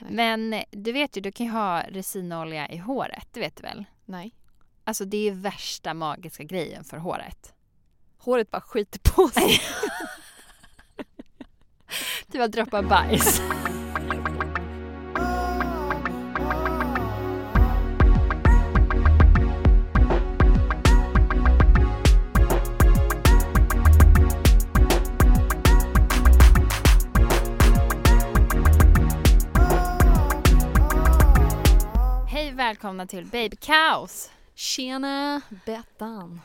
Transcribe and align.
Men 0.00 0.62
du 0.70 0.92
vet 0.92 1.16
ju, 1.16 1.20
du 1.20 1.32
kan 1.32 1.46
ju 1.46 1.52
ha 1.52 1.82
resinolja 1.82 2.68
i 2.68 2.76
håret, 2.76 3.28
det 3.32 3.40
vet 3.40 3.56
du 3.56 3.62
väl? 3.62 3.84
Nej. 4.04 4.34
Alltså 4.84 5.04
det 5.04 5.28
är 5.28 5.32
värsta 5.32 5.94
magiska 5.94 6.44
grejen 6.44 6.84
för 6.84 6.96
håret. 6.96 7.54
Håret 8.18 8.50
bara 8.50 8.60
skiter 8.60 8.98
på 8.98 9.28
sig. 9.28 9.60
Du 12.26 12.38
bara 12.38 12.48
droppar 12.48 12.82
bajs. 12.82 13.40
välkomna 32.78 33.06
till 33.06 33.26
Baby 33.26 33.56
Kaos. 33.56 34.30
Tjena 34.54 35.40
Bettan. 35.66 36.40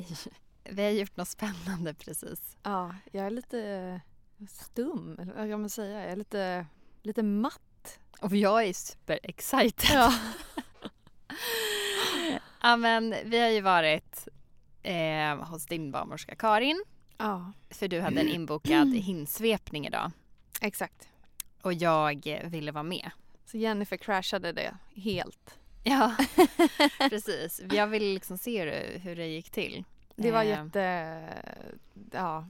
Vi 0.64 0.82
har 0.84 0.90
gjort 0.90 1.16
något 1.16 1.28
spännande 1.28 1.94
precis. 1.94 2.56
Ja, 2.62 2.94
jag 3.12 3.26
är 3.26 3.30
lite 3.30 4.00
stum, 4.48 5.18
eller 5.20 5.32
vad 5.34 5.50
kan 5.50 5.60
man 5.60 5.70
säga? 5.70 6.00
Jag 6.02 6.12
är 6.12 6.16
lite, 6.16 6.66
lite 7.02 7.22
matt. 7.22 7.98
Och 8.20 8.36
jag 8.36 8.64
är 8.64 8.72
super 8.72 9.18
excited. 9.22 9.90
Ja. 9.94 10.14
Ja 12.62 12.76
men 12.76 13.14
vi 13.24 13.38
har 13.40 13.48
ju 13.48 13.60
varit 13.60 14.28
eh, 14.82 15.44
hos 15.44 15.66
din 15.66 15.90
barnmorska 15.90 16.34
Karin. 16.34 16.84
ja, 17.18 17.52
För 17.70 17.88
du 17.88 18.00
hade 18.00 18.20
en 18.20 18.28
inbokad 18.28 18.88
hinsvepning 18.94 19.86
idag. 19.86 20.10
exakt. 20.60 21.08
Och 21.62 21.72
jag 21.72 22.40
ville 22.44 22.72
vara 22.72 22.82
med. 22.82 23.10
Så 23.46 23.56
Jennifer 23.56 23.96
crashade 23.96 24.52
det 24.52 24.74
helt. 24.94 25.58
Ja, 25.82 26.14
precis. 27.10 27.60
Jag 27.72 27.86
ville 27.86 28.14
liksom 28.14 28.38
se 28.38 28.58
hur 28.58 28.66
det, 28.66 29.00
hur 29.02 29.16
det 29.16 29.26
gick 29.26 29.50
till. 29.50 29.84
Det 30.16 30.32
var 30.32 30.42
Eh, 30.42 30.48
jätte... 30.48 31.22
Ja, 32.12 32.46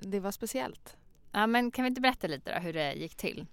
det 0.00 0.20
var 0.20 0.30
speciellt. 0.30 0.96
Ja 1.32 1.46
men 1.46 1.70
kan 1.70 1.82
vi 1.82 1.88
inte 1.88 2.00
berätta 2.00 2.26
lite 2.26 2.54
då 2.54 2.60
hur 2.60 2.72
det 2.72 2.92
gick 2.92 3.14
till? 3.14 3.46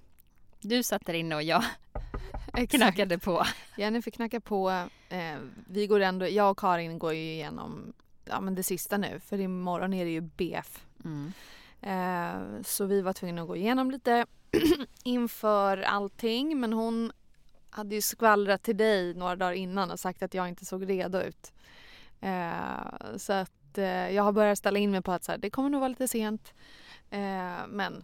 Du 0.61 0.83
satt 0.83 1.05
där 1.05 1.13
inne 1.13 1.35
och 1.35 1.43
jag 1.43 1.63
Exakt. 2.53 2.71
knackade 2.71 3.17
på. 3.19 3.43
Jennifer 3.77 4.11
knackar 4.11 4.39
på. 4.39 4.69
Eh, 5.09 5.37
vi 5.67 5.87
går 5.87 5.99
ändå, 5.99 6.27
jag 6.27 6.51
och 6.51 6.59
Karin 6.59 6.99
går 6.99 7.13
ju 7.13 7.19
igenom 7.33 7.93
ja, 8.25 8.41
men 8.41 8.55
det 8.55 8.63
sista 8.63 8.97
nu 8.97 9.19
för 9.19 9.39
imorgon 9.39 9.93
är 9.93 10.05
det 10.05 10.11
ju 10.11 10.21
BF. 10.21 10.85
Mm. 11.05 11.33
Eh, 11.81 12.61
så 12.63 12.85
vi 12.85 13.01
var 13.01 13.13
tvungna 13.13 13.41
att 13.41 13.47
gå 13.47 13.55
igenom 13.55 13.91
lite 13.91 14.25
inför 15.03 15.77
allting 15.77 16.59
men 16.59 16.73
hon 16.73 17.11
hade 17.73 17.95
ju 17.95 18.01
skvallrat 18.01 18.63
till 18.63 18.77
dig 18.77 19.13
några 19.13 19.35
dagar 19.35 19.53
innan 19.53 19.91
och 19.91 19.99
sagt 19.99 20.23
att 20.23 20.33
jag 20.33 20.49
inte 20.49 20.65
såg 20.65 20.89
redo 20.89 21.19
ut. 21.19 21.53
Eh, 22.21 23.17
så 23.17 23.33
att 23.33 23.77
eh, 23.77 24.09
jag 24.09 24.23
har 24.23 24.31
börjat 24.31 24.57
ställa 24.57 24.79
in 24.79 24.91
mig 24.91 25.01
på 25.01 25.11
att 25.11 25.23
så 25.23 25.31
här, 25.31 25.39
det 25.39 25.49
kommer 25.49 25.69
nog 25.69 25.79
vara 25.79 25.89
lite 25.89 26.07
sent 26.07 26.53
eh, 27.09 27.67
men 27.67 28.03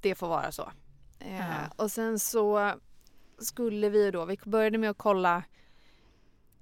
det 0.00 0.14
får 0.14 0.28
vara 0.28 0.52
så. 0.52 0.72
Ja. 1.18 1.54
Och 1.76 1.90
sen 1.90 2.18
så 2.18 2.74
skulle 3.38 3.88
vi 3.88 4.10
då, 4.10 4.24
vi 4.24 4.38
började 4.44 4.78
med 4.78 4.90
att 4.90 4.98
kolla 4.98 5.42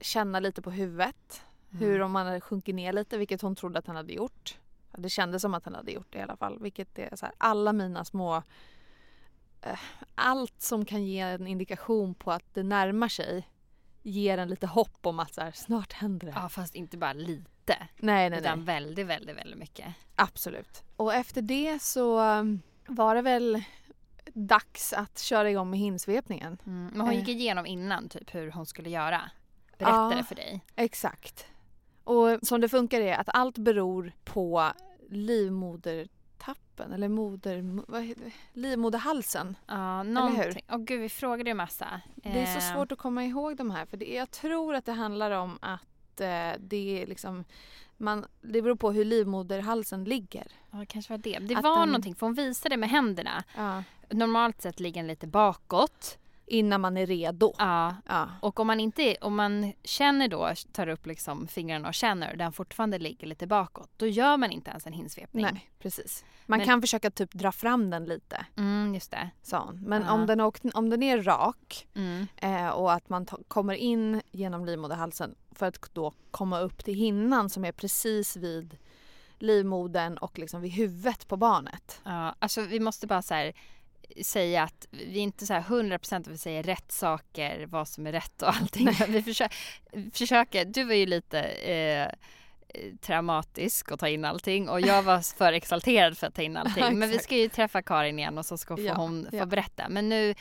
känna 0.01 0.41
lite 0.41 0.63
på 0.63 0.71
huvudet. 0.71 1.43
Hur 1.71 2.01
om 2.01 2.15
han 2.15 2.27
hade 2.27 2.41
sjunkit 2.41 2.75
ner 2.75 2.93
lite, 2.93 3.19
vilket 3.19 3.43
hon 3.43 3.57
trodde 3.57 3.79
att 3.79 3.87
han 3.87 3.97
hade 3.97 4.13
gjort. 4.13 4.59
Det 4.99 5.09
kändes 5.09 5.43
som 5.43 5.55
att 5.55 5.65
han 5.65 5.75
hade 5.75 5.93
gjort 5.93 6.07
det 6.11 6.19
i 6.19 6.23
alla 6.23 6.37
fall. 6.37 6.59
Vilket 6.59 6.99
är 6.99 7.17
så 7.17 7.27
här, 7.27 7.35
alla 7.39 7.73
mina 7.73 8.05
små... 8.05 8.43
Allt 10.15 10.61
som 10.63 10.85
kan 10.85 11.05
ge 11.05 11.21
en 11.21 11.47
indikation 11.47 12.15
på 12.15 12.33
att 12.33 12.55
det 12.55 12.63
närmar 12.63 13.09
sig 13.09 13.49
ger 14.03 14.39
en 14.39 14.49
lite 14.49 14.67
hopp 14.67 15.07
om 15.07 15.21
att 15.21 15.35
så 15.35 15.41
här, 15.41 15.53
snart 15.53 15.93
händer 15.93 16.27
det. 16.27 16.33
Ja 16.37 16.49
fast 16.49 16.75
inte 16.75 16.97
bara 16.97 17.13
lite. 17.13 17.77
nej, 17.97 18.31
nej, 18.31 18.39
Utan 18.41 18.59
nej. 18.59 18.67
väldigt, 18.67 19.07
väldigt, 19.07 19.37
väldigt 19.37 19.59
mycket. 19.59 19.87
Absolut. 20.15 20.83
Och 20.97 21.15
efter 21.15 21.43
det 21.43 21.83
så 21.83 22.21
um, 22.21 22.61
var 22.87 23.15
det 23.15 23.23
väl 23.23 23.63
dags 24.35 24.93
att 24.93 25.19
köra 25.19 25.51
igång 25.51 25.71
med 25.71 25.79
hinsvepningen. 25.79 26.59
Mm. 26.67 26.87
Men 26.87 27.01
hon 27.01 27.15
gick 27.15 27.29
Eh. 27.29 27.35
igenom 27.37 27.67
innan 27.67 28.09
typ 28.09 28.35
hur 28.35 28.51
hon 28.51 28.67
skulle 28.67 28.91
göra. 28.91 29.31
Berättade 29.79 30.17
Ja. 30.17 30.23
för 30.25 30.35
dig. 30.35 30.61
Exakt. 30.77 31.47
Och 32.05 32.39
som 32.43 32.61
det 32.61 32.69
funkar 32.69 33.01
är 33.01 33.15
att 33.17 33.29
allt 33.33 33.59
beror 33.59 34.13
på 34.25 34.73
livmodertappen 36.39 36.93
eller 36.93 37.09
moder, 37.09 37.83
vad 37.89 38.15
livmoderhalsen. 38.53 39.57
Ja, 39.67 40.03
någonting. 40.03 40.65
Åh 40.71 40.79
gud 40.79 41.01
vi 41.01 41.09
frågade 41.09 41.51
ju 41.51 41.55
massa. 41.55 42.01
Det 42.15 42.29
är 42.29 42.47
så 42.47 42.59
Eh, 42.69 42.75
svårt 42.75 42.93
att 42.93 42.99
komma 42.99 43.25
ihåg 43.25 43.57
de 43.57 43.71
här 43.71 43.87
för 43.87 43.97
det, 43.97 44.15
jag 44.15 44.31
tror 44.31 44.75
att 44.75 44.85
det 44.85 44.93
handlar 44.93 45.31
om 45.31 45.59
att 45.63 46.21
eh, 46.21 46.53
det 46.59 47.03
är 47.03 47.07
liksom 47.07 47.45
man, 47.99 48.27
det 48.43 48.63
beror 48.63 48.77
på 48.77 48.93
hur 48.93 49.05
livmoderhalsen 49.05 50.05
ligger. 50.05 50.47
Ja 50.71 50.79
det 50.79 50.87
kanske 50.87 51.13
var 51.13 51.19
det. 51.19 51.39
Det 51.39 51.55
Att 51.57 51.65
var 51.65 51.79
den- 51.79 51.89
någonting 51.89 52.15
för 52.15 52.27
hon 52.27 52.35
visade 52.35 52.77
med 52.77 52.89
händerna. 52.91 53.45
Ja. 53.57 53.83
Normalt 54.11 54.63
sett 54.63 54.81
ligger 54.81 55.01
den 55.01 55.07
lite 55.09 55.27
bakåt. 55.27 56.19
Innan 56.49 56.81
man 56.81 56.97
är 56.97 57.07
redo. 57.07 57.55
Ja. 57.59 57.95
Ja. 58.07 58.29
Och 58.41 58.61
om 58.61 58.67
man 58.67 58.81
inte 58.81 59.17
om 59.21 59.37
man 59.37 59.73
känner 59.85 60.29
då, 60.29 60.51
tar 60.73 60.89
upp 60.89 61.07
liksom 61.07 61.49
fingrarna 61.49 61.89
och 61.89 61.95
känner 61.95 62.31
och 62.33 62.39
den 62.39 62.53
fortfarande 62.53 62.99
ligger 62.99 63.27
lite 63.27 63.47
bakåt. 63.47 63.91
Då 63.97 64.07
gör 64.07 64.37
man 64.37 64.51
inte 64.51 64.71
ens 64.71 64.87
en 64.87 64.93
hinsvepning. 64.93 65.43
Nej, 65.45 65.71
precis. 65.79 66.25
Man 66.47 66.59
Men- 66.59 66.67
kan 66.67 66.81
försöka 66.81 67.11
typ 67.11 67.33
dra 67.33 67.53
fram 67.53 67.91
den 67.91 68.05
lite, 68.05 68.47
Mm, 68.57 68.95
just 68.95 69.11
det. 69.11 69.31
hon. 69.53 69.81
Men 69.87 70.03
Ja. 70.03 70.13
om, 70.13 70.27
den 70.27 70.41
åkt, 70.41 70.63
om 70.75 70.91
den 70.91 71.03
är 71.03 71.23
rak 71.23 71.87
Mm. 71.95 72.27
eh, 72.37 72.69
och 72.69 72.93
att 72.93 73.09
man 73.09 73.27
kommer 73.49 73.75
in 73.75 74.23
genom 74.33 74.65
livmoderhalsen 74.65 75.35
för 75.53 75.67
att 75.67 75.91
då 75.95 76.13
komma 76.31 76.61
upp 76.61 76.85
till 76.85 76.95
hinnan 76.95 77.51
som 77.51 77.65
är 77.65 77.73
precis 77.73 78.37
vid 78.37 78.79
livmodern 79.39 80.17
och 80.19 80.39
liksom 80.39 80.61
vid 80.61 80.71
huvudet 80.73 81.29
på 81.29 81.37
barnet. 81.37 82.01
Ja, 82.05 82.35
alltså 82.39 82.61
vi 82.61 82.81
måste 82.81 83.07
bara 83.07 83.23
så 83.23 83.35
här 83.35 83.53
säga 84.23 84.63
att 84.63 84.87
vi 84.91 85.19
inte 85.19 85.47
så 85.47 85.55
här 85.55 85.61
100% 85.63 86.17
att 86.21 86.27
vi 86.27 86.39
säger 86.39 86.63
rätt 86.63 86.93
saker, 86.93 87.67
vad 87.67 87.89
som 87.89 88.07
är 88.07 88.13
rätt 88.13 88.43
och 88.43 88.49
allting. 88.57 88.89
Vi 89.09 89.23
försöker, 89.23 89.57
försöker, 90.13 90.65
du 90.65 90.85
var 90.85 90.95
ju 90.95 91.07
lite 91.07 91.41
eh, 91.43 92.09
traumatisk 93.01 93.93
att 93.93 94.01
ta 94.01 94.09
in 94.09 94.25
allting 94.25 94.69
och 94.69 94.81
jag 94.81 95.03
var 95.03 95.37
för 95.37 95.53
exalterad 95.53 96.19
för 96.19 96.27
att 96.27 96.35
ta 96.35 96.43
in 96.43 96.57
allting. 96.57 96.99
Men 96.99 97.09
vi 97.11 97.19
ska 97.19 97.37
ju 97.37 97.49
träffa 97.49 97.83
Karin 97.83 98.19
igen 98.19 98.39
och 98.39 98.47
så 98.47 98.59
ska 98.59 98.77
få 98.77 98.83
Ja, 98.83 98.95
hon 98.95 99.27
få 99.31 99.37
ja. 99.37 99.47
berätta. 99.47 99.89
Men 99.89 100.09
nu 100.09 100.35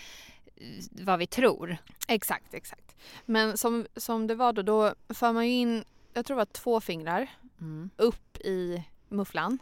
vad 0.92 1.20
vi 1.20 1.28
tror. 1.28 1.78
Exakt, 2.08 2.54
exakt. 2.54 2.96
Men 3.26 3.58
som, 3.58 3.88
som 3.96 4.28
det 4.28 4.36
var 4.36 4.54
då, 4.54 4.62
då 4.62 4.94
för 5.14 5.34
man 5.34 5.48
ju 5.48 5.54
in, 5.54 5.84
jag 6.14 6.26
tror 6.26 6.36
det 6.36 6.40
var 6.40 6.46
två 6.46 6.82
fingrar 6.82 7.28
Mm. 7.62 7.90
upp 7.98 8.38
i 8.38 8.84
mufflan 9.10 9.60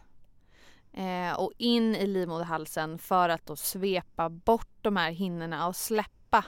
eh, 0.93 1.33
och 1.39 1.51
in 1.57 1.95
i 1.95 2.07
livmoderhalsen 2.07 2.97
för 2.99 3.29
att 3.29 3.45
då 3.45 3.55
svepa 3.55 4.29
bort 4.29 4.69
de 4.81 4.97
här 4.97 5.11
hinnorna 5.11 5.67
och 5.67 5.75
släppa 5.75 6.45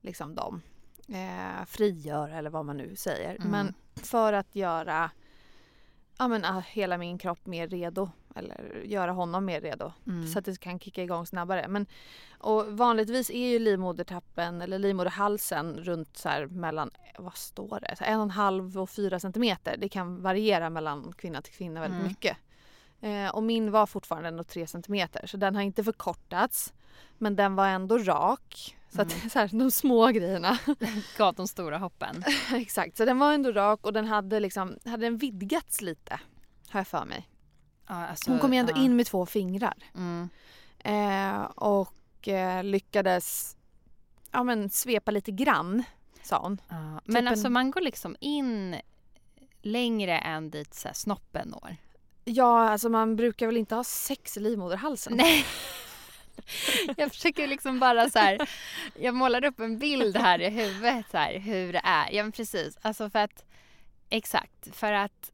liksom 0.00 0.34
dem. 0.34 0.62
Eh, 1.08 1.64
frigöra 1.66 2.38
eller 2.38 2.50
vad 2.50 2.64
man 2.64 2.76
nu 2.76 2.96
säger. 2.96 3.36
Mm. 3.36 3.50
Men 3.50 3.74
för 4.02 4.32
att 4.32 4.54
göra 4.56 5.10
ja, 6.18 6.28
men, 6.28 6.44
ah, 6.44 6.60
hela 6.60 6.98
min 6.98 7.18
kropp 7.18 7.46
mer 7.46 7.68
redo 7.68 8.10
eller 8.34 8.82
göra 8.84 9.12
honom 9.12 9.44
mer 9.44 9.60
redo 9.60 9.92
Mm. 10.06 10.26
så 10.26 10.38
att 10.38 10.44
det 10.44 10.60
kan 10.60 10.80
kicka 10.80 11.02
igång 11.02 11.26
snabbare. 11.26 11.68
Men, 11.68 11.86
och 12.38 12.66
vanligtvis 12.66 13.30
är 13.30 13.48
ju 13.48 13.58
livmodertappen 13.58 14.60
eller 14.62 14.78
livmoderhalsen 14.78 15.76
runt 15.84 16.16
så 16.16 16.28
här 16.28 16.46
mellan, 16.46 16.90
vad 17.18 17.36
står 17.36 17.80
det, 17.80 17.96
så 17.96 18.04
en 18.04 18.16
och 18.16 18.22
en 18.22 18.30
halv 18.30 18.78
och 18.78 18.90
fyra 18.90 19.20
centimeter. 19.20 19.76
Det 19.78 19.88
kan 19.88 20.22
variera 20.22 20.70
mellan 20.70 21.12
kvinna 21.12 21.42
till 21.42 21.52
kvinna 21.52 21.80
väldigt 21.80 21.98
Mm. 22.00 22.08
mycket. 22.08 22.36
Eh, 23.00 23.28
och 23.28 23.42
min 23.42 23.70
var 23.70 23.86
fortfarande 23.86 24.28
ändå 24.28 24.44
tre 24.44 24.66
centimeter 24.66 25.26
så 25.26 25.36
den 25.36 25.54
har 25.54 25.62
inte 25.62 25.84
förkortats. 25.84 26.72
Men 27.18 27.36
den 27.36 27.54
var 27.54 27.68
ändå 27.68 27.98
rak. 27.98 28.76
Så 28.88 29.02
att 29.02 29.12
Mm. 29.12 29.30
så 29.30 29.38
här, 29.38 29.48
de 29.58 29.70
små 29.70 30.06
grejerna. 30.06 30.58
Gav 31.18 31.34
de 31.34 31.48
stora 31.48 31.78
hoppen. 31.78 32.24
Exakt, 32.54 32.96
så 32.96 33.04
den 33.04 33.18
var 33.18 33.32
ändå 33.32 33.52
rak 33.52 33.86
och 33.86 33.92
den 33.92 34.06
hade 34.06 34.40
liksom, 34.40 34.76
hade 34.84 35.06
den 35.06 35.16
vidgats 35.16 35.80
lite. 35.80 36.20
Har 36.70 36.80
jag 36.80 36.86
för 36.86 37.04
mig. 37.04 37.28
Ja, 37.88 37.94
alltså, 38.06 38.30
Hon 38.30 38.38
kom 38.40 38.52
ju 38.52 38.58
ändå 38.58 38.72
ja. 38.76 38.82
in 38.82 38.96
med 38.96 39.06
två 39.06 39.26
fingrar. 39.26 39.74
Mm. 39.94 40.28
Eh, 40.78 41.42
och 41.44 42.28
eh, 42.28 42.64
lyckades 42.64 43.56
ja, 44.30 44.42
men, 44.42 44.70
svepa 44.70 45.10
lite 45.10 45.30
grann, 45.30 45.82
sa 46.22 46.38
hon. 46.42 46.60
Ja. 46.68 47.00
Men 47.04 47.22
Typ 47.24 47.30
alltså 47.30 47.46
en- 47.46 47.52
man 47.52 47.70
går 47.70 47.80
liksom 47.80 48.16
in 48.20 48.76
längre 49.62 50.18
än 50.18 50.50
dit 50.50 50.74
så 50.74 50.88
här, 50.88 50.94
snoppen 50.94 51.48
når. 51.48 51.76
Ja, 52.24 52.68
alltså 52.68 52.88
man 52.88 53.16
brukar 53.16 53.46
väl 53.46 53.56
inte 53.56 53.74
ha 53.74 53.84
sex 53.84 54.36
i 54.36 54.40
livmoderhalsen? 54.40 55.16
Nej. 55.16 55.44
Jag 56.96 57.10
försöker 57.12 57.46
liksom 57.46 57.80
bara 57.80 58.10
så 58.10 58.18
här, 58.18 58.48
jag 59.00 59.14
målar 59.14 59.44
upp 59.44 59.60
en 59.60 59.78
bild 59.78 60.16
här 60.16 60.40
i 60.40 60.48
huvudet 60.50 61.06
så 61.10 61.16
här, 61.16 61.38
hur 61.38 61.72
det 61.72 61.80
är. 61.84 62.10
Ja 62.12 62.22
men 62.22 62.32
precis, 62.32 62.78
alltså 62.82 63.10
för 63.10 63.18
att, 63.18 63.44
exakt, 64.10 64.76
för 64.76 64.92
att 64.92 65.30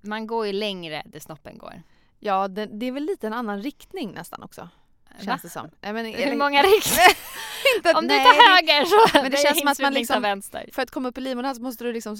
man 0.00 0.26
går 0.26 0.46
ju 0.46 0.52
längre 0.52 1.02
där 1.06 1.20
snoppen 1.20 1.58
går. 1.58 1.82
Ja, 2.18 2.48
det, 2.48 2.66
det 2.66 2.86
är 2.86 2.92
väl 2.92 3.04
lite 3.04 3.26
en 3.26 3.32
annan 3.32 3.62
riktning 3.62 4.12
nästan 4.12 4.42
också. 4.42 4.60
Va? 4.60 5.24
Känns 5.24 5.42
det 5.42 5.48
som. 5.48 5.70
Nej, 5.80 5.92
men, 5.92 6.06
Hur 6.06 6.36
många 6.36 6.62
riktningar? 6.62 7.96
Om 7.96 8.08
du 8.08 8.14
tar 8.16 8.56
höger 8.56 8.84
så 8.84 9.22
Men 9.22 9.30
det 9.30 9.36
känns 9.36 9.58
som 9.58 9.68
att 9.68 9.78
man 9.78 9.94
liksom- 9.94 10.22
vänster. 10.22 10.68
För 10.72 10.82
att 10.82 10.90
komma 10.90 11.08
upp 11.08 11.18
i 11.18 11.20
livmoderhalsen 11.20 11.64
måste 11.64 11.84
du 11.84 11.92
liksom 11.92 12.16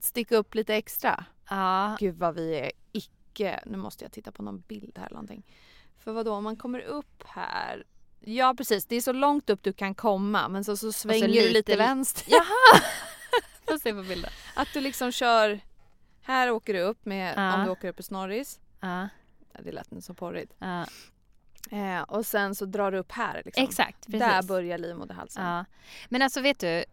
sticka 0.00 0.36
upp 0.36 0.54
lite 0.54 0.74
extra. 0.74 1.24
Ja, 1.50 1.96
Gud 2.00 2.16
vad 2.18 2.34
vi 2.34 2.54
är. 2.58 2.72
Nu 3.66 3.76
måste 3.78 4.04
jag 4.04 4.12
titta 4.12 4.32
på 4.32 4.42
någon 4.42 4.60
bild 4.60 4.98
här 4.98 5.06
eller 5.06 5.14
någonting. 5.14 5.46
För 5.98 6.12
vad 6.12 6.26
då 6.26 6.34
om 6.34 6.44
man 6.44 6.56
kommer 6.56 6.80
upp 6.80 7.22
här. 7.26 7.84
Ja 8.20 8.54
precis, 8.58 8.86
det 8.86 8.96
är 8.96 9.00
så 9.00 9.12
långt 9.12 9.50
upp 9.50 9.62
du 9.62 9.72
kan 9.72 9.94
komma 9.94 10.48
men 10.48 10.64
så, 10.64 10.76
så 10.76 10.92
svänger 10.92 11.28
du 11.28 11.32
lite- 11.34 11.52
lite 11.52 11.76
vänster. 11.76 12.24
jaha! 12.28 12.82
Får 13.66 13.78
se 13.78 13.92
på 13.94 14.02
bilden. 14.02 14.30
Att 14.54 14.68
du 14.74 14.80
liksom 14.80 15.12
kör... 15.12 15.60
Här 16.22 16.50
åker 16.50 16.74
du 16.74 16.80
upp 16.80 17.04
med, 17.04 17.34
Ja. 17.36 17.54
om 17.54 17.64
du 17.64 17.70
åker 17.70 17.88
upp 17.88 18.00
i 18.00 18.02
snorris. 18.02 18.60
Ja, 18.80 19.08
Ja, 19.52 19.60
det 19.64 19.72
lät 19.72 19.92
inte 19.92 20.06
så 20.06 20.14
porrigt. 20.14 20.52
ja. 20.58 20.86
Eh, 21.70 22.02
och 22.02 22.26
sen 22.26 22.54
så 22.54 22.64
drar 22.64 22.92
du 22.92 22.98
upp 22.98 23.12
här 23.12 23.42
liksom. 23.44 23.64
Exakt, 23.64 24.06
precis. 24.06 24.20
Där 24.20 24.42
börjar 24.42 24.78
livmoderhalsen. 24.78 25.44
Ja. 25.46 25.64
Men 26.08 26.22
alltså 26.22 26.40
vet 26.40 26.58
du, 26.60 26.84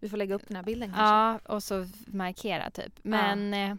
Vi 0.00 0.08
får 0.08 0.16
lägga 0.16 0.34
upp 0.34 0.42
den 0.48 0.56
här 0.56 0.62
bilden 0.62 0.88
kanske. 0.88 1.04
Ja, 1.04 1.54
och 1.54 1.62
så 1.62 1.86
markera 2.06 2.70
typ. 2.70 2.92
Men 3.02 3.54
eh, 3.54 3.76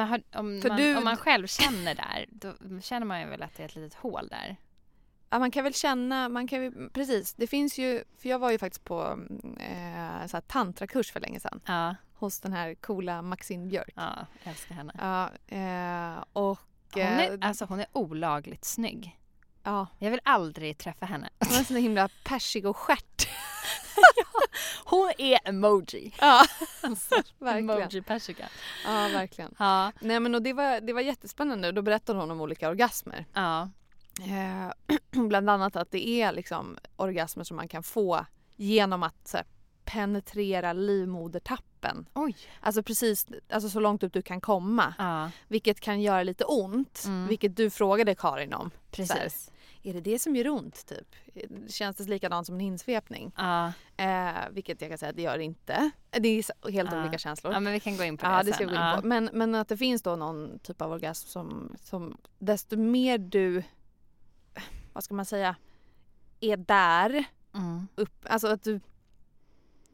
har, 0.00 0.22
om, 0.34 0.60
man, 0.68 0.76
du- 0.76 0.96
om 0.96 1.04
man 1.04 1.16
själv 1.16 1.46
känner 1.46 1.94
där, 1.94 2.26
då 2.30 2.52
känner 2.80 3.06
man 3.06 3.20
ju 3.20 3.26
väl 3.26 3.42
att 3.42 3.56
det 3.56 3.62
är 3.62 3.64
ett 3.68 3.76
litet 3.76 3.94
hål 3.94 4.28
där. 4.28 4.56
Ja, 5.30 5.38
man 5.38 5.50
kan 5.50 5.64
väl 5.64 5.74
känna, 5.74 6.28
man 6.28 6.48
kan 6.48 6.62
ju, 6.62 6.88
precis. 6.90 7.34
Det 7.34 7.46
finns 7.46 7.78
ju, 7.78 8.04
för 8.18 8.28
jag 8.28 8.38
var 8.38 8.50
ju 8.50 8.58
faktiskt 8.58 8.84
på 8.84 9.02
eh, 9.60 10.26
så 10.26 10.36
här, 10.36 10.40
tantrakurs 10.40 11.12
för 11.12 11.20
länge 11.20 11.40
sedan. 11.40 11.60
Ja, 11.66 11.94
Hos 12.14 12.40
den 12.40 12.52
här 12.52 12.74
coola 12.74 13.22
Maxine 13.22 13.66
Björk. 13.66 13.92
ja 13.96 14.26
jag 14.42 14.50
älskar 14.50 14.74
henne. 14.74 14.92
Ja, 14.98 15.30
eh, 15.56 16.24
och... 16.32 16.58
Hon 16.92 17.02
är, 17.02 17.32
eh, 17.32 17.38
alltså, 17.48 17.64
hon 17.64 17.80
är 17.80 17.86
olagligt 17.92 18.64
snygg. 18.64 19.18
ja, 19.62 19.86
Jag 19.98 20.10
vill 20.10 20.20
aldrig 20.24 20.78
träffa 20.78 21.06
henne. 21.06 21.28
hon 21.38 21.58
är 21.58 21.64
så 21.64 21.74
himla 21.74 22.08
persig 22.24 22.66
och 22.66 22.76
Hon 24.84 25.12
är 25.18 25.38
emoji. 25.48 26.14
Ja, 26.20 26.44
Alltså, 26.80 27.14
verkligen. 27.38 27.70
Emoji-persika. 27.70 28.48
Ja, 28.84 28.92
verkligen. 28.92 29.54
Ja, 29.58 29.92
Nej 30.00 30.20
men 30.20 30.34
och 30.34 30.42
det 30.42 30.52
var, 30.52 30.80
det 30.80 30.92
var 30.92 31.00
jättespännande. 31.00 31.72
Då 31.72 31.82
berättade 31.82 32.18
hon 32.18 32.30
om 32.30 32.40
olika 32.40 32.68
orgasmer. 32.68 33.26
ja. 33.34 33.68
Eh, 34.20 34.96
bland 35.28 35.50
annat 35.50 35.76
att 35.76 35.90
det 35.90 36.08
är 36.08 36.32
liksom 36.32 36.78
orgasmer 36.96 37.44
som 37.44 37.56
man 37.56 37.68
kan 37.68 37.82
få 37.82 38.26
genom 38.56 39.02
att 39.02 39.30
här, 39.32 39.44
penetrera 39.84 40.72
livmodertappen. 40.72 42.08
Oj. 42.14 42.36
Alltså 42.60 42.82
precis 42.82 43.26
alltså 43.50 43.68
så 43.70 43.80
långt 43.80 44.02
upp 44.02 44.12
du 44.12 44.22
kan 44.22 44.40
komma. 44.40 44.94
Ja, 44.98 45.30
Vilket 45.48 45.80
kan 45.80 46.00
göra 46.02 46.22
lite 46.22 46.44
ont. 46.44 47.02
Mm. 47.06 47.28
Vilket 47.28 47.56
du 47.56 47.70
frågade 47.70 48.14
Karin 48.14 48.54
om. 48.54 48.70
precis. 48.90 49.50
Är 49.86 49.94
det 49.94 50.00
det 50.00 50.18
som 50.18 50.36
gör 50.36 50.48
ont 50.48 50.86
typ? 50.86 51.16
Känns 51.70 51.96
det 51.96 52.04
likadant 52.04 52.46
som 52.46 52.54
en 52.54 52.60
hinsvepning? 52.60 53.32
Ja, 53.36 53.72
Eh, 53.98 54.30
vilket 54.50 54.80
jag 54.80 54.90
kan 54.90 54.98
säga 54.98 55.10
att 55.10 55.16
det 55.16 55.22
gör 55.22 55.38
inte. 55.38 55.90
Det 56.10 56.28
är 56.28 56.70
helt 56.70 56.92
Ja. 56.92 57.00
olika 57.02 57.18
känslor. 57.18 57.52
ja, 57.52 57.60
men 57.60 57.72
vi 57.72 57.80
kan 57.80 57.96
gå 57.96 58.04
in 58.04 58.16
på 58.16 58.26
det 58.26 58.32
Ja, 58.32 58.38
det 58.38 58.44
sen. 58.44 58.54
ska 58.54 58.64
vi 58.66 58.74
gå 58.76 58.94
in 58.96 59.02
på. 59.02 59.06
Men, 59.08 59.30
men 59.32 59.54
att 59.54 59.68
det 59.68 59.76
finns 59.76 60.02
då 60.02 60.16
någon 60.16 60.58
typ 60.58 60.82
av 60.82 60.92
orgasm 60.92 61.28
som, 61.28 61.76
som 61.82 62.16
desto 62.38 62.76
mer 62.76 63.18
du, 63.18 63.62
vad 64.92 65.04
ska 65.04 65.14
man 65.14 65.24
säga, 65.24 65.56
är 66.40 66.56
där 66.56 67.24
Mm. 67.54 67.88
upp, 67.94 68.12
alltså 68.28 68.48
att 68.48 68.62
du, 68.62 68.80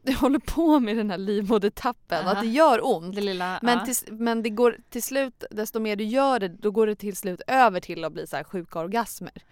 du 0.01 0.13
håller 0.13 0.39
på 0.39 0.79
med 0.79 0.97
den 0.97 1.09
här 1.09 1.17
livmodertappen 1.17 2.25
Aha. 2.25 2.31
att 2.35 2.41
det 2.41 2.47
gör 2.47 2.79
ont. 2.95 3.15
Det 3.15 3.21
lilla, 3.21 3.59
Men, 3.61 3.77
ja. 3.77 3.85
till, 3.85 4.13
men 4.13 4.43
det 4.43 4.49
går 4.49 4.77
till 4.89 5.03
slut, 5.03 5.43
desto 5.51 5.79
mer 5.79 5.95
du 5.95 6.03
gör 6.03 6.39
det, 6.39 6.47
då 6.47 6.71
går 6.71 6.87
det 6.87 6.95
till 6.95 7.15
slut 7.15 7.41
över 7.47 7.79
till 7.79 8.03
att 8.05 8.13
bli 8.13 8.27
så 8.27 8.35
här 8.35 8.43
sjuka 8.43 8.79
orgasmer. 8.79 9.43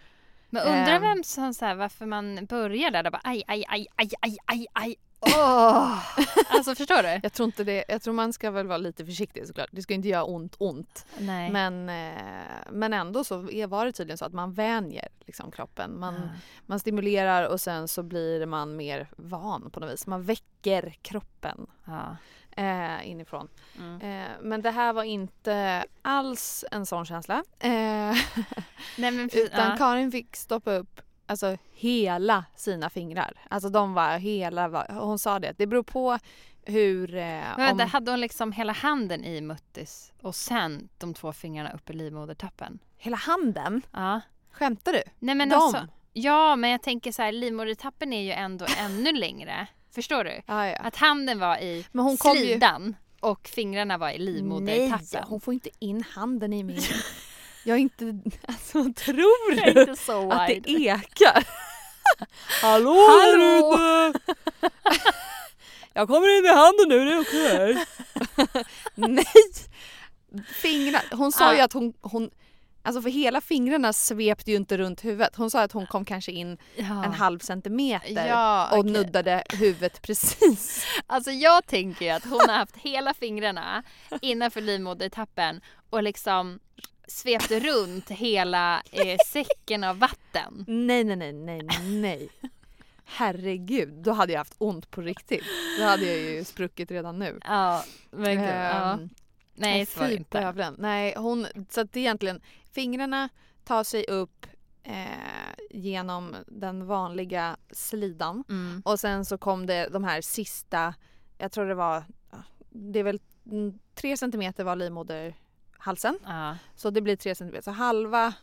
Men 0.53 0.63
undrar 0.67 0.95
Ehm. 0.95 1.01
vem 1.01 1.23
som 1.23 1.53
så 1.53 1.65
här, 1.65 1.75
varför 1.75 2.05
man 2.05 2.45
börjar 2.45 2.91
där, 2.91 3.03
där 3.03 3.11
bara 3.11 3.21
aj, 3.23 3.43
aj, 3.47 3.65
aj, 3.69 3.87
aj, 3.95 4.09
aj, 4.21 4.37
aj, 4.45 4.67
aj. 4.73 4.95
Åh! 5.19 5.99
Alltså 6.49 6.75
förstår 6.75 7.03
du? 7.03 7.19
Jag 7.23 7.33
tror 7.33 7.45
inte 7.45 7.63
det, 7.63 7.85
jag 7.87 8.01
tror 8.01 8.13
man 8.13 8.33
ska 8.33 8.51
väl 8.51 8.67
vara 8.67 8.77
lite 8.77 9.05
försiktig 9.05 9.47
såklart. 9.47 9.69
Det 9.71 9.81
ska 9.81 9.93
inte 9.93 10.07
göra 10.07 10.23
ont 10.23 10.55
ont. 10.59 11.05
Nej. 11.19 11.51
Men, 11.51 11.89
eh, 11.89 12.21
men 12.71 12.93
ändå 12.93 13.23
så 13.23 13.49
är- 13.51 13.67
var 13.67 13.85
det 13.85 13.91
tydligen 13.91 14.17
så 14.17 14.25
att 14.25 14.33
man 14.33 14.53
vänjer 14.53 15.07
liksom 15.25 15.51
kroppen. 15.51 15.99
Man, 15.99 16.13
Ja. 16.13 16.21
man 16.65 16.79
stimulerar 16.79 17.47
och 17.49 17.61
sen 17.61 17.87
så 17.87 18.03
blir 18.03 18.45
man 18.45 18.75
mer 18.75 19.07
van 19.17 19.69
på 19.71 19.79
något 19.79 19.91
vis. 19.93 20.07
Man 20.07 20.23
väcker 20.23 20.93
kroppen 21.01 21.67
Ja. 21.85 22.15
Eh, 22.57 23.09
inifrån. 23.09 23.47
Mm. 23.79 24.01
Eh, 24.01 24.29
men 24.41 24.61
det 24.61 24.71
här 24.71 24.93
var 24.93 25.03
inte 25.03 25.85
alls 26.01 26.65
en 26.71 26.85
sån 26.85 27.05
känsla. 27.05 27.43
Eh, 27.59 27.69
Nej 28.97 29.11
precis, 29.23 29.35
utan 29.45 29.69
ja. 29.69 29.77
Karin 29.77 30.11
fick 30.11 30.35
stoppa 30.35 30.71
upp 30.73 31.01
alltså, 31.25 31.57
hela 31.73 32.45
sina 32.55 32.89
fingrar. 32.89 33.33
Alltså 33.49 33.69
de 33.69 33.93
var 33.93 34.17
hela, 34.17 34.67
var- 34.67 34.87
hon 34.99 35.19
sa 35.19 35.39
det, 35.39 35.53
det 35.57 35.67
beror 35.67 35.83
på 35.83 36.17
hur... 36.65 37.15
Eh, 37.15 37.21
Men 37.21 37.57
vänta, 37.57 37.83
om, 37.83 37.89
hade 37.89 38.11
hon 38.11 38.21
liksom 38.21 38.51
hela 38.51 38.73
handen 38.73 39.25
i 39.25 39.41
muttis 39.41 40.13
och 40.21 40.35
sen 40.35 40.89
de 40.97 41.13
två 41.13 41.33
fingrarna 41.33 41.71
upp 41.71 41.89
i 41.89 41.93
livmodertappen? 41.93 42.79
hela 42.97 43.17
handen? 43.17 43.81
Ja. 43.91 44.21
Skämtar 44.51 44.93
du? 44.93 45.03
Nej 45.19 45.35
men 45.35 45.49
De? 45.49 45.55
alltså. 45.55 45.87
Ja 46.13 46.55
men 46.55 46.69
jag 46.69 46.81
tänker 46.81 47.11
så 47.11 47.21
här, 47.21 47.31
livmodertappen 47.31 48.13
är 48.13 48.21
ju 48.21 48.31
ändå 48.31 48.65
ännu 48.77 49.11
längre. 49.13 49.67
Förstår 49.95 50.23
du? 50.23 50.41
Ja, 50.45 50.67
ja. 50.67 50.75
Att 50.75 50.95
handen 50.95 51.39
var 51.39 51.57
i 51.57 51.85
Men 51.91 52.05
hon 52.05 52.17
kom 52.17 52.37
ju- 52.37 52.43
slidan 52.43 52.95
och 53.19 53.47
fingrarna 53.47 53.97
var 53.97 54.09
i 54.09 54.17
livmodertappen. 54.17 55.07
Nej, 55.13 55.23
hon 55.27 55.41
får 55.41 55.53
inte 55.53 55.69
in 55.79 56.03
handen 56.13 56.53
i 56.53 56.63
min... 56.63 56.81
Jag 57.63 57.75
är 57.77 57.81
inte... 57.81 58.19
Alltså 58.47 58.83
tror 58.93 59.51
du 59.55 59.79
inte 59.81 59.95
så 59.95 60.31
att 60.31 60.47
det 60.47 60.69
ekar? 60.71 61.47
Hallå! 62.61 62.95
Hallå! 63.09 63.77
där 63.77 64.09
ute! 64.09 64.19
Jag 65.93 66.07
kommer 66.07 66.37
in 66.37 66.43
med 66.43 66.55
handen 66.55 66.89
nu, 66.89 67.05
det 67.05 67.13
är 67.13 67.21
okej. 67.21 67.85
Nej! 68.95 69.25
Fingrar. 70.61 71.03
Hon 71.11 71.31
sa 71.31 71.43
Ja. 71.51 71.55
ju 71.55 71.61
att 71.61 71.73
hon, 71.73 71.93
hon 72.01 72.29
Alltså 72.83 73.01
för 73.01 73.09
hela 73.09 73.41
fingrarna 73.41 73.93
svepte 73.93 74.51
ju 74.51 74.57
inte 74.57 74.77
runt 74.77 75.05
huvudet. 75.05 75.35
Hon 75.35 75.51
sa 75.51 75.61
att 75.61 75.71
hon 75.71 75.87
kom 75.87 76.05
kanske 76.05 76.31
in 76.31 76.57
Ja. 76.75 77.05
en 77.05 77.13
halv 77.13 77.39
centimeter 77.39 78.27
Ja, 78.27 78.69
och 78.71 78.77
okej. 78.79 78.91
nuddade 78.91 79.43
huvudet 79.49 80.01
precis. 80.07 80.85
Alltså 81.07 81.31
jag 81.31 81.65
tänker 81.67 82.05
ju 82.05 82.11
att 82.11 82.23
hon 82.23 82.39
har 82.47 82.57
haft 82.57 82.77
hela 82.77 83.13
fingrarna 83.13 83.83
innanför 84.21 84.61
livmodertappen 84.61 85.61
och 85.89 86.03
liksom 86.03 86.59
svepte 87.07 87.59
runt 87.59 88.09
hela 88.09 88.81
eh, 88.91 89.17
säcken 89.27 89.83
av 89.83 89.99
vatten. 89.99 90.65
Nej, 90.67 91.03
nej, 91.03 91.15
nej, 91.15 91.33
nej, 91.33 91.67
nej. 91.83 92.29
Herregud, 93.05 93.89
då 93.93 94.11
hade 94.11 94.33
jag 94.33 94.39
haft 94.39 94.55
ont 94.57 94.91
på 94.91 95.01
riktigt. 95.01 95.43
Då 95.79 95.85
hade 95.85 96.05
jag 96.05 96.17
ju 96.17 96.43
spruckit 96.43 96.91
redan 96.91 97.19
nu. 97.19 97.39
Ja, 97.45 97.83
men 98.11 98.37
gud, 98.37 98.49
ja. 98.49 98.93
Ehm, 98.93 99.09
Nej, 99.55 99.85
så 99.85 99.99
var 99.99 100.07
det 100.07 100.15
inte. 100.15 100.73
Nej, 100.77 101.13
hon, 101.17 101.47
så 101.69 101.81
att 101.81 101.93
det 101.93 101.99
egentligen 101.99 102.41
fingrarna 102.71 103.29
tar 103.63 103.83
sig 103.83 104.05
upp 104.07 104.45
eh, 104.83 105.53
genom 105.69 106.35
den 106.47 106.85
vanliga 106.87 107.57
slidan 107.71 108.43
Mm. 108.49 108.81
och 108.85 108.99
sen 108.99 109.25
så 109.25 109.37
kom 109.37 109.65
det 109.65 109.87
de 109.87 110.03
här 110.03 110.21
sista, 110.21 110.93
jag 111.37 111.51
tror 111.51 111.65
det 111.65 111.75
var, 111.75 112.03
det 112.69 112.99
är 112.99 113.03
väl 113.03 113.19
mm, 113.45 113.79
tre 113.95 114.17
centimeter 114.17 114.63
var 114.63 114.75
livmoderhalsen 114.75 116.19
Ja. 116.25 116.57
så 116.75 116.89
det 116.89 117.01
blir 117.01 117.15
tre 117.15 117.35
centimeter, 117.35 117.63
så 117.63 117.71
halva 117.71 118.33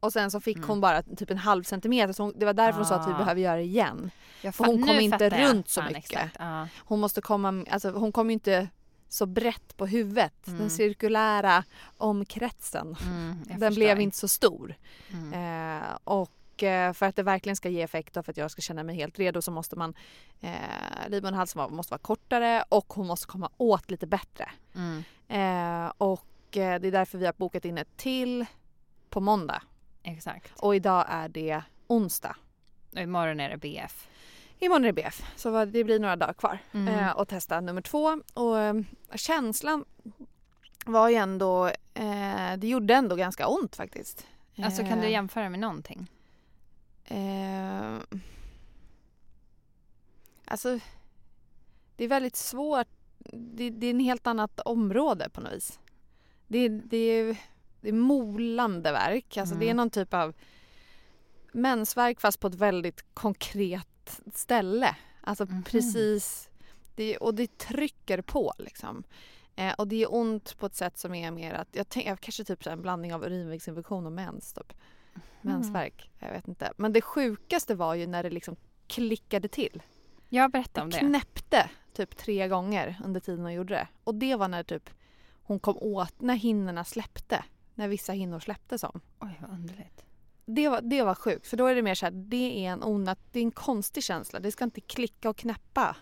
och 0.00 0.12
sen 0.12 0.30
så 0.30 0.40
fick 0.40 0.56
Mm. 0.56 0.68
hon 0.68 0.80
bara 0.80 1.02
typ 1.02 1.30
en 1.30 1.38
halv 1.38 1.62
centimeter 1.62 2.12
så 2.12 2.22
hon, 2.22 2.32
det 2.36 2.46
var 2.46 2.52
därför 2.54 2.76
hon 2.78 2.86
sa 2.86 2.94
att 2.94 3.08
vi 3.08 3.12
Ah. 3.12 3.18
behöver 3.18 3.40
göra 3.40 3.56
det 3.56 3.62
igen. 3.62 4.10
För 4.52 4.64
hon 4.64 4.86
kom 4.86 5.00
inte 5.00 5.30
runt 5.30 5.68
så 5.68 5.82
mycket. 5.82 6.30
Hon 6.78 7.00
måste 7.00 7.20
komma, 7.20 7.64
alltså 7.70 7.90
hon 7.90 8.12
kom 8.12 8.30
ju 8.30 8.32
inte 8.34 8.68
så 9.08 9.26
brett 9.26 9.76
på 9.76 9.86
huvudet. 9.86 10.46
Mm. 10.46 10.58
Den 10.58 10.70
cirkulära 10.70 11.64
omkretsen. 11.96 12.96
Mm, 13.02 13.42
Den 13.58 13.74
blev 13.74 14.00
inte 14.00 14.16
så 14.16 14.28
stor. 14.28 14.74
Mm. 15.12 15.32
Eh, 15.32 15.98
och 16.04 16.62
eh, 16.62 16.92
för 16.92 17.06
att 17.06 17.16
det 17.16 17.22
verkligen 17.22 17.56
ska 17.56 17.68
ge 17.68 17.82
effekt 17.82 18.16
och 18.16 18.24
för 18.24 18.32
att 18.32 18.36
jag 18.36 18.50
ska 18.50 18.62
känna 18.62 18.82
mig 18.82 18.96
helt 18.96 19.18
redo 19.18 19.42
så 19.42 19.50
måste 19.50 19.76
man 19.76 19.94
eh, 20.40 20.50
livmoderhalsen 21.08 21.74
måste 21.74 21.90
vara 21.90 21.98
kortare 21.98 22.64
och 22.68 22.92
hon 22.92 23.06
måste 23.06 23.26
komma 23.26 23.50
åt 23.56 23.90
lite 23.90 24.06
bättre. 24.06 24.50
Mm. 24.74 25.04
Eh, 25.28 25.92
och 25.98 26.56
eh, 26.56 26.80
det 26.80 26.88
är 26.88 26.92
därför 26.92 27.18
vi 27.18 27.26
har 27.26 27.34
bokat 27.36 27.64
in 27.64 27.78
ett 27.78 27.96
till 27.96 28.46
på 29.10 29.20
måndag. 29.20 29.62
Exakt. 30.02 30.52
Och 30.60 30.76
idag 30.76 31.04
är 31.08 31.28
det 31.28 31.62
onsdag. 31.86 32.36
Och 32.92 33.00
imorgon 33.00 33.40
är 33.40 33.50
det 33.50 33.56
BF. 33.56 34.08
Imorgon 34.58 34.84
är 34.84 34.88
det 34.88 34.92
BF, 34.92 35.22
så 35.36 35.64
det 35.64 35.84
blir 35.84 35.98
några 35.98 36.16
dagar 36.16 36.32
kvar 36.32 36.58
Mm. 36.72 36.88
eh, 36.94 37.16
att 37.16 37.28
testa 37.28 37.60
nummer 37.60 37.80
två. 37.82 38.20
Och 38.34 38.58
eh, 38.58 38.74
känslan 39.14 39.84
var 40.86 41.08
ju 41.08 41.14
ändå, 41.14 41.66
eh, 41.94 42.56
det 42.58 42.68
gjorde 42.68 42.94
ändå 42.94 43.16
ganska 43.16 43.46
ont 43.48 43.76
faktiskt. 43.76 44.26
Alltså 44.62 44.82
kan 44.84 44.98
du 45.00 45.04
Eh, 45.06 45.10
jämföra 45.12 45.48
med 45.50 45.60
någonting? 45.60 46.10
Eh, 47.04 47.96
alltså, 50.44 50.78
det 51.96 52.04
är 52.04 52.08
väldigt 52.08 52.36
svårt. 52.36 52.86
Det, 53.32 53.70
det 53.70 53.86
är 53.86 53.90
en 53.90 54.00
helt 54.00 54.26
annat 54.26 54.60
område 54.60 55.28
på 55.30 55.40
något 55.40 55.52
vis. 55.52 55.78
Det, 56.46 56.68
det, 56.68 56.96
är, 56.96 57.36
det 57.80 57.88
är 57.88 57.92
molande 57.92 58.92
verk. 58.92 59.36
Alltså 59.36 59.54
Det 59.54 59.64
är 59.64 59.70
Mm. 59.70 59.76
någon 59.76 59.90
typ 59.90 60.14
av 60.14 60.34
mensvärk 61.52 62.20
fast 62.20 62.40
på 62.40 62.46
ett 62.46 62.54
väldigt 62.54 63.04
konkret 63.14 63.88
ställe. 64.34 64.96
Alltså 65.20 65.44
Mhm. 65.44 65.62
precis. 65.62 66.48
Det, 66.94 67.16
och 67.16 67.34
det 67.34 67.58
trycker 67.58 68.20
på 68.22 68.52
liksom. 68.58 69.02
Eh, 69.56 69.72
och 69.72 69.88
det 69.88 70.02
är 70.02 70.14
ont 70.14 70.58
på 70.58 70.66
ett 70.66 70.74
sätt 70.74 70.98
som 70.98 71.14
är 71.14 71.30
mer 71.30 71.54
att, 71.54 71.68
jag 71.72 71.88
tänker 71.88 72.16
kanske 72.16 72.44
typ 72.44 72.64
så 72.64 72.70
en 72.70 72.82
blandning 72.82 73.14
av 73.14 73.24
urinvägsinfektion 73.24 74.06
och 74.06 74.12
mens 74.12 74.52
typ. 74.52 74.72
Mensvärk, 75.40 76.10
jag 76.18 76.30
vet 76.30 76.48
inte. 76.48 76.72
Men 76.76 76.92
det 76.92 77.00
sjukaste 77.02 77.74
var 77.74 77.94
ju 77.94 78.06
när 78.06 78.22
det 78.22 78.30
liksom 78.30 78.56
klickade 78.86 79.48
till. 79.48 79.82
Jag 80.28 80.50
berättar 80.50 80.82
om 80.82 80.90
Det 80.90 80.98
knäppte 80.98 81.70
typ 81.92 82.16
tre 82.16 82.48
gånger 82.48 83.00
under 83.04 83.20
tiden 83.20 83.40
hon 83.44 83.52
gjorde 83.52 83.74
det. 83.74 83.88
Och 84.04 84.14
det 84.14 84.36
var 84.36 84.48
när 84.48 84.62
typ 84.62 84.90
hon 85.42 85.60
kom 85.60 85.76
åt, 85.76 86.20
när 86.20 86.34
hinnorna 86.34 86.84
släppte. 86.84 87.44
När 87.74 87.88
vissa 87.88 88.12
hinnor 88.12 88.40
släppte 88.40 88.78
som. 88.78 89.00
Oj 89.20 89.38
vad 89.40 89.50
underligt. 89.50 90.04
Det 90.48 90.68
var, 90.68 90.80
det 90.80 91.02
var 91.02 91.14
sjukt 91.14 91.46
för 91.46 91.56
då 91.56 91.66
är 91.66 91.74
det 91.74 91.82
mer 91.82 91.94
så 91.94 92.06
här, 92.06 92.12
det 92.12 92.66
är 92.66 92.70
en 92.72 92.84
onat, 92.84 93.18
det 93.32 93.38
är 93.38 93.42
en 93.42 93.50
konstig 93.50 94.04
känsla. 94.04 94.40
Det 94.40 94.52
ska 94.52 94.64
inte 94.64 94.80
klicka 94.80 95.30
och 95.30 95.36
knäppa 95.36 95.96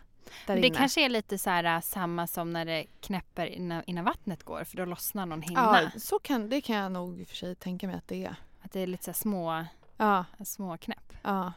där 0.46 0.56
det 0.56 0.66
inne. 0.66 0.76
kanske 0.76 1.04
är 1.04 1.08
lite 1.08 1.38
så 1.38 1.50
här 1.50 1.64
äh, 1.76 1.80
samma 1.80 2.26
som 2.26 2.52
när 2.52 2.64
det 2.64 2.86
knäpper 3.00 3.46
innan, 3.46 3.82
innan 3.86 4.04
vattnet 4.04 4.42
går 4.44 4.64
för 4.64 4.76
då 4.76 4.84
lossnar 4.84 5.26
någon 5.26 5.42
hinna. 5.42 5.90
Ja, 5.94 6.00
så 6.00 6.18
kan, 6.18 6.48
det 6.48 6.60
kan 6.60 6.76
jag 6.76 6.92
nog 6.92 7.20
i 7.20 7.24
och 7.24 7.28
för 7.28 7.36
sig 7.36 7.54
tänka 7.54 7.86
mig 7.86 7.96
att 7.96 8.08
det 8.08 8.24
är. 8.24 8.36
Att 8.62 8.72
det 8.72 8.80
är 8.80 8.86
lite 8.86 9.04
så 9.04 9.12
små, 9.12 9.64
Ja, 9.96 10.24
små 10.44 10.76
knäpp. 10.78 11.12
ja. 11.22 11.52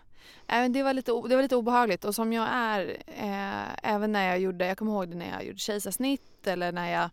Även 0.48 0.74
det, 0.74 0.84
var 0.84 0.94
lite, 0.94 1.12
det 1.12 1.36
var 1.36 1.42
lite 1.42 1.56
obehagligt 1.56 2.06
och 2.06 2.16
som 2.16 2.34
jag 2.34 2.48
är, 2.52 2.98
eh, 3.08 3.92
även 3.94 4.12
när 4.12 4.28
jag 4.28 4.40
gjorde, 4.40 4.68
jag 4.68 4.78
kommer 4.78 4.92
ihåg 4.92 5.10
det 5.10 5.16
när 5.16 5.32
jag 5.32 5.46
gjorde 5.46 5.60
kejsarsnitt 5.60 6.48
eller 6.48 6.72
när 6.72 6.92
jag 6.92 7.10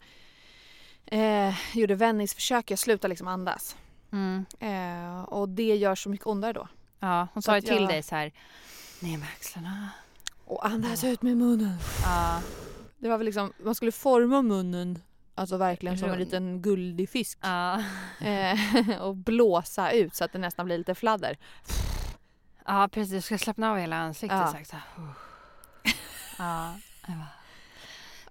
eh, 1.07 1.55
gjorde 1.77 1.95
vändningsförsök, 1.95 2.71
jag 2.71 2.79
slutade 2.79 3.09
liksom 3.09 3.29
andas. 3.29 3.77
Mm. 4.15 4.47
Eh, 4.61 5.23
och 5.23 5.49
det 5.49 5.77
gör 5.77 5.95
så 5.95 6.09
mycket 6.09 6.27
ondare 6.27 6.53
då. 6.53 6.69
Ja, 7.01 7.29
hon 7.35 7.43
sa 7.43 7.55
ju 7.55 7.61
till 7.61 7.75
jag- 7.75 7.89
dig 7.89 8.03
så 8.03 8.15
här 8.15 8.33
ner 9.01 9.19
med 9.19 9.29
axlarna. 9.37 9.89
Och 10.45 10.67
andas 10.67 11.05
ut 11.05 11.23
med 11.23 11.37
munnen. 11.37 11.77
Ja, 12.05 12.41
Det 12.99 13.09
var 13.09 13.19
väl 13.19 13.25
liksom, 13.25 13.53
man 13.65 13.75
skulle 13.75 13.93
forma 13.93 14.43
munnen, 14.43 14.99
alltså 15.35 15.57
verkligen 15.57 15.99
som 15.99 16.11
en 16.11 16.19
liten 16.19 16.63
guldig 16.63 17.09
fisk. 17.11 17.39
ja. 17.43 17.83
Eh, 18.21 19.03
och 19.03 19.17
blåsa 19.17 19.91
ut 19.91 20.15
så 20.15 20.25
att 20.25 20.33
det 20.33 20.39
nästan 20.39 20.67
blir 20.67 20.79
lite 20.79 20.95
fladder. 20.95 21.39
ja 22.67 22.89
precis. 22.93 23.13
Du 23.15 23.21
ska 23.23 23.39
slappna 23.39 23.71
av 23.71 23.77
hela 23.79 23.97
ansiktet. 23.97 24.39
Ja. 24.39 24.65
Så 24.65 24.77
här. 24.77 24.83
Ja, 26.39 26.75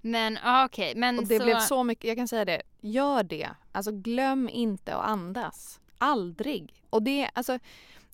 Men 0.06 0.38
ja, 0.44 0.66
okej. 0.66 0.94
Men 0.96 1.18
Och 1.20 1.28
det 1.28 1.38
så... 1.38 1.44
blev 1.44 1.60
så 1.60 1.84
mycket, 1.84 2.08
jag 2.08 2.18
kan 2.18 2.28
säga 2.28 2.46
det, 2.46 2.62
gör 2.82 3.24
det. 3.24 3.50
Alltså 3.72 3.92
glöm 3.92 4.50
inte 4.50 4.96
att 4.96 5.06
andas. 5.10 5.80
Aldrig. 5.98 6.84
Och 6.90 7.04
det, 7.04 7.30
alltså, 7.34 7.60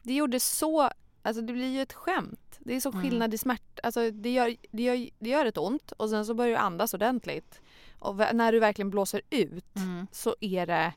det 0.04 0.14
gjorde 0.14 0.40
så, 0.40 0.90
alltså 1.22 1.42
det 1.42 1.54
blir 1.54 1.68
ju 1.68 1.82
ett 1.82 1.94
skämt. 1.94 2.60
Det 2.60 2.76
är 2.76 2.80
så 2.80 2.90
Mm. 2.92 3.02
skillnad 3.02 3.34
i 3.34 3.38
smärta, 3.38 3.82
alltså 3.84 4.12
det 4.12 4.30
gör, 4.34 4.56
det, 4.72 4.84
gör, 4.84 5.10
det 5.20 5.30
gör 5.30 5.46
ett 5.46 5.58
ont 5.58 5.92
och 5.92 6.10
sen 6.10 6.26
så 6.26 6.34
börjar 6.34 6.52
du 6.52 6.58
andas 6.58 6.94
ordentligt. 6.94 7.62
Och 8.00 8.16
när 8.16 8.52
du 8.52 8.60
verkligen 8.60 8.90
blåser 8.90 9.22
ut 9.30 9.76
Mm. 9.76 10.08
så 10.12 10.36
är 10.40 10.66
det, 10.68 10.94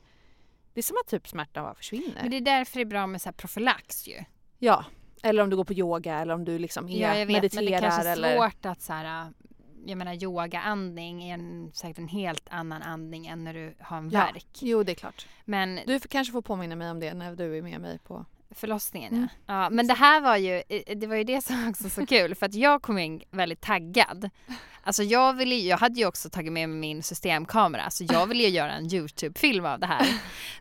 det 0.75 0.81
är 0.81 0.83
som 0.83 0.97
att 1.05 1.09
typ 1.11 1.29
smärtan 1.29 1.65
bara 1.65 1.75
försvinner. 1.75 2.19
Men 2.23 2.31
det 2.31 2.37
är 2.37 2.41
därför 2.41 2.77
det 2.77 2.83
är 2.83 2.87
bra 2.87 3.07
med 3.07 3.23
så 3.23 3.29
här 3.29 3.33
profylax 3.35 4.09
ju. 4.09 4.25
Ja, 4.59 4.85
eller 5.23 5.43
om 5.43 5.51
du 5.51 5.57
går 5.57 5.65
på 5.65 5.73
yoga 5.73 6.15
eller 6.19 6.35
om 6.35 6.45
du 6.45 6.59
liksom 6.59 6.89
är, 6.89 7.01
Ja, 7.01 7.09
jag 7.19 7.27
vet. 7.27 7.37
mediterar 7.37 7.63
Men 7.63 7.73
det 7.73 7.79
kanske 7.81 8.09
är 8.09 8.13
eller... 8.13 8.37
svårt 8.37 8.67
att 8.67 8.83
så 8.83 8.93
här... 8.93 9.33
Jag 9.87 9.99
menar 9.99 10.23
yogaandning 10.25 11.23
är 11.31 11.35
en, 11.35 11.71
säkert 11.75 11.99
en 11.99 12.09
helt 12.09 12.49
annan 12.51 12.83
andning 12.83 13.27
än 13.27 13.45
när 13.45 13.55
du 13.55 13.75
har 13.81 13.99
en 13.99 14.11
Ja. 14.11 14.21
värk. 14.21 14.47
Jo, 14.61 14.83
det 14.83 14.93
är 14.93 14.97
klart. 14.97 15.27
Men 15.45 15.81
Du 15.87 16.01
kanske 16.01 16.33
får 16.33 16.43
påminna 16.43 16.77
mig 16.77 16.91
om 16.91 17.01
det 17.01 17.15
när 17.15 17.37
du 17.37 17.59
är 17.59 17.63
med 17.63 17.81
mig 17.81 17.99
på... 17.99 18.27
Förlossningen 18.55 19.13
Mm. 19.15 19.29
ja. 19.47 19.63
ja. 19.63 19.71
Men 19.71 19.87
det 19.87 19.95
här 19.95 20.21
var 20.21 20.37
ju, 20.37 20.63
det 20.97 21.07
var 21.07 21.17
ju 21.17 21.25
det 21.25 21.45
som 21.45 21.69
också 21.69 21.83
var 21.83 21.91
så 21.91 22.07
kul 22.17 22.35
för 22.35 22.47
att 22.47 22.55
jag 22.55 22.83
kom 22.83 22.99
in 22.99 23.23
väldigt 23.31 23.61
taggad. 23.61 24.31
Alltså 24.83 25.03
jag 25.03 25.33
ville 25.35 25.55
jag 25.55 25.79
hade 25.79 26.01
ju 26.01 26.07
också 26.07 26.31
tagit 26.31 26.53
med 26.53 26.69
mig 26.69 26.79
min 26.79 27.03
systemkamera 27.03 27.91
så 27.91 28.05
jag 28.05 28.27
ville 28.27 28.43
ju 28.43 28.49
göra 28.59 28.73
en 28.73 28.95
Youtube-film 28.95 29.65
av 29.65 29.81
det 29.81 29.87
här. 29.87 30.07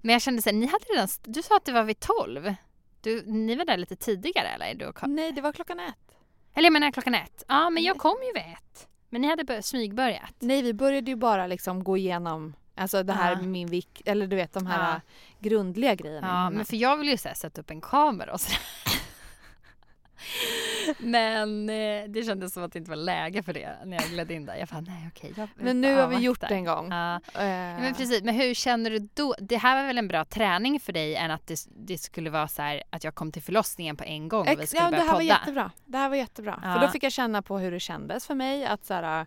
Men 0.01 0.13
jag 0.13 0.21
kände 0.21 0.41
såhär, 0.41 0.53
ni 0.57 0.65
hade 0.65 0.85
redan, 0.85 1.07
du 1.23 1.41
sa 1.41 1.57
att 1.57 1.65
det 1.65 1.71
var 1.71 1.83
vid 1.83 1.99
12. 1.99 2.53
Du, 3.01 3.23
ni 3.25 3.55
var 3.55 3.65
där 3.65 3.77
lite 3.77 3.95
tidigare 3.95 4.47
eller? 4.47 4.73
Du 4.75 4.91
Nej, 5.07 5.31
det 5.31 5.41
var 5.41 5.51
klockan 5.53 5.79
ett. 5.79 6.15
eller 6.53 6.65
jag 6.65 6.73
menar 6.73 6.91
klockan 6.91 7.15
ett. 7.15 7.43
Ja 7.47 7.69
men 7.69 7.83
jag 7.83 7.97
kom 7.97 8.17
ju 8.23 8.33
vid 8.33 8.53
ett. 8.53 8.87
Men 9.13 9.21
ni 9.21 9.27
hade 9.27 9.43
bör- 9.43 9.61
smygbörjat. 9.61 10.33
Nej, 10.39 10.61
vi 10.61 10.73
började 10.73 11.11
ju 11.11 11.15
bara 11.15 11.47
liksom 11.47 11.83
gå 11.83 11.97
igenom 11.97 12.53
Alltså 12.75 13.03
det 13.03 13.13
här 13.13 13.31
Ja. 13.31 13.37
med 13.37 13.47
min 13.47 13.67
vikt, 13.67 14.01
eller 14.05 14.27
du 14.27 14.35
vet 14.35 14.53
de 14.53 14.65
här 14.67 14.93
Ja. 14.93 15.01
grundliga 15.39 15.95
grejerna. 15.95 16.27
Ja, 16.27 16.49
men 16.49 16.65
för 16.65 16.75
jag 16.75 16.97
ville 16.97 17.11
ju 17.11 17.17
så 17.17 17.27
här, 17.27 17.35
sätta 17.35 17.61
upp 17.61 17.69
en 17.71 17.81
kamera 17.81 18.33
och 18.33 18.41
sådär. 18.41 18.59
Men 20.99 21.69
eh, 21.69 22.03
det 22.07 22.23
kändes 22.25 22.53
som 22.53 22.63
att 22.63 22.73
det 22.73 22.79
inte 22.79 22.89
var 22.91 22.95
läge 22.95 23.43
för 23.43 23.53
det 23.53 23.77
när 23.85 23.97
jag 23.97 24.09
gled 24.09 24.31
in 24.31 24.45
där. 24.45 24.55
Jag 24.55 24.67
bara, 24.67 24.81
nej 24.81 25.09
okej. 25.15 25.33
jag 25.37 25.49
Men 25.55 25.81
nu 25.81 25.95
har 25.95 26.07
vi 26.07 26.15
gjort 26.17 26.39
det 26.39 26.45
en 26.47 26.65
gång. 26.65 26.91
Ja. 26.91 27.15
Eh, 27.15 27.71
Ja, 27.71 27.77
men 27.79 27.93
precis, 27.93 28.23
men 28.23 28.35
hur 28.35 28.53
känner 28.53 28.89
du 28.89 29.09
då? 29.13 29.35
Det 29.39 29.57
här 29.57 29.75
var 29.81 29.87
väl 29.87 29.97
en 29.97 30.07
bra 30.07 30.25
träning 30.25 30.79
för 30.79 30.93
dig 30.93 31.15
än 31.15 31.31
att 31.31 31.47
det, 31.47 31.59
det 31.75 31.97
skulle 31.97 32.29
vara 32.29 32.47
så 32.47 32.61
här 32.61 32.83
att 32.89 33.03
jag 33.03 33.15
kom 33.15 33.31
till 33.31 33.41
förlossningen 33.41 33.97
på 33.97 34.03
en 34.03 34.27
gång 34.27 34.47
och 34.47 34.59
vi 34.61 34.67
skulle 34.67 34.81
ja, 34.83 34.85
det 34.85 34.91
börja 34.91 35.03
här 35.03 35.11
var 35.13 35.19
podda. 35.19 35.23
jättebra. 35.33 35.71
Det 35.85 35.97
här 35.97 36.09
var 36.09 36.15
jättebra. 36.15 36.59
Ja. 36.63 36.73
För 36.73 36.79
då 36.79 36.87
fick 36.91 37.03
jag 37.03 37.11
känna 37.11 37.41
på 37.41 37.57
hur 37.57 37.71
det 37.71 37.79
kändes 37.79 38.27
för 38.27 38.35
mig 38.35 38.65
att 38.65 38.85
så 38.85 38.93
här, 38.93 39.25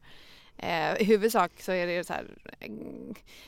eh, 0.56 0.94
i 1.02 1.04
huvudsak 1.04 1.52
så 1.60 1.72
är 1.72 1.86
det 1.86 2.06
så 2.06 2.12
här, 2.12 2.26
eh, 2.60 2.70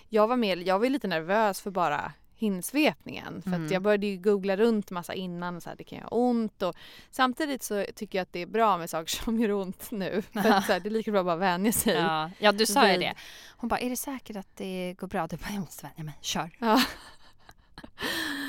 jag 0.09 0.27
var 0.27 0.37
med, 0.37 0.63
jag 0.63 0.79
var 0.79 0.89
lite 0.89 1.09
nervös 1.09 1.61
för 1.61 1.71
bara 1.71 2.13
hinsvepningen 2.39 3.43
för 3.43 3.51
Mm. 3.53 3.73
jag 3.73 3.83
började 3.83 4.07
ju 4.07 4.17
googla 4.17 4.57
runt 4.57 4.91
massa 4.91 5.15
innan 5.15 5.61
så 5.61 5.69
här, 5.71 5.77
det 5.77 5.85
kan 5.85 5.99
göra 5.99 6.09
ont 6.09 6.63
och 6.63 6.75
samtidigt 7.11 7.63
så 7.63 7.85
tycker 7.95 8.19
jag 8.19 8.23
att 8.23 8.33
det 8.33 8.43
är 8.43 8.47
bra 8.47 8.79
med 8.79 8.91
saker 8.91 9.07
som 9.25 9.41
gör 9.41 9.53
ont 9.53 9.91
nu 9.91 10.23
för 10.33 10.41
att, 10.51 10.67
så 10.67 10.73
här, 10.73 10.81
det 10.81 10.89
är 10.89 10.91
lika 10.91 11.11
bra 11.11 11.21
att 11.21 11.27
bara 11.27 11.37
vänja 11.37 11.73
sig. 11.73 11.95
Ja, 11.95 12.31
ja, 12.39 12.53
du 12.53 12.67
sa 12.67 12.87
ju 12.87 12.93
vid- 12.93 13.01
det. 13.01 13.15
Hon 13.57 13.69
bara, 13.69 13.81
är 13.81 13.91
det 13.91 13.97
säkert 13.97 14.37
att 14.37 14.57
det 14.57 14.95
går 14.99 15.07
bra? 15.07 15.27
Du 15.27 15.37
bara, 15.37 15.51
jag 15.51 15.61
måste 15.61 15.87
vänja 15.87 16.05
mig, 16.05 16.19
kör. 16.21 16.51
Ja. 16.59 16.83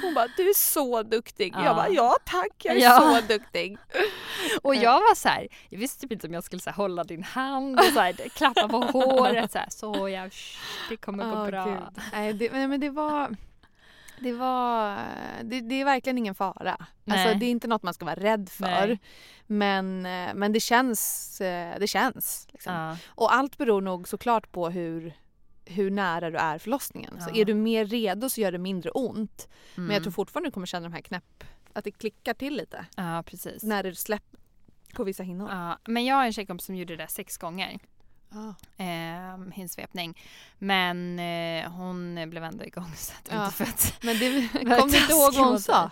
Hon 0.01 0.13
bara, 0.13 0.27
du 0.38 0.50
är 0.50 0.53
så 0.53 1.03
duktig. 1.03 1.53
Ja. 1.56 1.65
Jag 1.65 1.75
bara, 1.75 1.89
ja 1.89 2.17
tack, 2.25 2.51
jag 2.63 2.75
är 2.77 2.82
Ja. 2.82 3.00
så 3.22 3.34
duktig. 3.34 3.77
Och 4.62 4.75
jag 4.75 4.91
var 5.00 5.15
så 5.15 5.29
här, 5.29 5.48
jag 5.70 5.79
visste 5.79 6.01
typ 6.01 6.12
inte 6.12 6.27
om 6.27 6.34
jag 6.34 6.44
skulle 6.44 6.60
så 6.62 6.70
här, 6.70 6.77
hålla 6.77 7.03
din 7.03 7.24
hand 7.24 7.79
och 7.79 7.86
så 7.86 8.00
här, 8.00 8.13
klappa 8.13 8.67
på 8.67 8.77
håret 8.82 9.51
så 9.51 9.58
här, 9.58 9.70
så 9.70 10.10
jag, 10.10 10.32
det 10.89 10.98
kommer 10.98 11.36
gå 11.36 11.46
bra. 11.46 11.65
Gud. 11.65 12.03
Nej, 12.13 12.34
det, 12.34 12.51
men 12.51 12.79
det 12.79 12.89
var... 12.89 13.36
Det, 14.20 14.34
var 14.34 14.96
det, 15.44 15.62
det 15.62 15.82
är 15.82 15.86
verkligen 15.86 16.18
ingen 16.18 16.36
fara. 16.36 16.86
Nej. 17.04 17.20
Alltså, 17.24 17.40
det 17.40 17.46
är 17.46 17.50
inte 17.52 17.68
något 17.68 17.84
man 17.84 17.94
ska 17.94 18.06
vara 18.06 18.16
rädd 18.16 18.50
för. 18.50 18.66
Nej. 18.88 19.00
Men, 19.48 20.06
eh, 20.06 20.34
men 20.36 20.54
det 20.54 20.60
känns. 20.60 21.42
eh, 21.42 21.80
Det 21.80 21.88
känns 21.88 22.48
liksom. 22.52 22.74
Ja. 22.74 22.98
Och 23.08 23.34
allt 23.34 23.58
beror 23.58 23.82
nog 23.82 24.08
såklart 24.08 24.52
på 24.52 24.70
hur, 24.70 25.14
hur 25.66 25.92
nära 25.92 26.30
du 26.32 26.38
är 26.38 26.58
förlossningen. 26.58 27.22
Så 27.22 27.30
Ja. 27.34 27.42
är 27.42 27.46
du 27.46 27.54
mer 27.54 27.86
redo 27.86 28.30
så 28.30 28.42
gör 28.42 28.52
det 28.52 28.58
mindre 28.58 28.90
ont. 28.92 29.48
Men 29.76 29.86
jag 29.86 29.92
Mm. 29.92 30.04
tror 30.04 30.12
fortfarande 30.12 30.48
du 30.48 30.52
kommer 30.54 30.68
känna 30.68 30.88
de 30.90 30.94
här 30.94 31.02
knäpp... 31.02 31.44
Att 31.74 31.84
det 31.84 31.92
klickar 31.92 32.34
till 32.34 32.56
lite. 32.58 32.86
Ja, 32.96 33.24
precis. 33.26 33.64
När 33.64 33.84
det 33.84 33.96
släpper 33.96 34.40
på 34.94 35.04
vissa 35.04 35.24
hinnor. 35.24 35.50
Ja, 35.52 35.78
men 35.86 36.06
jag 36.06 36.16
har 36.16 36.26
en 36.26 36.34
tjejkompis 36.34 36.66
som 36.66 36.76
gjorde 36.76 36.94
det 36.96 37.04
där 37.04 37.08
sex 37.08 37.38
gånger. 37.38 37.80
Ja. 38.30 38.56
Eh, 38.86 39.52
hinsvepning. 39.54 40.18
Men 40.58 41.20
eh, 41.20 41.72
hon 41.72 42.30
blev 42.30 42.44
ändå 42.44 42.66
igångsatt 42.66 43.28
Ja. 43.32 43.46
inte 43.46 43.56
fött. 43.58 43.94
Men 44.04 44.20
det, 44.20 44.50
Vad 44.66 44.80
kom 44.80 44.90
du 44.90 44.98
inte 44.98 45.12
ihåg 45.14 45.34
vad 45.36 45.46
hon 45.48 45.60
sa? 45.60 45.92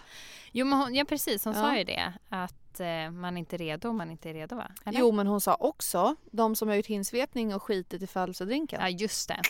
Jo 0.52 0.66
men 0.66 0.80
hon, 0.80 0.96
ja 0.96 1.06
precis, 1.06 1.46
hon 1.46 1.54
Ja. 1.54 1.62
sa 1.62 1.78
ju 1.78 1.84
det. 1.84 2.14
Att 2.30 2.80
eh, 2.80 3.12
man 3.12 3.38
inte 3.38 3.56
är 3.56 3.58
redo 3.58 3.90
om 3.90 3.98
man 3.98 4.12
inte 4.12 4.30
är 4.30 4.34
redo 4.34 4.56
va? 4.56 4.72
Eller? 4.86 5.00
Jo 5.00 5.12
men 5.12 5.28
hon 5.28 5.42
sa 5.42 5.56
också, 5.60 6.16
de 6.32 6.56
som 6.56 6.68
har 6.68 6.76
gjort 6.76 6.86
hinsvepning 6.86 7.56
och 7.56 7.64
skitit 7.64 8.02
i 8.02 8.08
födelsedrinken. 8.08 8.82
Ja 8.82 8.90
just 8.90 9.28
det. 9.30 9.42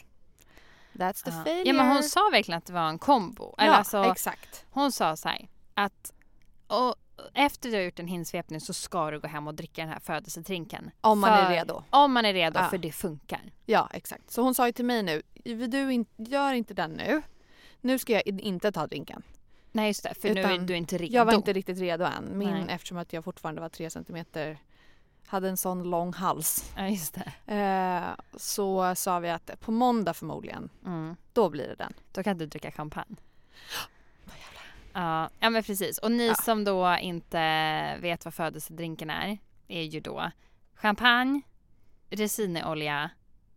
That's 0.94 1.24
the 1.24 1.30
Ja. 1.32 1.44
failure. 1.44 1.63
ja 1.68 1.74
men 1.74 1.88
hon 1.88 2.04
sa 2.04 2.30
verkligen 2.32 2.58
att 2.58 2.65
det 2.65 2.74
var 2.74 2.89
en 2.89 3.00
kombo. 3.00 3.56
Eller 3.58 3.72
ja, 3.72 3.77
alltså, 3.77 4.04
exakt. 4.04 4.65
hon 4.70 4.92
sa 4.92 5.15
så 5.15 5.30
här 5.30 5.48
att 5.74 6.12
och 6.68 6.96
efter 7.36 7.70
du 7.72 7.75
har 7.75 7.84
gjort 7.84 8.00
en 8.00 8.08
hinsvepning 8.08 8.62
så 8.62 8.74
ska 8.74 9.12
du 9.12 9.20
gå 9.20 9.27
hem 9.27 9.48
och 9.48 9.54
dricka 9.56 9.82
den 9.82 9.89
här 9.89 10.00
födelsedrinken. 10.00 10.92
Om 11.01 11.20
man 11.20 11.30
är 11.34 11.46
För- 11.46 11.51
redo. 11.51 11.84
Om 11.89 12.13
man 12.13 12.25
är 12.25 12.34
redo 12.34 12.60
Ja. 12.60 12.70
för 12.70 12.77
det 12.77 12.92
funkar. 12.92 13.42
Ja 13.65 13.89
exakt. 13.94 14.32
Så 14.32 14.42
hon 14.42 14.56
sa 14.56 14.65
ju 14.68 14.72
till 14.72 14.86
mig 14.86 15.04
nu, 15.04 15.22
du 15.68 15.94
in, 15.94 16.06
gör 16.15 16.54
inte 16.54 16.74
den 16.74 16.92
nu. 16.92 17.22
Nu 17.82 18.00
ska 18.00 18.13
jag 18.13 18.27
in- 18.27 18.39
inte 18.39 18.72
ta 18.72 18.88
drinken. 18.88 19.24
Nej 19.72 19.88
just 19.88 20.04
det, 20.04 20.13
för 20.13 20.34
nu 20.34 20.42
är 20.42 20.54
Utan 20.54 20.65
du 20.65 20.75
inte 20.75 20.98
redo. 20.98 21.13
Jag 21.13 21.25
var 21.25 21.34
inte 21.34 21.54
riktigt 21.54 21.80
redo 21.80 22.06
än. 22.06 22.38
Min, 22.38 22.50
Nej. 22.50 22.65
eftersom 22.70 22.98
att 22.98 23.13
jag 23.13 23.24
fortfarande 23.24 23.62
var 23.62 23.70
tre 23.70 23.89
centimeter, 23.89 24.58
hade 25.27 25.50
en 25.50 25.58
sån 25.58 25.84
lång 25.84 26.13
hals. 26.13 26.72
Ja 26.77 26.88
just 26.88 27.18
det. 27.46 27.54
Eh, 27.56 28.25
så 28.38 28.96
sa 28.96 29.20
vi 29.20 29.30
att 29.30 29.60
på 29.60 29.72
måndag 29.72 30.13
förmodligen, 30.13 30.70
Mm. 30.86 31.15
då 31.34 31.50
blir 31.50 31.68
det 31.68 31.75
den. 31.75 31.94
Då 32.12 32.24
kan 32.24 32.38
du 32.38 32.46
dricka 32.46 32.72
champagne. 32.72 33.15
Ja, 34.95 35.29
ja 35.39 35.49
men 35.49 35.63
precis. 35.63 35.97
Och 35.97 36.11
ni 36.11 36.27
Ja. 36.27 36.35
som 36.35 36.63
då 36.63 36.97
inte 37.01 37.97
vet 38.01 38.25
vad 38.25 38.33
födelsedrinken 38.33 39.09
är, 39.09 39.37
är 39.67 39.83
ju 39.83 39.99
då 39.99 40.31
champagne, 40.75 41.41
resineolja, 42.09 43.09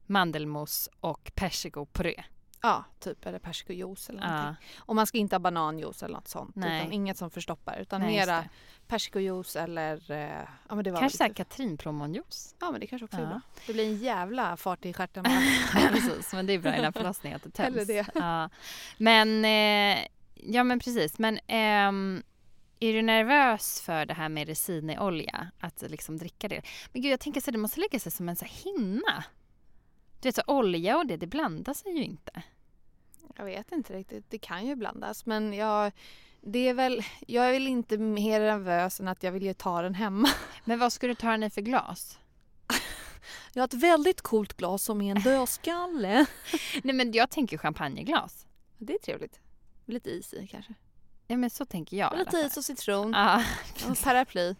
mandelmousse 0.06 0.90
och 1.00 1.30
persikopuré. 1.34 2.24
Ja, 2.62 2.84
typ 2.98 3.26
eller 3.26 3.38
persikojuice 3.38 4.08
eller 4.10 4.22
Ja, 4.22 4.36
någonting. 4.36 4.64
Och 4.78 4.96
man 4.96 5.06
ska 5.06 5.18
inte 5.18 5.34
ha 5.36 5.40
bananjuice 5.40 6.02
eller 6.02 6.14
något 6.14 6.28
sånt. 6.28 6.56
Nej. 6.56 6.80
Utan 6.80 6.92
inget 6.92 7.18
som 7.18 7.30
förstoppar. 7.30 7.78
Utan 7.80 8.00
nej, 8.00 8.10
mera 8.16 8.44
persikojuice 8.86 9.56
eller... 9.56 10.10
Eh, 10.10 10.48
ja, 10.68 10.74
men 10.74 10.84
det 10.84 10.90
var 10.90 11.00
Kanske 11.00 11.18
såhär 11.18 11.32
katrinplommonjuice. 11.34 12.54
Ja 12.60 12.70
men 12.70 12.80
det 12.80 12.86
kanske 12.86 13.04
också 13.04 13.16
är 13.16 13.20
Ja. 13.22 13.28
bra. 13.28 13.40
Det 13.66 13.72
blir 13.72 13.84
en 13.84 13.96
jävla 13.96 14.56
fart 14.56 14.84
i 14.84 14.92
stjärten. 14.92 15.24
Ja, 15.74 15.80
precis, 15.92 16.32
men 16.32 16.46
det 16.46 16.52
är 16.52 16.58
bra 16.58 16.76
innan 16.76 16.92
förlossningen 16.92 17.36
att 17.36 17.42
det 17.42 17.50
töms. 17.50 17.68
Eller 17.76 17.84
det. 17.84 18.06
Ja. 18.14 18.50
Men, 18.98 19.44
eh, 19.44 20.04
ja 20.42 20.64
men 20.64 20.78
precis. 20.78 21.18
Men 21.18 21.38
ehm, 21.46 22.22
är 22.80 22.92
du 22.92 23.02
nervös 23.02 23.80
för 23.80 24.06
det 24.06 24.14
här 24.14 24.28
med 24.28 24.48
resineolja? 24.48 25.50
Att 25.60 25.82
liksom 25.88 26.16
dricka 26.18 26.48
det? 26.48 26.62
Men 26.92 27.02
gud 27.02 27.12
jag 27.12 27.20
tänker 27.20 27.40
så 27.40 27.50
det 27.50 27.58
måste 27.58 27.80
lägga 27.80 27.98
sig 27.98 28.12
som 28.12 28.28
en 28.28 28.36
så 28.36 28.44
hinna. 28.44 29.24
Du 30.20 30.28
vet 30.28 30.34
så 30.34 30.42
olja 30.46 30.98
och 30.98 31.06
det, 31.06 31.16
det 31.16 31.26
blandar 31.26 31.74
sig 31.74 31.92
ju 31.92 32.04
inte. 32.04 32.42
Jag 33.36 33.44
vet 33.44 33.72
inte 33.72 33.92
riktigt. 33.92 34.30
Det 34.30 34.38
kan 34.38 34.66
ju 34.66 34.76
blandas. 34.76 35.26
Men 35.26 35.52
jag, 35.52 35.92
det 36.40 36.68
är 36.68 36.74
väl, 36.74 37.04
jag 37.26 37.48
är 37.48 37.52
väl 37.52 37.66
inte 37.66 37.98
mer 37.98 38.40
nervös 38.40 39.00
än 39.00 39.08
att 39.08 39.22
jag 39.22 39.32
vill 39.32 39.42
ju 39.42 39.54
ta 39.54 39.82
den 39.82 39.94
hemma. 39.94 40.28
Men 40.64 40.78
vad 40.78 40.92
ska 40.92 41.06
du 41.06 41.14
ta 41.14 41.30
den 41.30 41.42
i 41.42 41.50
för 41.50 41.60
glas? 41.60 42.18
Jag 43.52 43.62
har 43.62 43.66
ett 43.66 43.74
väldigt 43.74 44.20
coolt 44.20 44.56
glas 44.56 44.82
som 44.82 45.00
är 45.00 45.16
en 45.16 45.22
dödskalle. 45.22 46.26
Nej 46.82 46.94
men 46.94 47.12
jag 47.12 47.30
tänker 47.30 47.58
champagneglas. 47.58 48.46
Det 48.78 48.94
är 48.94 48.98
trevligt. 48.98 49.40
Lite 49.88 50.10
is 50.10 50.34
i 50.34 50.46
kanske. 50.46 50.74
Ja 51.26 51.36
men 51.36 51.50
så 51.50 51.64
tänker 51.64 51.96
jag 51.96 52.18
Lite 52.18 52.36
is 52.36 52.56
och 52.56 52.64
citron. 52.64 53.12
Ja, 53.12 53.44
Och 53.90 54.02
paraply. 54.04 54.54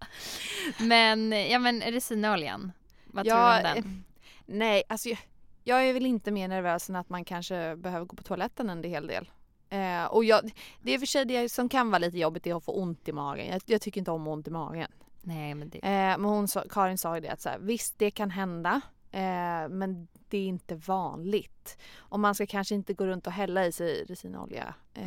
men, 0.80 1.32
ja 1.32 1.58
men 1.58 1.80
resineoljan. 1.80 2.72
Vad 3.06 3.26
Ja, 3.26 3.34
tror 3.34 3.62
du 3.62 3.68
om 3.68 3.82
den? 3.84 4.04
Nej, 4.46 4.82
alltså 4.88 5.08
jag, 5.08 5.18
jag 5.64 5.88
är 5.88 5.92
väl 5.92 6.06
inte 6.06 6.30
mer 6.30 6.48
nervös 6.48 6.88
än 6.88 6.96
att 6.96 7.08
man 7.08 7.24
kanske 7.24 7.76
behöver 7.76 8.06
gå 8.06 8.16
på 8.16 8.22
toaletten 8.22 8.70
en 8.70 8.84
hel 8.84 9.06
del. 9.06 9.30
Eh, 9.68 10.04
och 10.04 10.24
jag, 10.24 10.50
det 10.82 10.94
är 10.94 10.98
för 10.98 11.06
sig 11.06 11.24
det 11.24 11.48
som 11.48 11.68
kan 11.68 11.90
vara 11.90 11.98
lite 11.98 12.18
jobbigt 12.18 12.46
är 12.46 12.56
att 12.56 12.64
få 12.64 12.72
ont 12.72 13.08
i 13.08 13.12
magen. 13.12 13.46
Jag, 13.46 13.62
jag 13.66 13.80
tycker 13.80 14.00
inte 14.00 14.10
om 14.10 14.28
ont 14.28 14.48
i 14.48 14.50
magen. 14.50 14.90
Nej 15.22 15.54
men 15.54 15.68
det... 15.70 15.78
Eh, 15.78 16.18
men 16.18 16.24
hon 16.24 16.48
Karin 16.70 16.98
sa 16.98 17.14
ju 17.14 17.20
det 17.20 17.28
att 17.28 17.40
så 17.40 17.48
här, 17.48 17.58
visst 17.58 17.98
det 17.98 18.10
kan 18.10 18.30
hända 18.30 18.80
eh, 19.14 19.68
men 19.68 20.08
det 20.28 20.38
är 20.38 20.46
inte 20.46 20.74
vanligt. 20.74 21.78
Och 21.96 22.20
man 22.20 22.34
ska 22.34 22.46
kanske 22.46 22.74
inte 22.74 22.94
gå 22.94 23.06
runt 23.06 23.26
och 23.26 23.32
hälla 23.32 23.66
i 23.66 23.72
sig 23.72 24.04
resinolja 24.04 24.74
eh, 24.94 25.04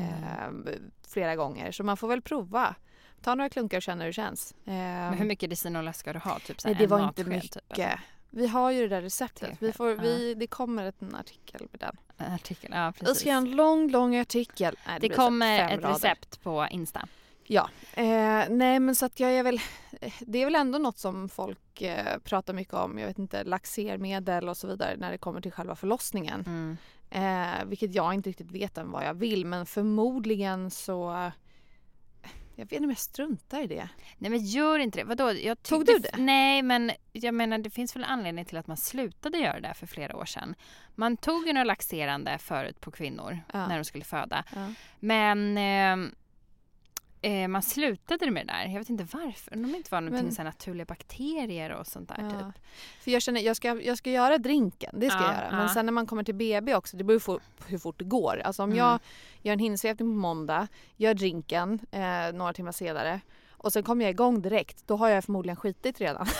flera 1.08 1.36
gånger. 1.36 1.72
Så 1.72 1.84
man 1.84 1.98
får 1.98 2.08
väl 2.08 2.22
prova. 2.22 2.76
Ta 3.22 3.36
några 3.36 3.50
klunkar 3.50 3.78
och 3.78 3.82
känna 3.82 4.04
hur 4.04 4.10
det 4.10 4.13
känns. 4.13 4.52
Eh, 4.65 4.74
Men 4.74 5.13
hur 5.13 5.26
mycket 5.26 5.52
resinolja 5.52 5.93
ska 5.93 6.13
du 6.13 6.20
ha? 6.20 6.39
Typ 6.39 6.58
nej, 6.65 6.76
det 6.76 6.88
var 6.88 7.04
inte 7.04 7.24
matsked, 7.24 7.28
mycket. 7.28 7.76
Typ, 7.76 8.00
vi 8.30 8.48
har 8.48 8.72
ju 8.72 8.82
det 8.82 8.96
där 8.96 9.02
receptet. 9.02 9.58
Vi 9.60 9.72
får, 9.72 9.96
vi, 9.96 10.34
det 10.34 10.48
kommer 10.48 10.93
en 11.00 11.15
artikel 11.15 11.67
med 11.72 11.80
den. 11.80 11.98
En 12.17 12.34
artikel, 12.34 12.72
ja 12.74 12.93
precis. 13.00 13.20
ska 13.20 13.30
göra 13.30 13.38
en 13.38 13.52
lång, 13.52 13.89
lång 13.89 14.15
artikel. 14.15 14.78
Nej, 14.88 15.00
det 15.00 15.10
här 15.10 15.15
kommer 15.15 15.70
ett 15.70 15.84
recept 15.84 16.43
på 16.43 16.67
Insta. 16.72 17.08
Ja, 17.49 17.69
eh, 17.93 18.43
nej 18.49 18.79
men 18.79 18.95
så 18.95 19.05
att 19.05 19.19
jag 19.19 19.31
är 19.31 19.43
väl, 19.43 19.60
det 20.19 20.39
är 20.41 20.45
väl 20.45 20.55
ändå 20.55 20.77
något 20.79 20.97
som 20.97 21.29
folk 21.29 21.81
eh, 21.81 22.17
pratar 22.19 22.53
mycket 22.53 22.73
om, 22.73 22.97
jag 22.99 23.07
vet 23.07 23.19
inte, 23.19 23.43
laxermedel 23.43 24.49
och 24.49 24.57
så 24.57 24.67
vidare 24.67 24.95
när 24.97 25.12
det 25.12 25.17
kommer 25.17 25.41
till 25.41 25.51
själva 25.51 25.75
förlossningen. 25.75 26.43
Mm. 26.47 26.77
Eh, 27.10 27.65
vilket 27.65 27.95
jag 27.95 28.13
inte 28.13 28.29
riktigt 28.29 28.51
vet 28.51 28.77
än 28.77 28.91
vad 28.91 29.05
jag 29.05 29.13
vill 29.13 29.45
men 29.45 29.65
förmodligen 29.65 30.71
så, 30.71 31.31
jag 32.55 32.65
vet 32.65 32.71
inte 32.71 32.83
om 32.83 32.89
jag 32.89 32.97
struntar 32.97 33.62
i 33.62 33.67
det. 33.67 33.89
Nej 34.17 34.31
men 34.31 34.45
gör 34.45 34.79
inte 34.79 34.99
det. 34.99 35.03
Vadå? 35.03 35.31
Jag 35.33 35.63
Tog 35.63 35.86
du 35.86 35.97
det? 35.99 36.17
Nej 36.17 36.62
men 36.62 36.91
jag 37.12 37.33
menar 37.33 37.57
det 37.57 37.69
finns 37.69 37.95
väl 37.95 38.03
anledning 38.03 38.45
till 38.45 38.57
att 38.57 38.67
man 38.67 38.77
slutade 38.77 39.38
göra 39.38 39.60
det 39.60 39.73
för 39.73 39.88
flera 39.88 40.15
år 40.15 40.25
sedan. 40.25 40.55
Man 40.95 41.17
tog 41.17 41.47
ju 41.47 41.53
några 41.53 41.63
laxerande 41.63 42.38
förut 42.38 42.81
på 42.81 42.91
kvinnor 42.91 43.39
Ja. 43.53 43.67
när 43.67 43.77
de 43.77 43.83
skulle 43.86 44.03
föda. 44.03 44.43
Ja. 44.55 44.73
Men 44.99 45.57
eh, 45.57 46.12
eh, 47.27 47.47
man 47.47 47.61
slutade 47.61 48.31
med 48.31 48.47
det 48.47 48.53
där. 48.53 48.65
Jag 48.71 48.79
vet 48.79 48.89
inte 48.89 49.07
varför. 49.13 49.53
Om 49.55 49.71
det 49.71 49.77
inte 49.77 49.91
var 49.91 50.01
någonting 50.01 50.33
Men- 50.37 50.45
naturliga 50.45 50.85
bakterier 50.85 51.69
och 51.71 51.87
sånt 51.87 52.09
där 52.09 52.17
Ja. 52.21 52.29
typ. 52.29 52.63
För 53.03 53.11
jag 53.11 53.21
känner, 53.21 53.41
jag 53.41 53.55
ska, 53.55 53.81
jag 53.81 53.97
ska 53.97 54.11
göra 54.11 54.37
drinken, 54.37 54.99
det 54.99 55.09
ska 55.09 55.19
Ja, 55.19 55.25
jag 55.25 55.35
göra. 55.35 55.51
Men 55.51 55.61
ja. 55.61 55.73
sen 55.73 55.85
när 55.85 55.93
man 55.93 56.05
kommer 56.07 56.23
till 56.23 56.35
BB 56.35 56.75
också, 56.75 56.97
det 56.97 57.03
beror 57.03 57.19
på 57.19 57.39
hur 57.67 57.77
fort 57.77 57.99
det 57.99 58.05
går. 58.05 58.41
Alltså 58.45 58.63
om 58.63 58.69
Mm. 58.69 58.77
jag 58.77 58.99
gör 59.41 59.53
en 59.53 59.59
hinsvepning 59.59 60.09
på 60.09 60.13
måndag, 60.19 60.67
gör 60.97 61.13
drinken 61.13 61.79
eh, 61.91 62.33
några 62.33 62.53
timmar 62.53 62.71
senare 62.71 63.21
och 63.58 63.74
sen 63.74 63.84
kommer 63.84 64.06
jag 64.06 64.10
igång 64.12 64.41
direkt, 64.41 64.88
då 64.88 64.96
har 64.96 65.10
jag 65.10 65.24
förmodligen 65.24 65.56
skitit 65.56 66.02
redan 66.02 66.28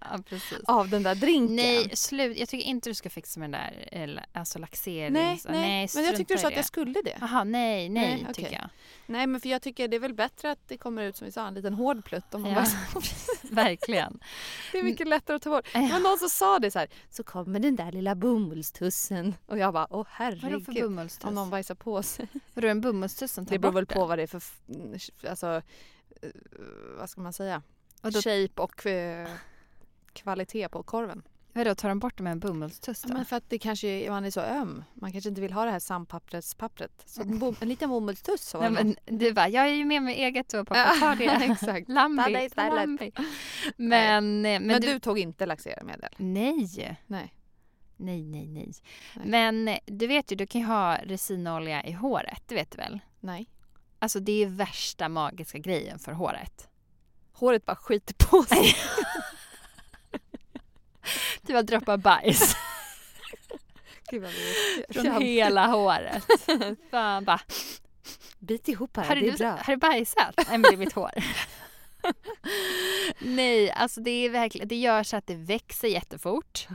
Ja 0.00 0.18
precis. 0.28 0.58
av 0.64 0.88
den 0.88 1.02
där 1.02 1.14
drinken. 1.14 1.56
Nej, 1.56 1.96
slut. 1.96 2.38
Jag 2.38 2.48
tycker 2.48 2.66
inte 2.66 2.90
du 2.90 2.94
ska 2.94 3.10
fixa 3.10 3.40
med 3.40 3.50
den 3.50 3.60
där 3.60 4.26
alltså 4.32 4.58
laxering. 4.58 5.12
nej, 5.12 5.38
så- 5.38 5.50
nej. 5.50 5.88
men 5.94 6.04
jag 6.04 6.16
tyckte 6.16 6.34
du 6.34 6.38
sa 6.38 6.46
att 6.46 6.52
det. 6.52 6.58
jag 6.58 6.64
skulle 6.64 7.02
det. 7.04 7.16
Jaha, 7.20 7.44
nej, 7.44 7.88
nej, 7.88 8.22
Nej, 8.24 8.34
tycker 8.34 8.52
jag. 8.52 8.68
Nej 9.06 9.26
men 9.26 9.40
för 9.40 9.48
jag 9.48 9.62
tycker 9.62 9.88
det 9.88 9.96
är 9.96 10.00
väl 10.00 10.14
bättre 10.14 10.50
att 10.50 10.68
det 10.68 10.76
kommer 10.76 11.02
ut 11.02 11.16
som 11.16 11.24
vi 11.24 11.32
sa, 11.32 11.46
en 11.46 11.54
liten 11.54 11.74
hård 11.74 12.04
plutt 12.04 12.34
om 12.34 12.42
man 12.42 12.50
Ja, 12.52 12.64
bara 12.94 13.02
verkligen. 13.64 14.20
Det 14.72 14.78
är 14.78 14.82
mycket 14.82 15.08
lättare 15.08 15.36
att 15.36 15.42
ta 15.42 15.50
bort. 15.50 15.66
Det 15.72 15.78
var 15.80 16.00
någon 16.00 16.18
som 16.18 16.28
sa 16.28 16.58
det 16.58 16.70
så 16.70 16.78
här, 16.78 16.88
så 17.10 17.22
kommer 17.24 17.60
den 17.60 17.76
där 17.76 17.92
lilla 17.92 18.14
bomullstussen. 18.14 19.34
Och 19.46 19.58
jag 19.58 19.72
bara, 19.74 19.86
åh 19.90 19.96
Vadå 19.96 20.04
för 20.04 20.12
herregud. 20.24 20.64
bomullstuss? 20.84 21.24
Om 21.28 21.34
någon 21.34 21.50
bajsar 21.50 21.74
på 21.74 22.02
sig. 22.02 22.28
Vadå 22.54 22.68
en 22.68 22.80
bomullstuss 22.80 23.32
som 23.32 23.46
tar 23.46 23.52
Det 23.52 23.58
beror 23.58 23.72
bort 23.72 23.76
väl 23.78 23.84
det? 23.86 23.94
på 23.94 24.06
vad 24.06 24.18
det 24.18 24.22
är 24.22 24.26
för, 24.26 24.42
mm, 24.68 24.98
alltså, 25.28 25.62
vad 26.98 27.10
ska 27.10 27.20
man 27.20 27.32
säga? 27.32 27.62
Och 28.02 28.12
då, 28.12 28.20
Shape 28.22 28.62
och 28.62 28.86
eh, 28.86 29.28
kvalitet 30.12 30.68
på 30.68 30.82
korven. 30.82 31.22
vadå, 31.52 31.74
tar 31.74 31.88
de 31.88 31.98
bort 31.98 32.16
det 32.16 32.22
med 32.22 32.30
en 32.32 32.38
bomullstuss 32.40 33.00
Ja, 33.04 33.08
då? 33.08 33.14
men 33.16 33.24
för 33.24 33.36
att 33.36 33.50
det 33.50 33.58
kanske, 33.58 33.88
är- 33.88 34.10
man 34.10 34.24
är 34.24 34.30
så 34.30 34.40
öm. 34.40 34.84
Man 34.94 35.12
kanske 35.12 35.28
inte 35.28 35.40
vill 35.40 35.52
ha 35.52 35.64
det 35.64 35.70
här 35.70 35.78
sandpapperspappret. 35.78 37.02
Så 37.06 37.22
en, 37.22 37.38
bom, 37.38 37.56
en 37.60 37.68
liten 37.68 37.88
bomullstuss 37.90 38.54
Nej, 38.60 38.70
men 38.70 38.96
du 39.06 39.32
bara, 39.32 39.48
jag 39.48 39.64
är 39.68 39.72
ju 39.74 39.84
med 39.84 40.02
mig 40.02 40.14
eget 40.14 40.48
toapapper, 40.48 40.80
Ja, 40.80 40.94
ta 41.00 41.14
det. 41.14 41.24
exakt. 41.52 41.88
Lambi. 41.88 42.48
Lambi. 42.56 43.12
Men, 43.76 44.40
men, 44.42 44.62
Men, 44.66 44.80
du, 44.80 44.92
du, 44.92 45.00
tog 45.00 45.18
inte 45.18 45.46
laxermedel? 45.46 46.10
nej. 46.16 46.98
Nej. 47.06 47.34
Nej, 47.96 48.24
nej, 48.24 48.48
nej. 48.48 48.72
Nej. 49.16 49.26
Men 49.26 49.68
eh, 49.68 49.78
du 49.86 50.06
vet 50.06 50.32
ju, 50.32 50.36
du 50.36 50.46
kan 50.46 50.60
ju 50.60 50.66
ha 50.66 50.96
resinolja 51.04 51.84
i 51.84 51.92
håret, 51.92 52.42
det 52.46 52.54
vet 52.54 52.70
du 52.70 52.76
väl? 52.76 53.00
Nej. 53.20 53.48
Alltså 54.02 54.20
det 54.20 54.42
är 54.42 54.46
värsta 54.46 55.08
magiska 55.08 55.58
grejen 55.58 55.98
för 55.98 56.12
håret. 56.12 56.68
Håret 57.32 57.64
bara 57.64 57.76
skiter 57.76 58.14
på 58.14 58.42
sig. 58.42 58.62
Det 61.42 61.52
var 61.52 61.62
droppar 61.62 61.96
bajs 61.96 62.56
Gud 64.10 64.22
vad 64.22 64.30
vi 64.30 64.84
från 64.90 65.22
hela 65.22 65.66
håret. 65.66 66.26
Fan 66.90 67.24
bara, 67.24 67.40
Bit 68.38 68.68
ihop 68.68 68.96
här, 68.96 69.04
har, 69.04 69.14
det 69.14 69.20
du, 69.20 69.28
är 69.28 69.38
bra. 69.38 69.50
har 69.50 69.72
du 69.72 69.76
bajsat? 69.76 70.34
Nej 70.36 70.58
men 70.58 70.62
det 70.62 70.72
är 70.72 70.76
mitt 70.76 70.92
hår. 70.92 71.10
Nej, 73.18 73.70
alltså 73.70 74.00
det 74.00 74.10
är 74.10 74.30
verkligen, 74.30 74.68
det 74.68 74.76
gör 74.76 75.02
så 75.02 75.16
att 75.16 75.26
det 75.26 75.36
växer 75.36 75.88
jättefort. 75.88 76.68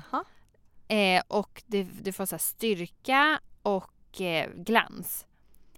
Eh, 0.88 1.24
och 1.28 1.64
det, 1.66 1.84
du 1.84 2.14
får 2.14 2.26
så 2.26 2.38
styrka 2.38 3.40
och 3.62 4.22
eh, 4.22 4.50
glans. 4.56 5.26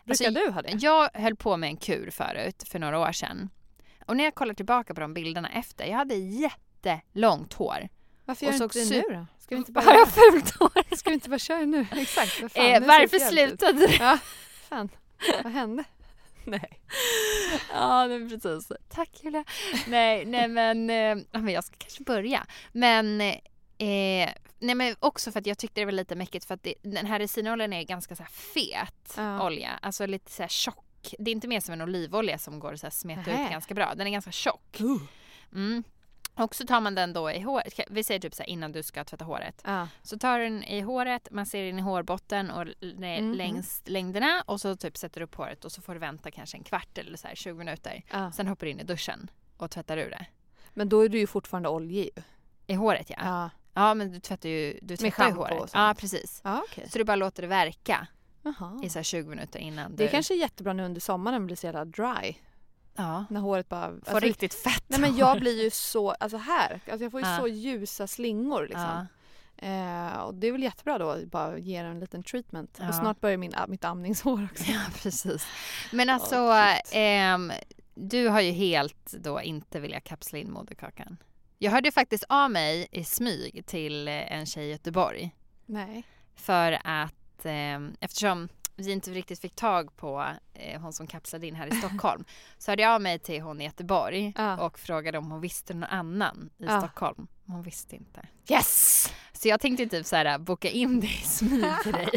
Brukar 0.09 0.25
Alltså, 0.25 0.45
du 0.45 0.51
ha 0.51 0.61
det? 0.61 0.73
Jag 0.79 1.09
höll 1.13 1.35
på 1.35 1.57
med 1.57 1.67
en 1.69 1.77
kur 1.77 2.09
förut, 2.11 2.63
för 2.71 2.79
några 2.79 2.99
år 2.99 3.11
sedan. 3.11 3.49
Och 4.05 4.17
när 4.17 4.23
jag 4.23 4.35
kollar 4.35 4.53
tillbaka 4.53 4.93
på 4.93 5.01
de 5.01 5.13
bilderna 5.13 5.49
efter, 5.49 5.85
jag 5.85 5.97
hade 5.97 6.15
jättelångt 6.15 7.53
hår. 7.53 7.89
Varför 8.25 8.45
gör 8.45 8.53
du 8.53 8.63
inte 8.63 8.79
det 8.79 8.89
nu 8.89 9.15
då? 9.15 9.25
Ska 9.39 9.55
vi 9.55 9.59
inte 9.59 9.71
bara, 9.71 9.85
Har 9.85 9.93
jag 9.93 10.07
fult 10.07 10.55
hår? 10.55 10.95
ska 10.95 11.09
vi 11.09 11.13
inte 11.13 11.29
bara 11.29 11.39
köra 11.39 11.65
nu? 11.65 11.85
Exakt, 11.95 12.41
vad 12.41 12.51
fan, 12.51 12.65
Eh, 12.65 12.81
varför 12.87 13.19
slutade 13.19 13.87
det? 13.87 13.95
Ja, 13.99 14.17
fan. 14.69 14.89
Vad 15.43 15.53
hände? 15.53 15.83
Nej. 16.45 16.79
Ja, 17.73 18.07
men 18.07 18.29
precis. 18.29 18.71
Tack 18.89 19.09
Julia. 19.23 19.43
Nej, 19.87 20.25
nej 20.25 20.47
men, 20.47 20.89
eh, 20.89 21.17
men 21.41 21.49
jag 21.53 21.63
ska 21.63 21.75
kanske 21.77 22.03
börja. 22.03 22.45
Men, 22.71 23.21
eh, 23.21 24.29
nej 24.59 24.75
men 24.75 24.95
också 24.99 25.31
för 25.31 25.39
att 25.39 25.45
jag 25.45 25.57
tyckte 25.57 25.81
det 25.81 25.85
var 25.85 25.91
lite 25.91 26.15
mäckigt 26.15 26.45
för 26.45 26.53
att 26.53 26.63
det, 26.63 26.73
den 26.81 27.05
här 27.05 27.19
resinoljan 27.19 27.73
är 27.73 27.83
ganska 27.83 28.15
så 28.15 28.23
fet 28.23 29.13
Ja. 29.17 29.45
olja. 29.45 29.79
Alltså 29.81 30.05
lite 30.05 30.31
så 30.31 30.47
tjock. 30.47 31.13
Det 31.19 31.31
är 31.31 31.35
inte 31.35 31.47
mer 31.47 31.59
som 31.59 31.73
en 31.73 31.81
olivolja 31.81 32.37
som 32.37 32.59
går 32.59 32.73
att 32.85 32.93
smeta 32.93 33.21
Nähä. 33.31 33.45
ut 33.45 33.51
ganska 33.51 33.73
bra. 33.73 33.93
Den 33.95 34.07
är 34.07 34.11
ganska 34.11 34.31
tjock. 34.31 34.79
Mm. 35.53 35.83
Och 36.35 36.55
så 36.55 36.65
tar 36.65 36.81
man 36.81 36.95
den 36.95 37.13
då 37.13 37.31
i 37.31 37.39
håret, 37.41 37.79
vi 37.89 38.03
säger 38.03 38.19
typ 38.19 38.33
så 38.33 38.43
här 38.43 38.49
innan 38.49 38.71
du 38.71 38.83
ska 38.83 39.03
tvätta 39.03 39.25
håret. 39.25 39.61
Ja. 39.65 39.87
Så 40.03 40.17
tar 40.19 40.39
du 40.39 40.43
den 40.43 40.63
i 40.63 40.81
håret, 40.81 41.27
masserar 41.31 41.63
in 41.67 41.79
i 41.79 41.81
hårbotten 41.81 42.51
och 42.51 42.65
ner- 42.81 43.21
Mhm. 43.21 43.33
längs 43.33 43.81
längderna 43.85 44.43
och 44.47 44.61
så 44.61 44.75
typ 44.75 44.97
sätter 44.97 45.19
du 45.19 45.23
upp 45.25 45.35
håret 45.35 45.65
och 45.65 45.71
så 45.71 45.81
får 45.81 45.93
du 45.93 45.99
vänta 45.99 46.31
kanske 46.31 46.57
en 46.57 46.63
kvart 46.63 46.97
eller 46.97 47.17
så 47.17 47.27
här 47.27 47.35
20 47.35 47.57
minuter. 47.57 48.03
Ja. 48.11 48.31
Sen 48.31 48.47
hoppar 48.47 48.65
du 48.65 48.71
in 48.71 48.79
i 48.79 48.83
duschen 48.83 49.31
och 49.57 49.71
tvättar 49.71 49.97
ur 49.97 50.09
det. 50.09 50.25
Men 50.73 50.89
då 50.89 51.01
är 51.01 51.09
du 51.09 51.19
ju 51.19 51.27
fortfarande 51.27 51.69
oljig. 51.69 52.09
I 52.67 52.73
håret 52.73 53.09
ja. 53.09 53.15
Ja, 53.23 53.49
Ja. 53.73 53.93
men 53.93 54.11
du 54.11 54.19
tvättar 54.19 54.49
ju 54.49 54.79
du 54.81 54.91
Med 54.91 54.99
tvättar 54.99 55.37
och 55.37 55.47
håret. 55.47 55.71
Ja 55.73 55.95
precis. 55.97 56.41
Ja, 56.43 56.63
okej. 56.71 56.89
Så 56.89 56.97
du 56.97 57.03
bara 57.03 57.15
låter 57.15 57.41
det 57.41 57.47
verka 57.47 58.07
Jaha. 58.43 58.79
i 58.83 58.89
så 58.89 58.99
här 58.99 59.03
20 59.03 59.29
minuter 59.29 59.59
innan 59.59 59.91
Det 59.91 59.97
du... 59.97 60.03
är 60.03 60.11
kanske 60.11 60.33
är 60.33 60.37
jättebra 60.37 60.73
nu 60.73 60.83
under 60.85 61.01
sommaren 61.01 61.45
blir 61.45 61.55
så 61.55 61.65
jävla 61.65 61.85
dry. 61.85 62.35
ja. 62.95 63.25
När 63.29 63.41
håret 63.41 63.69
bara... 63.69 63.87
Får 63.89 63.95
alltså, 63.95 64.19
riktigt 64.19 64.53
fett 64.53 64.83
Nej 64.87 64.99
men 64.99 65.17
jag 65.17 65.39
blir 65.39 65.63
ju 65.63 65.69
så, 65.69 66.11
alltså 66.11 66.37
här, 66.37 66.79
alltså 66.91 67.03
jag 67.05 67.11
får 67.11 67.21
ju 67.21 67.27
Ja. 67.27 67.37
så 67.39 67.47
ljusa 67.47 68.07
slingor 68.07 68.61
liksom. 68.63 68.81
Ja. 68.81 69.05
Eh, 69.61 70.19
och 70.19 70.33
det 70.35 70.47
är 70.47 70.51
väl 70.51 70.63
jättebra 70.63 70.97
då 70.97 71.09
att 71.09 71.25
bara 71.25 71.57
ge 71.57 71.81
den 71.81 71.91
en 71.91 71.99
liten 71.99 72.23
treatment. 72.23 72.77
Ja. 72.81 72.89
Och 72.89 72.95
snart 72.95 73.19
börjar 73.21 73.37
min, 73.37 73.53
mitt 73.67 73.85
amningshår 73.85 74.47
också. 74.51 74.71
ja, 74.71 74.79
precis. 75.01 75.47
Men 75.91 76.09
alltså, 76.09 76.35
gud. 76.35 76.81
ehm, 76.91 77.51
du 77.95 78.27
har 78.27 78.41
ju 78.41 78.51
helt 78.51 79.11
då 79.19 79.41
inte 79.41 79.79
velat 79.79 80.03
kapsla 80.03 80.37
in 80.39 80.51
moderkakan. 80.51 81.17
Jag 81.61 81.71
hörde 81.71 81.91
faktiskt 81.91 82.23
av 82.29 82.51
mig 82.51 82.87
i 82.91 83.03
smyg 83.03 83.63
till 83.65 84.07
eh, 84.07 84.31
en 84.33 84.45
tjej 84.45 84.65
i 84.67 84.71
Göteborg. 84.71 85.35
Nej. 85.65 86.03
För 86.35 86.71
att 86.83 87.45
eh, 87.45 87.79
eftersom 87.99 88.49
vi 88.75 88.91
inte 88.91 89.11
riktigt 89.11 89.39
fick 89.39 89.55
tag 89.55 89.95
på 89.95 90.25
eh, 90.53 90.81
hon 90.81 90.93
som 90.93 91.07
kapslade 91.07 91.47
in 91.47 91.55
här 91.55 91.67
i 91.67 91.71
Stockholm 91.75 92.25
så 92.57 92.71
hörde 92.71 92.83
jag 92.83 92.91
av 92.93 93.01
mig 93.01 93.19
till 93.19 93.41
hon 93.41 93.61
i 93.61 93.63
Göteborg 93.65 94.33
Ja. 94.37 94.57
och 94.65 94.79
frågade 94.79 95.17
om 95.17 95.31
hon 95.31 95.41
visste 95.41 95.73
någon 95.73 95.83
annan 95.89 96.49
i 96.57 96.65
Ja. 96.65 96.79
Stockholm. 96.79 97.27
Hon 97.45 97.61
visste 97.63 97.95
inte. 97.95 98.27
Yes! 98.49 99.13
Så 99.39 99.47
jag 99.47 99.59
tänkte 99.59 99.85
typ 99.85 100.05
så 100.05 100.15
här 100.15 100.37
boka 100.37 100.69
in 100.69 100.99
det 100.99 101.07
i 101.07 101.09
smyg 101.09 101.65
till 101.83 101.91
dig. 101.91 102.09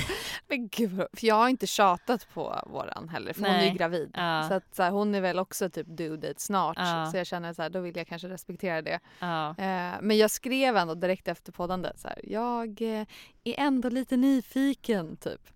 Men 0.49 0.69
gud, 0.69 0.91
för 1.13 1.27
jag 1.27 1.35
har 1.35 1.49
inte 1.49 1.67
tjatat 1.67 2.35
på 2.35 2.63
våran 2.67 3.09
heller 3.09 3.33
för 3.33 3.41
hon 3.41 3.51
är 3.51 3.57
Nej. 3.59 3.69
ju 3.69 3.75
gravid. 3.75 4.11
Ja. 4.15 4.49
Så 4.49 4.55
att 4.55 4.75
så 4.75 4.83
här, 4.83 4.91
hon 4.91 5.15
är 5.15 5.21
väl 5.21 5.39
också 5.39 5.71
typ 5.71 5.87
due 5.87 6.17
date 6.17 6.41
snart. 6.41 6.77
Ja. 6.79 7.09
Så 7.11 7.17
jag 7.17 7.27
känner 7.27 7.53
så 7.53 7.63
här, 7.63 7.71
då 7.71 7.81
vill 7.81 7.97
jag 7.97 8.07
kanske 8.07 8.29
respektera 8.29 8.83
det. 8.83 9.01
Ja. 9.19 9.49
Eh, 9.49 9.95
men 10.01 10.19
jag 10.19 10.31
skrev 10.31 10.77
ändå 10.77 10.95
direkt 10.95 11.29
efter 11.29 11.53
poddandet 11.53 11.99
så 12.01 12.09
här, 12.09 12.21
jag 12.25 12.83
eh, 12.83 13.07
är 13.45 13.55
ändå 13.59 13.89
lite 13.89 14.17
nyfiken 14.17 15.17
typ. 15.17 15.51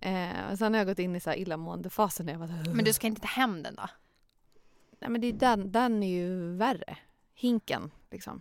Eh, 0.00 0.54
sen 0.58 0.74
har 0.74 0.78
jag 0.78 0.86
gått 0.86 0.98
in 0.98 1.16
i 1.16 1.20
så 1.20 1.30
här 1.30 1.36
illamåendefasen 1.36 2.26
när 2.26 2.32
jag 2.32 2.40
bara, 2.40 2.74
Men 2.74 2.84
du 2.84 2.92
ska 2.92 3.06
inte 3.06 3.20
ta 3.20 3.28
hem 3.28 3.62
den 3.62 3.74
då? 3.74 3.88
Nej 5.00 5.10
men 5.10 5.20
det 5.20 5.26
är 5.26 5.32
den, 5.32 5.72
den 5.72 6.02
är 6.02 6.08
ju 6.08 6.56
värre. 6.56 6.96
Hinken 7.34 7.90
liksom. 8.10 8.40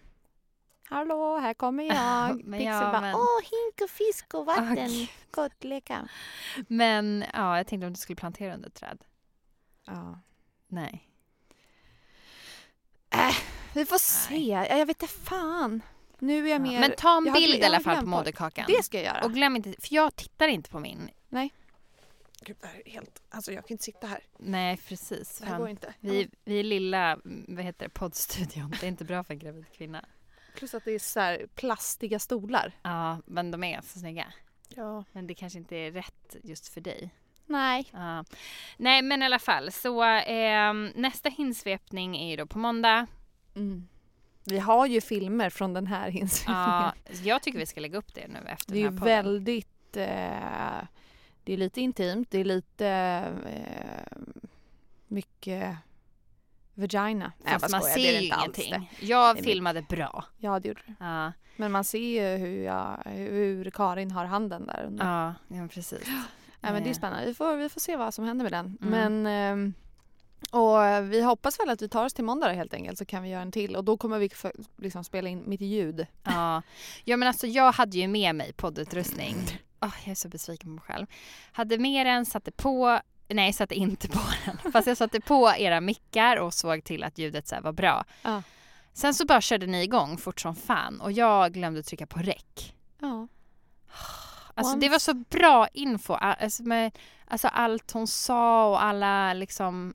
Hallå, 0.89 1.37
här 1.37 1.53
kommer 1.53 1.83
jag. 1.95 2.43
Men 2.45 2.59
Pixel 2.59 2.65
ja, 2.65 2.79
bara, 2.91 3.01
men- 3.01 3.15
åh 3.15 3.41
hink 3.41 3.81
och 3.83 3.89
fisk 3.89 4.33
och 4.33 4.45
vatten. 4.45 4.89
Gott 5.31 5.63
leka. 5.63 6.07
Men 6.67 7.25
ja, 7.33 7.57
jag 7.57 7.67
tänkte 7.67 7.87
om 7.87 7.93
du 7.93 7.99
skulle 7.99 8.15
plantera 8.15 8.53
under 8.53 8.67
ett 8.67 8.75
träd. 8.75 9.03
Ja. 9.85 10.19
Nej. 10.67 11.09
Äh, 13.09 13.35
vi 13.73 13.85
får 13.85 13.97
se. 13.97 14.47
Ja, 14.47 14.65
Jag 14.65 14.85
vet 14.85 15.01
inte 15.01 15.13
fan. 15.13 15.81
Nu 16.19 16.47
är 16.47 16.51
jag 16.51 16.61
mer... 16.61 16.79
Men 16.79 16.91
ta 16.97 17.17
en 17.17 17.25
jag 17.25 17.33
har- 17.33 17.39
bild 17.39 17.53
jag 17.53 17.59
i 17.61 17.65
alla 17.65 17.75
har 17.77 17.83
fall 17.83 17.99
på 18.03 18.05
moderkakan. 18.09 18.65
Det 18.67 18.83
ska 18.83 18.97
jag 18.97 19.05
göra. 19.05 19.25
Och 19.25 19.33
glöm 19.33 19.55
inte, 19.55 19.69
för 19.79 19.95
jag 19.95 20.15
tittar 20.15 20.47
inte 20.47 20.69
på 20.69 20.79
min. 20.79 21.09
Gud, 22.41 22.57
det 22.61 22.67
här 22.67 22.81
är 22.87 22.91
helt... 22.91 23.21
Alltså 23.29 23.51
jag 23.51 23.67
kan 23.67 23.73
inte 23.73 23.83
sitta 23.83 24.07
här. 24.07 24.19
Nej, 24.39 24.77
precis. 24.77 25.39
Det 25.39 25.45
här 25.45 25.57
går 25.57 25.69
inte. 25.69 25.93
Vi, 25.99 26.29
vi 26.43 26.59
är 26.59 26.63
lilla, 26.63 27.13
mm, 27.13 27.45
vad 27.47 27.65
heter 27.65 27.85
det, 27.85 27.89
poddstudion. 27.89 28.69
Det 28.79 28.85
är 28.85 28.87
inte 28.87 29.05
bra 29.05 29.23
för 29.23 29.33
en 29.33 29.39
gravid 29.39 29.65
kvinna. 29.71 30.05
Plus 30.57 30.73
att 30.73 30.85
det 30.85 30.91
är 30.91 30.99
så 30.99 31.19
här 31.19 31.47
plastiga 31.55 32.19
stolar. 32.19 32.71
Ja, 32.81 33.17
men 33.25 33.51
de 33.51 33.63
är 33.63 33.81
så 33.81 33.99
snygga. 33.99 34.33
Ja. 34.75 35.03
Men 35.11 35.27
det 35.27 35.33
kanske 35.33 35.59
inte 35.59 35.75
är 35.75 35.91
rätt 35.91 36.35
just 36.43 36.67
för 36.73 36.81
dig. 36.81 37.09
Nej. 37.45 37.89
Ja. 37.93 38.23
Nej, 38.77 39.01
men 39.01 39.21
i 39.21 39.25
alla 39.25 39.39
fall. 39.39 39.71
Så 39.71 40.03
ehm, 40.03 40.91
nästa 40.95 41.29
hinsvepning 41.29 42.17
är 42.17 42.29
ju 42.29 42.35
då 42.35 42.45
på 42.45 42.57
måndag. 42.59 43.07
Mm. 43.55 43.87
Vi 44.45 44.59
har 44.59 44.85
ju 44.87 45.01
filmer 45.01 45.49
från 45.49 45.73
den 45.73 45.87
här 45.87 46.09
inspelningen. 46.17 46.65
Ja, 46.69 46.93
jag 47.23 47.43
tycker 47.43 47.59
vi 47.59 47.65
ska 47.65 47.79
lägga 47.81 47.97
upp 47.97 48.13
det 48.13 48.27
nu 48.27 48.39
efter 48.47 48.73
Det 48.73 48.79
är 48.79 48.83
den 48.83 48.93
här 48.93 48.99
podden. 48.99 49.15
väldigt... 49.23 49.97
Eh, 49.97 50.87
det 51.43 51.53
är 51.53 51.57
lite 51.57 51.81
intimt. 51.81 52.31
Det 52.31 52.39
är 52.39 52.45
lite... 52.45 52.87
Eh, 53.45 54.17
mycket 55.07 55.77
vagina. 56.77 57.31
Nej, 57.43 57.59
Fast 57.59 57.71
man 57.71 57.81
ser 57.81 58.21
ju 58.21 58.25
ingenting. 58.27 58.91
Jag 58.99 59.39
filmade 59.39 59.81
bra. 59.81 60.25
Ja, 60.37 60.59
det 60.59 60.67
gjorde 60.67 60.81
det. 60.85 60.93
Ja, 60.99 61.31
Men 61.55 61.71
man 61.71 61.83
ser 61.83 61.99
ju 61.99 62.37
hur, 62.37 62.63
jag, 62.63 63.01
hur 63.05 63.69
Karin 63.69 64.11
har 64.11 64.25
handen 64.25 64.67
där 64.67 64.83
under. 64.87 65.05
ja, 65.05 65.33
ja 65.57 65.67
precis. 65.67 66.01
Ja, 66.61 66.73
men 66.73 66.83
det 66.83 66.89
är 66.89 66.91
Eh, 66.91 66.97
spännande. 66.97 67.25
Vi 67.25 67.33
får, 67.33 67.55
vi 67.55 67.69
får 67.69 67.81
se 67.81 67.95
vad 67.95 68.13
som 68.13 68.25
händer 68.25 68.43
med 68.43 68.51
den. 68.51 68.77
Mm. 68.81 69.13
Men, 69.23 69.27
ehm, 69.27 69.73
och 70.51 71.11
vi 71.13 71.21
hoppas 71.21 71.59
väl 71.59 71.69
att 71.69 71.81
vi 71.81 71.89
tar 71.89 72.05
oss 72.05 72.13
till 72.13 72.23
måndag 72.25 72.51
helt 72.51 72.73
enkelt 72.73 72.97
så 72.97 73.05
kan 73.05 73.23
vi 73.23 73.29
göra 73.29 73.41
en 73.41 73.51
till 73.51 73.75
och 73.75 73.83
då 73.83 73.97
kommer 73.97 74.19
vi 74.19 74.29
för, 74.29 74.51
liksom 74.77 75.03
spela 75.03 75.29
in 75.29 75.43
mitt 75.45 75.61
ljud. 75.61 76.07
Ja. 76.23 76.61
ja, 77.03 77.17
men 77.17 77.27
alltså 77.27 77.47
jag 77.47 77.71
hade 77.71 77.97
ju 77.97 78.07
med 78.07 78.35
mig 78.35 78.53
poddutrustning. 78.53 79.35
Åh, 79.81 79.93
jag 80.03 80.11
är 80.11 80.15
så 80.15 80.29
besviken 80.29 80.67
på 80.67 80.73
mig 80.73 80.83
själv. 80.83 81.07
Hade 81.51 81.77
med 81.77 82.05
den, 82.05 82.25
satte 82.25 82.51
på, 82.51 82.99
nej 83.29 83.53
satte 83.53 83.75
inte 83.75 84.07
på 84.07 84.19
den. 84.45 84.71
Fast 84.71 84.87
jag 84.87 84.97
satte 84.97 85.21
på 85.21 85.53
era 85.57 85.81
mickar 85.81 86.37
och 86.37 86.53
såg 86.53 86.83
till 86.83 87.03
att 87.03 87.17
ljudet 87.17 87.47
så 87.47 87.55
var 87.61 87.71
bra. 87.71 88.05
Ja. 88.21 88.43
Sen 88.93 89.13
så 89.13 89.25
bara 89.25 89.41
körde 89.41 89.65
ni 89.65 89.83
igång 89.83 90.17
fort 90.17 90.39
som 90.41 90.55
fan 90.55 91.01
och 91.01 91.11
jag 91.11 91.53
glömde 91.53 91.83
trycka 91.83 92.05
på 92.07 92.19
räck. 92.19 92.75
Ja. 93.01 93.27
Alltså 94.53 94.77
det 94.77 94.89
var 94.89 94.99
så 94.99 95.13
bra 95.13 95.67
info, 95.73 96.13
alltså, 96.13 96.63
med, 96.63 96.97
alltså 97.27 97.47
allt 97.47 97.91
hon 97.91 98.07
sa 98.07 98.69
och 98.69 98.83
alla 98.83 99.33
liksom, 99.33 99.93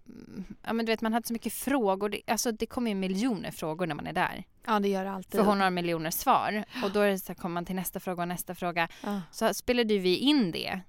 ja 0.62 0.72
men 0.72 0.86
du 0.86 0.92
vet 0.92 1.00
man 1.00 1.12
hade 1.12 1.26
så 1.26 1.32
mycket 1.32 1.52
frågor, 1.52 2.08
det, 2.08 2.20
alltså 2.26 2.52
det 2.52 2.66
kommer 2.66 2.90
ju 2.90 2.94
miljoner 2.94 3.50
frågor 3.50 3.86
när 3.86 3.94
man 3.94 4.06
är 4.06 4.12
där. 4.12 4.44
ja, 4.66 4.80
det 4.80 4.88
gör 4.88 5.04
det 5.04 5.10
alltid. 5.12 5.40
För 5.40 5.46
hon 5.46 5.60
har 5.60 5.70
miljoner 5.70 6.10
svar 6.10 6.64
och 6.84 6.90
då 6.90 7.00
är 7.00 7.10
det 7.10 7.18
så 7.18 7.28
här, 7.28 7.34
kommer 7.34 7.54
man 7.54 7.64
till 7.64 7.74
nästa 7.74 8.00
fråga 8.00 8.22
och 8.22 8.28
nästa 8.28 8.54
fråga. 8.54 8.88
ja, 9.02 9.20
Så 9.32 9.54
spelade 9.54 9.98
vi 9.98 10.16
in 10.16 10.50
det, 10.52 10.80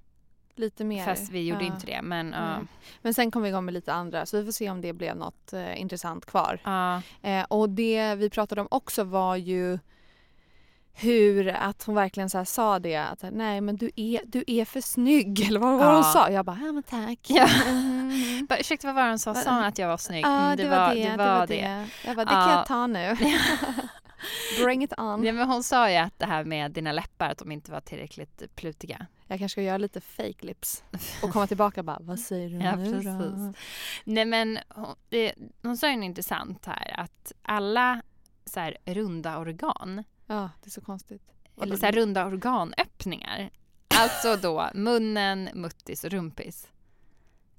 lite 0.60 0.84
mer. 0.84 1.06
fast 1.06 1.30
vi 1.30 1.48
gjorde 1.48 1.66
ja. 1.66 1.74
inte 1.74 1.86
det. 1.86 2.02
Men 2.02 2.32
ja. 2.32 2.58
Nej. 2.58 2.68
Men 3.02 3.14
sen 3.14 3.32
kom 3.32 3.42
vi 3.42 3.50
igång 3.50 3.66
med 3.66 3.74
lite 3.74 3.94
andra 3.94 4.26
så 4.26 4.38
vi 4.38 4.46
får 4.46 4.52
se 4.52 4.70
om 4.70 4.82
det 4.82 4.94
blev 4.94 5.16
något 5.16 5.54
eh, 5.54 5.82
intressant 5.82 6.26
kvar. 6.26 6.60
ja. 6.64 7.02
Eh, 7.22 7.44
och 7.50 7.70
det 7.70 8.16
vi 8.16 8.30
pratade 8.30 8.62
om 8.62 8.68
också 8.72 9.04
var 9.04 9.36
ju 9.36 9.80
hur 10.96 11.48
att 11.48 11.84
hon 11.84 11.96
verkligen 11.96 12.30
så 12.30 12.46
sa 12.46 12.80
det 12.80 12.96
att 12.96 13.24
nej 13.32 13.62
men 13.62 13.76
du 13.78 13.92
är, 13.96 14.22
du 14.26 14.44
är 14.48 14.66
för 14.66 14.82
snygg 14.82 15.48
eller 15.48 15.60
vad 15.60 15.78
var 15.80 15.86
Ja. 15.86 15.94
hon 15.96 16.04
sa? 16.04 16.30
Jag 16.30 16.46
bara, 16.46 16.60
ja 16.66 16.72
men 16.72 16.84
tack. 16.84 17.20
Ja. 17.28 17.48
Mm. 17.68 18.46
Bara, 18.50 18.60
ursäkta 18.60 18.88
vad 18.88 18.96
var 18.96 19.04
det 19.04 19.10
hon 19.10 19.20
sa? 19.20 19.36
Sa 19.36 19.56
hon 19.56 19.64
att 19.64 19.78
jag 19.78 19.88
var 19.88 19.98
snygg? 19.98 20.26
Ja, 20.26 20.46
Mm, 20.46 20.58
det, 20.58 20.70
var 20.70 20.96
det, 20.96 21.10
det 21.10 21.18
var 21.18 21.48
det. 21.48 21.88
Jag 22.06 22.16
bara, 22.16 22.26
det 22.26 22.32
kan 22.32 22.50
jag 22.50 22.66
ta 22.66 22.88
nu. 22.88 23.18
Bring 24.64 24.84
it 24.84 24.94
on. 24.98 25.24
Ja, 25.24 25.34
men 25.34 25.50
hon 25.50 25.64
sa 25.64 25.90
ju 25.92 25.98
att 25.98 26.20
det 26.20 26.26
här 26.26 26.44
med 26.44 26.72
dina 26.72 26.92
läppar, 26.92 27.30
att 27.30 27.38
de 27.38 27.52
inte 27.52 27.72
var 27.72 27.82
tillräckligt 27.82 28.56
plutiga. 28.56 29.06
Jag 29.28 29.40
kanske 29.40 29.54
ska 29.54 29.62
göra 29.62 29.78
lite 29.78 30.02
fake 30.02 30.46
lips 30.46 30.84
och 31.24 31.30
komma 31.32 31.48
tillbaka 31.48 31.82
och 31.82 31.86
bara, 31.86 31.98
vad 32.02 32.20
säger 32.20 32.50
du 32.50 32.56
Ja, 32.66 32.76
nu 32.76 32.86
då? 32.86 32.92
precis. 33.02 33.64
Nej 34.04 34.26
men 34.26 34.60
hon, 34.70 34.96
det, 35.10 35.34
hon 35.62 35.78
sa 35.78 35.90
ju 35.90 35.96
något 35.96 36.06
intressant 36.06 36.66
här 36.66 37.00
att 37.00 37.32
alla 37.42 38.02
så 38.46 38.60
här, 38.60 38.78
runda 38.86 39.38
organ, 39.38 40.04
Ja, 40.28 40.50
det 40.64 40.68
är 40.68 40.72
så 40.72 40.82
konstigt. 40.82 41.24
eller 41.62 41.76
så 41.78 41.86
här, 41.86 41.94
runda 41.94 42.26
organöppningar, 42.26 43.50
alltså 43.88 44.36
då 44.36 44.70
munnen, 44.74 45.50
muttis 45.54 46.04
och 46.04 46.10
rumpis, 46.12 46.68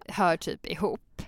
hör 0.08 0.36
typ 0.36 0.66
ihop. 0.66 1.22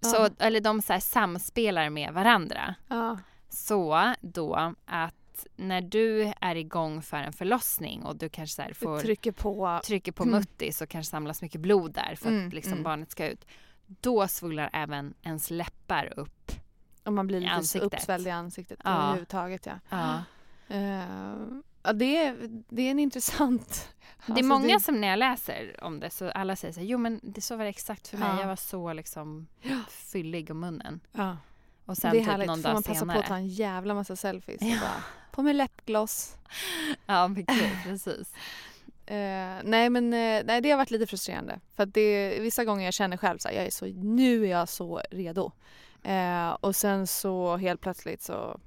Så, 0.00 0.16
Ja. 0.16 0.28
eller 0.38 0.60
de 0.60 0.82
så 0.82 0.92
här, 0.92 1.00
samspelar 1.00 1.90
med 1.90 2.12
varandra. 2.12 2.74
Ja, 2.88 3.18
Så 3.56 4.14
då 4.20 4.74
att 4.84 5.46
när 5.56 5.80
du 5.80 6.32
är 6.40 6.54
igång 6.56 7.02
för 7.02 7.16
en 7.16 7.32
förlossning 7.32 8.02
och 8.02 8.16
du 8.16 8.28
kanske 8.28 8.62
så 8.62 8.68
du 8.68 8.74
får 8.74 9.00
trycker 9.00 9.32
på. 9.32 9.80
trycker 9.84 10.12
på 10.12 10.22
Mm. 10.22 10.34
muttis 10.38 10.80
och 10.82 10.88
kanske 10.88 11.10
samlas 11.10 11.42
mycket 11.42 11.60
blod 11.60 11.92
där 11.92 12.14
för 12.16 12.26
att 12.28 12.32
Mm, 12.32 12.50
liksom 12.50 12.72
mm. 12.72 12.84
barnet 12.84 13.10
ska 13.10 13.28
ut. 13.28 13.44
Då 13.86 14.28
svullnar 14.28 14.70
även 14.72 15.14
ens 15.22 15.50
läppar 15.50 16.12
upp. 16.18 16.52
Och 17.04 17.12
man 17.12 17.26
blir 17.26 17.40
lite 17.40 17.50
så 17.52 17.56
ansiktet. 17.58 17.94
uppsvälld 17.94 18.26
i 18.26 18.30
ansiktet 18.30 18.80
Ja. 18.84 18.90
överhuvudtaget. 19.02 19.66
Ja. 19.66 19.78
Ja. 19.88 20.22
Eh, 20.74 21.36
ja, 21.82 21.92
det, 21.92 22.16
är, 22.16 22.36
det 22.68 22.82
är 22.82 22.90
en 22.90 22.98
intressant... 22.98 23.88
Det 24.26 24.32
är 24.32 24.34
Alltså, 24.34 24.44
många 24.48 24.80
som 24.80 25.00
när 25.00 25.08
jag 25.08 25.18
läser 25.18 25.84
om 25.84 26.00
det 26.00 26.10
så 26.10 26.30
alla 26.30 26.56
säger 26.56 26.74
så 26.74 26.80
här, 26.80 26.86
jo 26.86 26.98
men 26.98 27.20
det 27.22 27.40
så 27.40 27.56
var 27.56 27.64
det 27.64 27.70
exakt 27.70 28.08
för 28.08 28.18
mig. 28.18 28.28
Ja. 28.28 28.40
Jag 28.40 28.46
var 28.48 28.56
så 28.56 28.92
liksom 28.92 29.46
fyllig 29.90 30.50
om 30.50 30.60
munnen. 30.60 31.00
Ja. 31.12 31.36
Och 31.86 31.96
sen 31.96 32.10
det 32.10 32.16
är 32.16 32.20
typ 32.20 32.28
härligt. 32.28 32.46
någon 32.46 32.62
Får 32.62 32.72
man 32.72 32.82
passa 32.82 33.00
senare. 33.00 33.16
på 33.16 33.22
att 33.22 33.28
ta 33.28 33.36
en 33.36 33.48
jävla 33.48 33.94
massa 33.94 34.16
selfies. 34.16 34.62
Ja. 34.62 34.78
bara, 34.80 35.02
på 35.30 35.42
med 35.42 35.56
läppgloss. 35.56 36.36
Ja, 37.06 37.28
men 37.28 37.44
gud, 37.44 37.72
precis. 37.84 38.32
Eh, 39.08 39.56
nej 39.64 39.90
men 39.90 40.12
eh, 40.12 40.42
nej, 40.44 40.60
det 40.60 40.70
har 40.70 40.76
varit 40.76 40.90
lite 40.90 41.06
frustrerande. 41.06 41.60
För 41.76 41.82
att 41.82 41.94
det, 41.94 42.38
vissa 42.40 42.64
gånger 42.64 42.84
jag 42.84 42.94
känner 42.94 43.16
själv 43.16 43.38
så 43.38 43.48
här, 43.48 43.54
jag 43.54 43.66
är 43.66 43.70
så, 43.70 43.86
nu 43.86 44.44
är 44.44 44.50
jag 44.50 44.68
så 44.68 45.00
redo. 45.10 45.52
Eh, 46.02 46.50
och 46.50 46.76
sen 46.76 47.06
så 47.06 47.56
helt 47.56 47.80
plötsligt 47.80 48.22
så, 48.22 48.60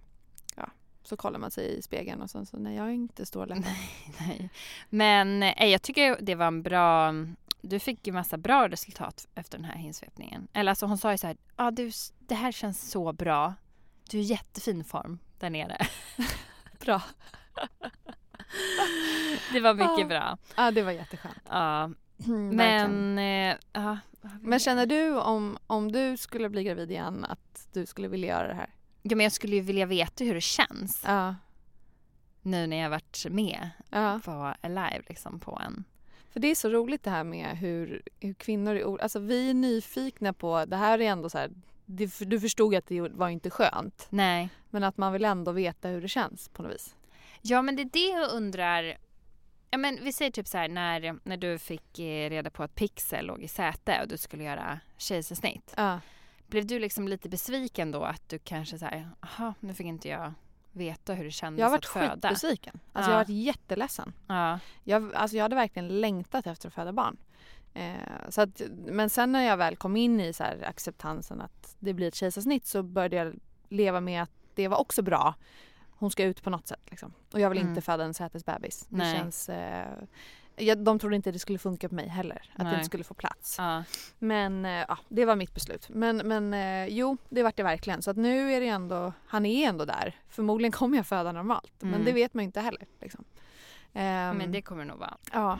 ja, 0.56 0.70
så 1.04 1.18
kollar 1.18 1.40
man 1.40 1.52
sig 1.52 1.78
i 1.78 1.82
spegeln 1.82 2.22
och 2.22 2.30
sen 2.30 2.46
så 2.46 2.58
nej 2.58 2.76
jag 2.76 2.84
har 2.84 2.90
inte 2.90 3.26
stora 3.26 3.46
läppar. 3.46 3.72
Nej. 4.20 4.50
Men 4.90 5.44
eh, 5.44 5.66
jag 5.66 5.82
tycker 5.82 6.18
det 6.22 6.36
var 6.36 6.48
en 6.48 6.62
bra... 6.62 7.14
Du 7.62 7.80
fick 7.80 8.08
ju 8.08 8.14
massa 8.14 8.38
bra 8.38 8.68
resultat 8.70 9.28
efter 9.36 9.58
den 9.58 9.66
här 9.66 9.76
hinsvepningen. 9.76 10.48
Eller 10.54 10.72
alltså 10.72 10.86
hon 10.86 10.98
sa 10.98 11.12
ju 11.12 11.18
så 11.18 11.28
här, 11.28 11.38
ah, 11.56 11.72
du, 11.72 11.92
det 12.20 12.36
här 12.36 12.52
känns 12.52 12.92
så 12.92 13.14
bra. 13.14 13.54
Du 14.10 14.18
är 14.18 14.22
i 14.22 14.26
jättefin 14.26 14.84
form 14.84 15.20
där 15.40 15.50
nere. 15.50 15.78
Bra. 16.86 17.02
Det 19.54 19.60
var 19.60 19.74
mycket 19.74 20.00
Ja. 20.00 20.06
bra. 20.08 20.38
Ja 20.58 20.72
det 20.72 20.82
var 20.84 20.92
jätteskönt. 20.92 21.38
Ja, 21.50 21.90
Mm, 22.26 22.56
men... 22.56 23.18
eh, 23.20 23.58
ja. 23.74 23.98
men 24.42 24.60
känner 24.60 24.86
du 24.86 25.20
om, 25.20 25.58
om 25.68 25.92
du 25.92 26.18
skulle 26.18 26.50
bli 26.50 26.64
gravid 26.64 26.92
igen 26.92 27.26
att 27.26 27.68
du 27.74 27.86
skulle 27.86 28.08
vilja 28.08 28.28
göra 28.30 28.48
det 28.48 28.54
här? 28.54 28.70
Ja, 29.02 29.16
men 29.16 29.24
jag 29.24 29.32
skulle 29.34 29.56
ju 29.56 29.62
vilja 29.62 29.86
veta 29.86 30.24
hur 30.24 30.34
det 30.34 30.42
känns 30.42 31.02
Ja. 31.06 31.36
nu 32.42 32.68
när 32.68 32.78
jag 32.78 32.90
varit 32.90 33.26
med 33.30 33.70
ja. 33.90 34.20
på 34.26 34.54
Alive 34.62 35.02
liksom 35.10 35.40
på 35.40 35.62
en... 35.66 35.84
För 36.30 36.40
det 36.40 36.48
är 36.48 36.56
så 36.56 36.70
roligt 36.70 37.04
det 37.04 37.10
här 37.10 37.24
med 37.24 37.58
hur, 37.58 38.02
hur 38.20 38.34
kvinnor 38.34 38.76
är 38.76 39.02
Alltså 39.02 39.20
vi 39.20 39.50
är 39.50 39.54
nyfikna 39.54 40.34
på, 40.34 40.66
det 40.66 40.76
här 40.76 41.00
är 41.00 41.06
ändå 41.06 41.30
så 41.30 41.38
här, 41.38 41.52
det, 41.86 42.20
du 42.20 42.40
förstod 42.40 42.76
att 42.76 42.88
det 42.88 43.02
var 43.02 43.30
inte 43.30 43.50
skönt. 43.50 44.08
Nej. 44.10 44.50
Men 44.70 44.84
att 44.84 44.98
man 44.98 45.14
vill 45.14 45.26
ändå 45.26 45.52
veta 45.52 45.88
hur 45.88 46.02
det 46.02 46.08
känns 46.08 46.50
på 46.50 46.64
något 46.64 46.72
vis. 46.72 46.96
Ja, 47.42 47.62
men 47.62 47.76
det 47.76 47.82
är 47.82 47.90
det 47.94 48.20
jag 48.20 48.32
undrar. 48.32 48.98
Ja, 49.72 49.78
men 49.78 50.00
vi 50.04 50.14
säger 50.14 50.32
typ 50.32 50.48
så 50.48 50.58
här 50.58 50.68
när, 50.68 51.20
när 51.24 51.38
du 51.38 51.60
fick 51.60 52.00
eh, 52.00 52.30
reda 52.30 52.50
på 52.50 52.64
att 52.64 52.76
Pixel 52.76 53.26
låg 53.26 53.44
i 53.44 53.48
säte 53.48 54.00
och 54.02 54.08
du 54.08 54.18
skulle 54.18 54.44
göra 54.44 54.80
kejsarsnitt. 54.98 55.74
Ja. 55.78 56.00
Blev 56.48 56.68
du 56.68 56.80
liksom 56.80 57.08
lite 57.08 57.30
besviken 57.30 57.92
då 57.92 58.04
att 58.04 58.30
du 58.30 58.40
kanske 58.40 58.78
så 58.78 58.86
här, 58.86 59.10
jaha, 59.22 59.54
nu 59.60 59.74
fick 59.74 59.88
inte 59.88 60.10
jag 60.10 60.34
veta 60.72 61.14
hur 61.14 61.24
det 61.24 61.32
kändes 61.32 61.60
Jag 61.60 61.66
har 61.66 61.72
varit 61.72 61.86
att 61.86 61.92
föda? 61.92 62.10
skitbesviken. 62.30 62.80
Alltså 62.94 63.12
Ja. 63.12 63.14
jag 63.14 63.20
har 63.20 63.26
varit 63.26 63.46
jätteledsen. 63.46 64.14
Ja, 64.28 64.60
Jag, 64.84 65.16
alltså 65.16 65.38
jag 65.38 65.44
hade 65.44 65.56
verkligen 65.56 65.88
längtat 66.02 66.48
efter 66.48 66.68
att 66.68 66.74
föda 66.74 66.94
barn. 66.94 67.18
Eh, 67.74 67.94
så 68.30 68.42
att, 68.42 68.62
men 68.86 69.10
sen 69.10 69.32
när 69.32 69.44
jag 69.44 69.58
väl 69.58 69.76
kom 69.76 69.98
in 69.98 70.20
i 70.20 70.34
så 70.34 70.44
acceptansen 70.66 71.42
att 71.42 71.76
det 71.80 71.94
blir 71.94 72.08
ett 72.08 72.16
kejsarsnitt 72.16 72.66
så 72.68 72.84
började 72.84 73.16
jag 73.16 73.40
leva 73.70 74.00
med 74.02 74.24
att 74.24 74.32
det 74.56 74.68
var 74.68 74.78
också 74.78 75.02
bra. 75.02 75.36
Hon 75.90 76.12
ska 76.12 76.24
ut 76.24 76.44
på 76.44 76.50
något 76.50 76.68
sätt. 76.68 76.82
Liksom. 76.90 77.14
Och 77.34 77.40
jag 77.40 77.50
vill 77.50 77.58
Mm. 77.60 77.70
inte 77.70 77.82
föda 77.82 78.04
en 78.04 78.14
sätesbebis. 78.14 78.86
Det 78.90 78.98
Nej. 78.98 79.18
känns, 79.18 79.50
eh, 79.50 79.88
jag, 80.60 80.78
de 80.78 81.00
trodde 81.00 81.16
inte 81.16 81.32
det 81.32 81.40
skulle 81.40 81.60
funka 81.60 81.90
på 81.90 81.96
mig 81.96 82.08
heller. 82.08 82.36
Att 82.52 82.58
det 82.58 82.64
Nej. 82.64 82.74
inte 82.74 82.86
skulle 82.86 83.04
få 83.04 83.14
plats. 83.14 83.56
ja. 83.58 83.84
Men 84.20 84.66
eh, 84.66 84.72
ja, 84.88 84.98
det 85.10 85.26
var 85.26 85.36
mitt 85.36 85.54
beslut. 85.54 85.90
Men, 85.90 86.18
men 86.18 86.54
eh, 86.54 86.86
jo, 86.86 87.18
det 87.30 87.44
vart 87.44 87.56
det 87.58 87.64
verkligen. 87.64 88.02
Så 88.02 88.12
att 88.12 88.18
nu 88.18 88.54
är 88.54 88.60
det 88.62 88.68
ändå, 88.68 89.14
han 89.28 89.46
är 89.46 89.70
ändå 89.70 89.86
där. 89.86 90.16
Förmodligen 90.30 90.72
kommer 90.72 90.98
jag 90.98 91.06
föda 91.08 91.32
normalt. 91.32 91.72
Men 91.80 91.94
Mm. 91.94 92.06
det 92.06 92.12
vet 92.12 92.34
man 92.34 92.44
ju 92.44 92.46
inte 92.46 92.62
heller. 92.62 92.86
Liksom. 93.02 93.24
Ehm, 93.94 94.38
men 94.38 94.52
det 94.52 94.62
kommer 94.62 94.86
nog 94.86 94.98
vara. 95.00 95.18
ja. 95.34 95.60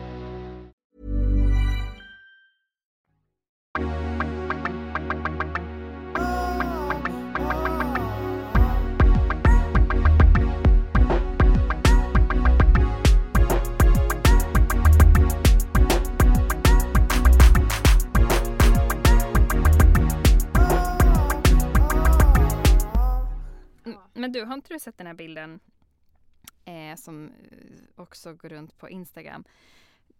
Sett 24.81 24.97
den 24.97 25.07
här 25.07 25.13
bilden 25.13 25.59
eh, 26.65 26.95
som 26.95 27.27
eh, 27.27 28.01
också 28.01 28.33
går 28.33 28.49
runt 28.49 28.77
på 28.77 28.89
Instagram? 28.89 29.43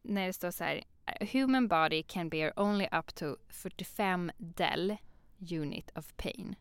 När 0.02 0.28
det 0.28 0.34
står 0.34 0.52
så 0.52 0.64
här, 0.64 0.84
"A 1.06 1.26
human 1.32 1.68
body 1.68 2.04
can 2.04 2.30
bear 2.30 2.60
only 2.60 2.88
up 2.92 3.16
to 3.16 3.36
45 3.50 4.32
del 4.38 4.98
unit 5.42 5.92
of 5.96 6.16
pain. 6.18 6.56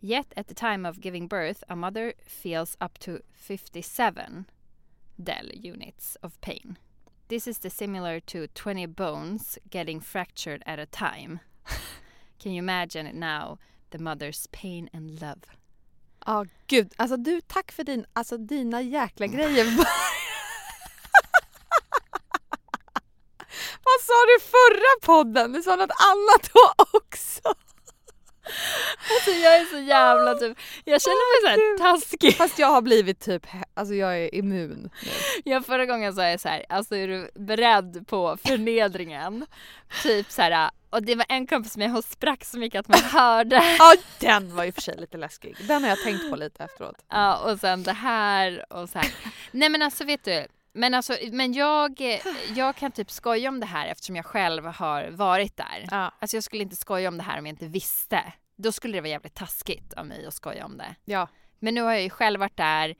Yet 0.00 0.32
at 0.36 0.48
the 0.48 0.54
time 0.54 0.86
of 0.86 1.00
giving 1.00 1.28
birth 1.28 1.62
a 1.68 1.76
mother 1.76 2.14
feels 2.26 2.76
up 2.80 2.98
to 2.98 3.20
57 3.32 4.46
del 5.22 5.50
units 5.54 6.16
of 6.22 6.40
pain. 6.40 6.78
This 7.28 7.46
is 7.46 7.58
the 7.58 7.70
similar 7.70 8.20
to 8.20 8.46
20 8.48 8.86
bones 8.86 9.58
getting 9.70 10.00
fractured 10.00 10.62
at 10.66 10.78
a 10.78 10.86
time. 10.86 11.40
can 12.38 12.52
you 12.52 12.58
imagine 12.58 13.06
it 13.06 13.14
now? 13.14 13.58
The 13.90 13.98
mother's 13.98 14.46
pain 14.52 14.90
and 14.92 15.20
love. 15.22 15.56
Ja, 16.26 16.46
gud. 16.66 16.92
Alltså 16.96 17.16
du, 17.16 17.40
tack 17.40 17.72
för 17.72 17.84
din, 17.84 18.06
alltså, 18.12 18.36
dina 18.36 18.82
jäkla 18.82 19.26
grejer. 19.26 19.64
Vad 23.84 24.00
sa 24.00 24.14
du 24.26 24.40
förra 24.40 25.00
podden? 25.14 25.52
Du 25.52 25.62
sa 25.62 25.76
något 25.76 25.90
annat 25.90 26.50
då 26.52 26.74
också. 26.98 27.54
Alltså 29.14 29.30
jag 29.30 29.56
är 29.56 29.64
så 29.64 29.78
jävla 29.78 30.34
typ, 30.34 30.58
jag 30.84 31.02
känner 31.02 31.46
mig 31.46 31.56
Gud. 31.56 31.78
så 31.78 31.84
här 31.84 31.92
taskig. 31.92 32.36
Fast 32.36 32.58
jag 32.58 32.66
har 32.68 32.82
blivit 32.82 33.20
typ, 33.20 33.46
alltså 33.74 33.94
jag 33.94 34.18
är 34.18 34.34
immun 34.34 34.90
nu. 35.02 35.10
Ja 35.44 35.60
förra 35.62 35.86
gången 35.86 36.14
sa 36.14 36.24
jag 36.24 36.40
så 36.40 36.48
här, 36.48 36.64
alltså 36.68 36.96
är 36.96 37.08
du 37.08 37.30
beredd 37.34 38.04
på 38.08 38.36
förnedringen? 38.44 39.46
Typ 40.02 40.30
så 40.30 40.42
här, 40.42 40.70
och 40.90 41.02
det 41.02 41.14
var 41.14 41.26
en 41.28 41.46
kompis 41.46 41.76
med 41.76 41.90
hon 41.90 42.02
sprack 42.02 42.44
så 42.44 42.58
mycket 42.58 42.80
att 42.80 42.88
man 42.88 42.98
hörde. 43.20 43.62
Ja, 43.78 43.94
den 44.20 44.56
var 44.56 44.64
ju 44.64 44.72
för 44.72 44.80
sig 44.80 44.96
lite 44.98 45.16
läskig. 45.16 45.56
Den 45.68 45.82
har 45.82 45.90
jag 45.90 46.02
tänkt 46.02 46.30
på 46.30 46.36
lite 46.36 46.64
efteråt. 46.64 46.96
Ja 47.10 47.36
och 47.52 47.60
sen 47.60 47.82
det 47.82 47.92
här 47.92 48.72
och 48.72 48.88
så 48.88 48.98
här. 48.98 49.08
Nej 49.50 49.68
men 49.68 49.82
alltså 49.82 50.04
vet 50.04 50.24
du, 50.24 50.46
men 50.74 50.94
alltså 50.94 51.16
men 51.32 51.52
jag, 51.52 52.00
jag 52.56 52.76
kan 52.76 52.92
typ 52.92 53.10
skoja 53.10 53.48
om 53.48 53.60
det 53.60 53.66
här 53.66 53.86
eftersom 53.86 54.16
jag 54.16 54.26
själv 54.26 54.66
har 54.66 55.10
varit 55.10 55.56
där. 55.56 55.86
Ja. 55.90 56.12
Alltså 56.18 56.36
jag 56.36 56.44
skulle 56.44 56.62
inte 56.62 56.76
skoja 56.76 57.08
om 57.08 57.16
det 57.16 57.22
här 57.22 57.38
om 57.38 57.46
jag 57.46 57.52
inte 57.52 57.66
visste. 57.66 58.32
Då 58.56 58.72
skulle 58.72 58.96
det 58.96 59.00
vara 59.00 59.08
jävligt 59.10 59.34
taskigt 59.34 59.92
av 59.92 60.06
mig 60.06 60.26
att 60.26 60.34
skoja 60.34 60.64
om 60.66 60.76
det. 60.76 60.94
Ja. 61.04 61.28
Men 61.58 61.74
nu 61.74 61.82
har 61.82 61.92
jag 61.92 62.02
ju 62.02 62.10
själv 62.10 62.40
varit 62.40 62.56
där. 62.56 62.94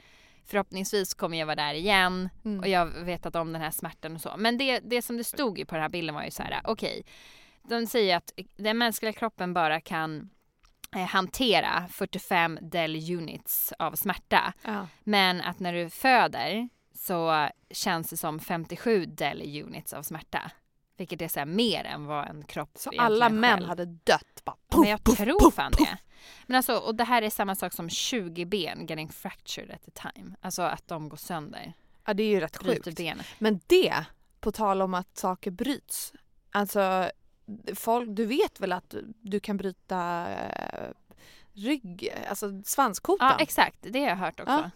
Förhoppningsvis 0.47 1.15
kommer 1.15 1.39
jag 1.39 1.47
vara 1.47 1.57
där 1.57 1.75
igen 1.75 2.29
Mm. 2.45 2.61
och 2.61 2.69
jag 2.69 2.87
vetat 2.87 3.37
om 3.37 3.53
den 3.53 3.63
här 3.63 3.71
smärtan 3.71 4.15
och 4.15 4.21
så. 4.21 4.35
Men 4.39 4.59
det, 4.59 4.79
det 4.79 5.03
som 5.03 5.17
det 5.17 5.25
stod 5.25 5.59
ju 5.59 5.65
på 5.65 5.75
den 5.75 5.83
här 5.83 5.89
bilden 5.89 6.15
var 6.15 6.25
ju 6.25 6.31
så 6.31 6.43
här, 6.43 6.61
okej. 6.65 7.05
de 7.63 7.87
säger 7.87 8.17
att 8.17 8.33
den 8.57 8.79
mänskliga 8.79 9.13
kroppen 9.13 9.55
bara 9.55 9.81
kan 9.81 10.31
eh, 10.97 11.05
hantera 11.05 11.89
45 11.91 12.59
del 12.63 12.97
units 13.13 13.73
av 13.79 13.93
smärta. 13.93 14.53
Ja. 14.65 14.89
Men 15.05 15.41
att 15.41 15.61
när 15.61 15.73
du 15.73 15.91
föder 15.91 16.69
så 17.07 17.49
känns 17.71 18.11
det 18.11 18.17
som 18.17 18.41
57 18.41 19.07
del 19.07 19.63
units 19.63 19.93
av 19.93 20.03
smärta. 20.03 20.51
Vilket 20.97 21.23
är 21.23 21.29
så 21.29 21.39
här 21.39 21.47
mer 21.47 21.85
än 21.85 22.07
vad 22.07 22.29
en 22.29 22.45
kropp 22.45 22.71
Så 22.75 22.91
alla 22.99 23.29
män 23.29 23.59
själv 23.59 23.69
hade 23.69 23.85
dött. 23.85 24.41
Bara, 24.45 24.57
Ja, 24.71 24.79
men 24.79 24.91
jag 24.91 25.05
puff, 25.05 25.17
tror 25.17 25.41
puff, 25.41 25.55
fan 25.55 25.73
puff. 25.73 25.89
det. 25.89 25.99
Men 26.47 26.57
alltså, 26.57 26.77
och 26.77 26.95
det 26.95 27.05
här 27.05 27.23
är 27.23 27.31
samma 27.31 27.55
sak 27.55 27.73
som 27.73 27.91
20 27.91 28.45
ben 28.45 28.87
getting 28.87 29.09
fractured 29.09 29.71
at 29.71 29.89
a 30.05 30.11
time. 30.15 30.35
Alltså 30.41 30.63
att 30.63 30.89
de 30.89 31.09
går 31.09 31.17
sönder. 31.17 31.73
Ja 32.05 32.15
det 32.15 32.23
är 32.23 32.29
ju 32.29 32.41
rätt 32.41 32.61
Bryter 32.61 32.83
sjukt. 32.85 32.97
benet. 32.97 33.27
Men 33.39 33.61
det, 33.67 34.05
på 34.41 34.53
tal 34.53 34.83
om 34.83 34.95
att 34.95 35.19
saker 35.19 35.51
bryts. 35.51 36.13
Alltså, 36.51 37.11
folk, 37.75 38.09
du 38.17 38.27
vet 38.27 38.61
väl 38.61 38.73
att 38.73 38.91
du, 38.91 39.13
du 39.21 39.41
kan 39.41 39.57
bryta 39.57 40.27
eh, 40.31 40.89
rygg, 41.53 42.09
alltså 42.29 42.63
svanskotan? 42.65 43.29
Ja 43.29 43.37
exakt, 43.43 43.77
det 43.81 44.01
har 44.01 44.09
jag 44.09 44.17
hört 44.17 44.41
också. 44.41 44.53
Ja. 44.53 44.71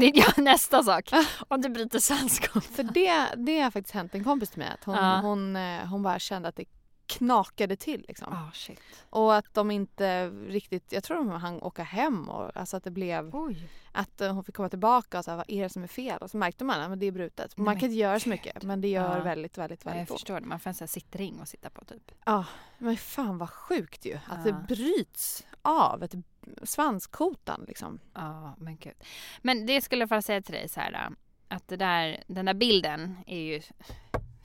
Det 0.00 0.12
ja, 0.14 0.32
nästa 0.36 0.82
sak. 0.82 1.10
Om 1.48 1.60
du 1.60 1.68
bryter 1.68 1.98
svanskotan. 1.98 2.62
För 2.62 2.82
det, 2.82 3.28
det 3.36 3.60
har 3.60 3.70
faktiskt 3.70 3.94
hänt 3.94 4.14
en 4.14 4.24
kompis 4.24 4.50
till 4.50 4.58
mig 4.58 4.68
att 4.68 4.84
hon, 4.84 4.94
Ja. 4.96 5.20
hon, 5.22 5.56
eh, 5.56 5.84
hon 5.86 6.02
bara 6.02 6.18
kände 6.18 6.48
att 6.48 6.56
det 6.56 6.64
knakade 7.06 7.76
till 7.76 8.04
liksom. 8.08 8.32
Oh. 8.32 8.74
Och 9.10 9.34
att 9.36 9.54
de 9.54 9.70
inte 9.70 10.28
riktigt, 10.30 10.92
jag 10.92 11.04
tror 11.04 11.16
de 11.16 11.30
hann 11.30 11.62
åka 11.62 11.82
hem 11.82 12.28
och 12.28 12.56
alltså 12.56 12.76
att 12.76 12.84
det 12.84 12.90
blev 12.90 13.30
Oj. 13.36 13.68
att 13.92 14.20
eh, 14.20 14.32
hon 14.34 14.44
fick 14.44 14.54
komma 14.54 14.68
tillbaka 14.68 15.18
och 15.18 15.26
här, 15.26 15.36
vad 15.36 15.44
är 15.48 15.62
det 15.62 15.68
som 15.68 15.82
är 15.82 15.86
fel? 15.86 16.18
Och 16.18 16.30
så 16.30 16.36
märkte 16.36 16.64
man 16.64 16.92
att 16.92 17.00
det 17.00 17.06
är 17.06 17.12
brutet. 17.12 17.52
Nej, 17.56 17.64
Man 17.64 17.72
men 17.74 17.80
kan 17.80 17.88
inte 17.88 17.98
göra 18.00 18.20
så 18.20 18.28
mycket 18.28 18.62
men 18.62 18.80
det 18.80 18.88
gör 18.88 19.16
Ja. 19.16 19.22
väldigt, 19.22 19.58
väldigt, 19.58 19.84
jag 19.84 19.90
väldigt 19.92 20.10
ont. 20.10 20.20
förstår 20.20 20.40
det. 20.40 20.46
Man 20.46 20.60
får 20.60 20.70
en 20.70 20.74
sån 20.74 20.82
här 20.84 20.88
sittring 20.88 21.40
att 21.42 21.48
sitta 21.48 21.70
på 21.70 21.84
typ. 21.84 22.12
Ja, 22.24 22.44
men 22.78 22.96
fan 22.96 23.38
vad 23.38 23.50
sjukt 23.50 24.04
ju. 24.04 24.18
Att 24.28 24.44
det 24.44 24.50
Ja. 24.50 24.64
bryts 24.68 25.44
av 25.62 26.02
ett 26.02 26.14
svanskotan 26.62 27.64
liksom. 27.68 28.00
Ja, 28.14 28.54
men 28.58 28.76
gud. 28.76 28.94
Men 29.42 29.66
det 29.66 29.80
skulle 29.80 30.02
jag 30.02 30.08
bara 30.08 30.22
säga 30.22 30.42
till 30.42 30.54
dig 30.54 30.68
så 30.68 30.80
här. 30.80 31.10
Att 31.48 31.68
det 31.68 31.76
där, 31.76 32.24
den 32.26 32.46
där 32.46 32.54
bilden 32.54 33.16
är 33.26 33.40
ju 33.40 33.60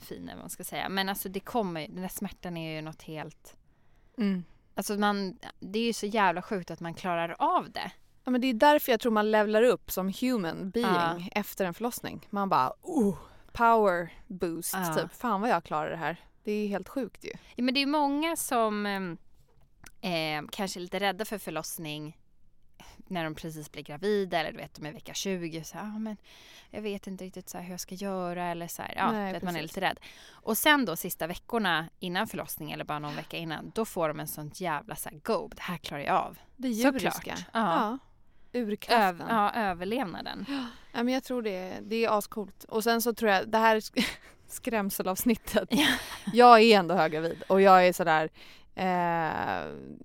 fin 0.00 0.22
eller 0.22 0.34
vad 0.34 0.42
man 0.42 0.50
ska 0.50 0.64
säga. 0.64 0.88
Men 0.88 1.08
alltså 1.08 1.28
det 1.28 1.40
kommer, 1.40 1.88
den 1.88 2.02
där 2.02 2.08
smärtan 2.08 2.56
är 2.56 2.76
ju 2.76 2.82
något 2.82 3.02
helt 3.02 3.56
Alltså 4.74 4.94
man, 4.94 5.38
det 5.60 5.78
är 5.78 5.84
ju 5.86 5.92
så 5.92 6.06
jävla 6.06 6.42
sjukt 6.42 6.70
att 6.70 6.80
man 6.80 6.94
klarar 6.94 7.36
av 7.38 7.70
det. 7.70 7.90
Ja, 8.24 8.30
men 8.30 8.40
det 8.40 8.46
är 8.46 8.54
därför 8.54 8.92
jag 8.92 9.00
tror 9.00 9.12
man 9.12 9.30
levlar 9.30 9.62
upp 9.62 9.90
som 9.90 10.12
human 10.20 10.70
being 10.70 10.86
Ja. 10.86 11.20
efter 11.32 11.64
en 11.64 11.74
förlossning. 11.74 12.26
Man 12.30 12.48
bara 12.48 12.72
oh, 12.82 13.16
power 13.52 14.12
boost 14.26 14.74
Ja. 14.74 14.94
typ. 14.94 15.12
Fan 15.14 15.40
vad 15.40 15.50
jag 15.50 15.64
klarar 15.64 15.90
det 15.90 15.96
här. 15.96 16.16
Det 16.44 16.52
är 16.52 16.68
helt 16.68 16.88
sjukt 16.88 17.24
ju. 17.24 17.30
Ja, 17.54 17.62
men 17.62 17.74
det 17.74 17.82
är 17.82 17.86
många 17.86 18.36
som 18.36 18.86
ehm, 18.86 19.16
eh, 20.04 20.42
kanske 20.52 20.80
lite 20.80 21.00
rädda 21.00 21.24
för 21.24 21.38
förlossning 21.38 22.16
när 23.06 23.24
de 23.24 23.34
precis 23.34 23.72
blir 23.72 23.82
gravida 23.82 24.38
eller 24.40 24.52
du 24.52 24.56
vet 24.58 24.74
de 24.74 24.86
är 24.86 24.92
vecka 24.92 25.14
20 25.14 25.64
så 25.64 25.78
här, 25.78 25.84
ah, 25.84 25.98
men 25.98 26.16
jag 26.70 26.82
vet 26.82 27.06
inte 27.06 27.24
riktigt 27.24 27.48
så 27.48 27.58
här, 27.58 27.64
hur 27.64 27.70
jag 27.70 27.80
ska 27.80 27.94
göra 27.94 28.44
eller 28.44 28.68
så 28.68 28.82
här, 28.82 28.94
ja, 28.96 29.12
Nej, 29.12 29.32
vet, 29.32 29.42
man 29.42 29.56
är 29.56 29.62
lite 29.62 29.80
rädd. 29.80 30.00
Och 30.30 30.58
sen 30.58 30.84
då 30.84 30.96
sista 30.96 31.26
veckorna 31.26 31.88
innan 31.98 32.26
förlossning 32.26 32.72
eller 32.72 32.84
bara 32.84 32.98
någon 32.98 33.16
vecka 33.16 33.36
innan 33.36 33.72
då 33.74 33.84
får 33.84 34.08
de 34.08 34.20
en 34.20 34.28
sånt 34.28 34.60
jävla 34.60 34.96
så 34.96 35.08
här, 35.08 35.18
go, 35.18 35.50
det 35.54 35.62
här 35.62 35.76
klarar 35.76 36.02
jag 36.02 36.16
av. 36.16 36.38
Det 36.56 36.68
djuriska. 36.68 37.36
Ja. 37.52 37.98
Urkraften. 38.52 39.00
Öv, 39.02 39.22
ja, 39.28 39.52
överlevnaden. 39.54 40.46
Ja, 40.96 41.02
men 41.02 41.14
jag 41.14 41.24
tror 41.24 41.42
det, 41.42 41.78
det 41.82 42.04
är 42.04 42.18
ascoolt. 42.18 42.64
Och 42.64 42.84
sen 42.84 43.02
så 43.02 43.14
tror 43.14 43.30
jag, 43.30 43.48
det 43.48 43.58
här 43.58 43.80
sk- 43.80 44.04
skrämselavsnittet. 44.48 45.68
Jag 46.32 46.60
är 46.60 46.78
ändå 46.78 46.94
höggravid 46.94 47.42
och 47.48 47.60
jag 47.60 47.86
är 47.86 47.92
sådär 47.92 48.28
eh, 48.74 49.64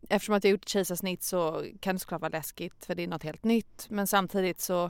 Eftersom 0.09 0.35
att 0.35 0.43
jag 0.43 0.51
gjort 0.51 0.63
ett 0.63 0.69
kejsarsnitt 0.69 1.23
så 1.23 1.65
kan 1.79 1.95
det 1.95 1.99
såklart 1.99 2.21
vara 2.21 2.29
läskigt 2.29 2.85
för 2.85 2.95
det 2.95 3.03
är 3.03 3.07
något 3.07 3.23
helt 3.23 3.43
nytt. 3.43 3.87
Men 3.89 4.07
samtidigt 4.07 4.61
så 4.61 4.85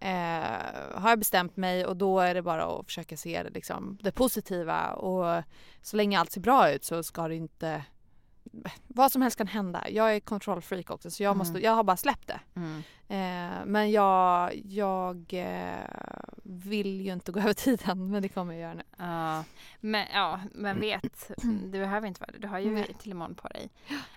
eh, 0.00 0.94
har 0.94 1.08
jag 1.08 1.18
bestämt 1.18 1.56
mig 1.56 1.86
och 1.86 1.96
då 1.96 2.20
är 2.20 2.34
det 2.34 2.42
bara 2.42 2.64
att 2.64 2.86
försöka 2.86 3.16
se 3.16 3.50
liksom, 3.50 3.98
det 4.02 4.12
positiva 4.12 4.92
och 4.92 5.42
så 5.82 5.96
länge 5.96 6.18
allt 6.18 6.32
ser 6.32 6.40
bra 6.40 6.72
ut 6.72 6.84
så 6.84 7.02
ska 7.02 7.28
det 7.28 7.36
inte 7.36 7.84
vad 8.86 9.12
som 9.12 9.22
helst 9.22 9.38
kan 9.38 9.46
hända. 9.46 9.90
Jag 9.90 10.14
är 10.16 10.20
kontrollfreak 10.20 10.90
också 10.90 11.10
så 11.10 11.22
jag, 11.22 11.30
Mm. 11.30 11.38
måste, 11.38 11.58
jag 11.58 11.72
har 11.72 11.84
bara 11.84 11.96
släppt 11.96 12.26
det. 12.26 12.40
Mm. 12.56 12.82
Eh, 13.08 13.64
men 13.66 13.90
jag, 13.90 14.54
jag 14.64 15.26
eh, 15.34 15.84
vill 16.44 17.00
ju 17.00 17.12
inte 17.12 17.32
gå 17.32 17.40
över 17.40 17.52
tiden 17.54 18.10
men 18.10 18.22
det 18.22 18.28
kommer 18.28 18.52
jag 18.54 18.60
göra 18.62 18.74
nu. 18.74 18.82
Ja, 18.98 19.44
men, 19.80 20.06
ja, 20.14 20.40
men 20.54 20.80
vet, 20.80 21.30
du 21.42 21.70
behöver 21.70 22.08
inte 22.08 22.20
vara 22.20 22.30
det. 22.32 22.38
Du 22.38 22.48
har 22.48 22.58
ju 22.58 22.70
Nej. 22.70 22.94
till 22.98 23.10
imorgon 23.10 23.34
på 23.34 23.48
dig. 23.48 23.70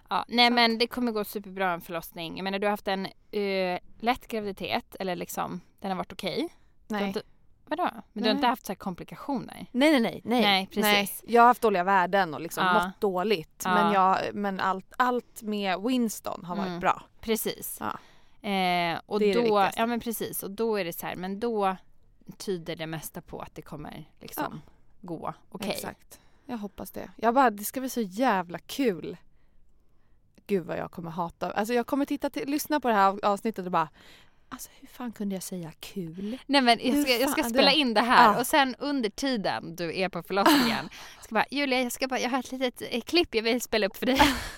Ja, 0.09 0.25
nej 0.27 0.49
men 0.49 0.77
det 0.77 0.87
kommer 0.87 1.11
gå 1.11 1.23
superbra 1.23 1.71
en 1.73 1.81
förlossning. 1.81 2.37
Jag 2.37 2.43
menar 2.43 2.59
du 2.59 2.67
har 2.67 2.71
haft 2.71 2.87
en 2.87 3.05
eh, 3.31 3.79
lätt 3.99 4.27
graviditet 4.27 4.95
eller 4.99 5.15
liksom 5.15 5.61
den 5.79 5.91
har 5.91 5.97
varit 5.97 6.13
okej. 6.13 6.49
Nej. 6.87 7.13
Vadå? 7.65 7.83
Men 7.93 8.01
du 8.13 8.19
har 8.19 8.23
Nej. 8.23 8.31
inte 8.35 8.47
haft 8.47 8.65
så 8.65 8.71
här 8.71 8.75
komplikationer? 8.77 9.65
Nej, 9.71 9.91
nej, 9.91 10.01
nej. 10.01 10.21
Nej, 10.25 10.41
Nej, 10.41 10.67
precis. 10.67 11.23
Jag 11.27 11.41
har 11.41 11.47
haft 11.47 11.61
dåliga 11.61 11.83
värden 11.83 12.33
och 12.33 12.41
liksom 12.41 12.65
Ja. 12.65 12.73
mått 12.73 13.01
dåligt. 13.01 13.61
Ja. 13.65 13.73
Men, 13.73 13.93
jag, 13.93 14.17
men 14.35 14.59
allt, 14.59 14.93
allt 14.97 15.41
med 15.41 15.81
Winston 15.81 16.45
har 16.45 16.55
varit 16.55 16.67
Mm. 16.67 16.79
bra. 16.79 17.01
Precis. 17.19 17.77
Ja. 17.79 17.87
Eh, 18.49 18.99
och 19.05 19.19
Det 19.19 19.25
är 19.25 19.27
det 19.27 19.33
då, 19.33 19.41
viktigaste. 19.41 19.79
ja 19.79 19.85
men 19.85 19.99
precis. 19.99 20.43
Och 20.43 20.51
då 20.51 20.75
är 20.79 20.85
det 20.85 20.93
så 20.93 21.05
här, 21.05 21.15
men 21.15 21.39
då 21.39 21.75
tyder 22.37 22.75
det 22.75 22.87
mesta 22.87 23.21
på 23.21 23.39
att 23.39 23.55
det 23.55 23.61
kommer 23.61 24.05
liksom 24.19 24.61
gå 25.01 25.33
okej. 25.49 25.69
Exakt. 25.71 26.19
Jag 26.45 26.57
hoppas 26.57 26.91
det. 26.91 27.09
Jag 27.15 27.33
bara, 27.33 27.49
det 27.49 27.63
ska 27.63 27.79
bli 27.79 27.89
så 27.89 28.01
jävla 28.01 28.59
kul. 28.59 29.17
Gud 30.47 30.65
vad 30.65 30.77
jag 30.77 30.91
kommer 30.91 31.11
hata. 31.11 31.51
Alltså 31.51 31.73
jag 31.73 31.87
kommer 31.87 32.05
titta 32.05 32.29
till, 32.29 32.49
lyssna 32.49 32.79
på 32.79 32.87
det 32.87 32.93
här 32.93 33.25
avsnittet 33.25 33.65
och 33.65 33.71
bara 33.71 33.89
Alltså 34.53 34.69
hur 34.79 34.87
fan 34.87 35.11
kunde 35.11 35.35
jag 35.35 35.43
säga 35.43 35.71
kul? 35.79 36.37
Nej 36.45 36.61
men 36.61 36.79
jag 36.83 37.01
ska, 37.03 37.17
jag 37.17 37.29
ska 37.29 37.43
spela 37.43 37.71
in 37.71 37.93
det 37.93 38.01
här 38.01 38.33
Ja. 38.33 38.39
och 38.39 38.47
sen 38.47 38.75
under 38.79 39.09
tiden 39.09 39.75
du 39.75 39.97
är 39.99 40.09
på 40.09 40.23
förlossningen 40.23 40.89
ska 41.21 41.35
bara 41.35 41.45
Julia 41.51 41.81
jag 41.81 41.91
ska 41.91 42.07
bara, 42.07 42.19
jag 42.19 42.29
har 42.29 42.39
ett 42.39 42.51
litet 42.51 42.81
eh, 42.89 43.01
klipp 43.01 43.35
jag 43.35 43.43
vill 43.43 43.61
spela 43.61 43.87
upp 43.87 43.97
för 43.97 44.05
dig. 44.05 44.21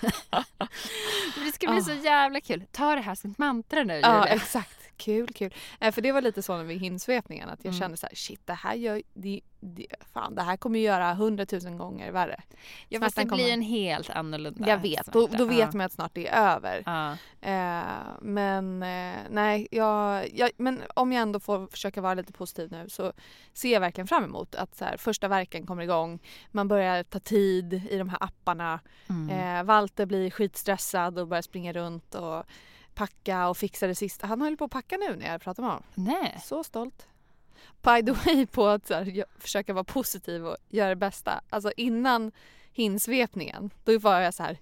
det 1.44 1.52
ska 1.54 1.72
bli 1.72 1.82
så 1.82 1.92
jävla 1.92 2.40
kul. 2.40 2.64
Ta 2.72 2.94
det 2.94 3.00
här 3.00 3.14
som 3.14 3.30
ett 3.30 3.38
mantra 3.38 3.84
nu 3.84 3.94
Ja 3.94 4.18
Julia. 4.20 4.34
exakt. 4.34 4.75
Kul, 4.96 5.28
kul. 5.28 5.54
Eh, 5.80 5.92
för 5.92 6.02
det 6.02 6.12
var 6.12 6.20
lite 6.22 6.42
så 6.42 6.62
vid 6.62 6.80
hinsvepningen 6.80 7.48
att 7.48 7.64
jag 7.64 7.70
Mm. 7.70 7.80
kände 7.80 7.96
så 7.96 8.06
här, 8.06 8.14
shit 8.14 8.40
det 8.46 8.52
här 8.54 8.74
gör, 8.74 9.02
det, 9.14 9.40
det, 9.60 9.86
fan 10.12 10.34
det 10.34 10.42
här 10.42 10.56
kommer 10.56 10.78
göra 10.78 11.14
hundratusen 11.14 11.78
gånger 11.78 12.12
värre. 12.12 12.42
Ja, 12.88 13.00
fast 13.00 13.16
det 13.16 13.22
Smärtan 13.22 13.36
blir 13.36 13.44
kommer- 13.44 13.54
en 13.54 13.62
helt 13.62 14.10
annorlunda 14.10 14.68
Jag 14.68 14.78
vet, 14.78 15.06
då, 15.12 15.26
då 15.26 15.44
vet 15.44 15.72
man 15.74 15.86
att 15.86 15.92
snart 15.92 16.14
det 16.14 16.28
är 16.28 16.56
över. 16.56 16.82
Ja. 16.86 17.12
Eh, 17.40 17.92
men 18.20 18.82
eh, 18.82 19.16
nej, 19.30 19.68
jag, 19.70 20.28
jag, 20.34 20.50
men 20.56 20.82
om 20.94 21.12
jag 21.12 21.22
ändå 21.22 21.40
får 21.40 21.66
försöka 21.66 22.00
vara 22.00 22.14
lite 22.14 22.32
positiv 22.32 22.70
nu 22.72 22.88
så 22.88 23.12
ser 23.52 23.72
jag 23.72 23.80
verkligen 23.80 24.06
fram 24.06 24.24
emot 24.24 24.54
att 24.54 24.74
så 24.76 24.84
här, 24.84 24.96
första 24.96 25.28
verken 25.28 25.66
kommer 25.66 25.82
igång. 25.82 26.18
Man 26.50 26.68
börjar 26.68 27.02
ta 27.02 27.18
tid 27.18 27.72
i 27.90 27.98
de 27.98 28.08
här 28.08 28.18
apparna. 28.22 28.80
Mm. 29.08 29.30
Eh, 29.58 29.64
Walter 29.64 30.06
blir 30.06 30.30
skitstressad 30.30 31.18
och 31.18 31.28
börjar 31.28 31.42
springa 31.42 31.72
runt 31.72 32.14
och 32.14 32.44
packa 32.96 33.48
och 33.48 33.56
fixa 33.56 33.86
det 33.86 33.94
sista. 33.94 34.26
Han 34.26 34.40
håller 34.40 34.56
på 34.56 34.64
att 34.64 34.70
packa 34.70 34.96
nu 34.96 35.16
när 35.16 35.32
jag 35.32 35.40
pratar 35.40 35.62
med 35.62 35.70
honom. 35.70 35.84
Nej. 35.94 36.40
Så 36.44 36.64
stolt. 36.64 37.06
By 37.82 38.02
the 38.06 38.12
way 38.12 38.46
på 38.46 38.66
att 38.66 38.86
så 38.86 38.94
här, 38.94 39.24
försöka 39.38 39.72
vara 39.72 39.84
positiv 39.84 40.46
och 40.46 40.56
göra 40.68 40.88
det 40.88 40.96
bästa. 40.96 41.40
Alltså 41.50 41.72
innan 41.76 42.32
hinsvepningen, 42.72 43.70
då 43.84 43.98
var 43.98 44.20
jag 44.20 44.34
så 44.34 44.42
här, 44.42 44.58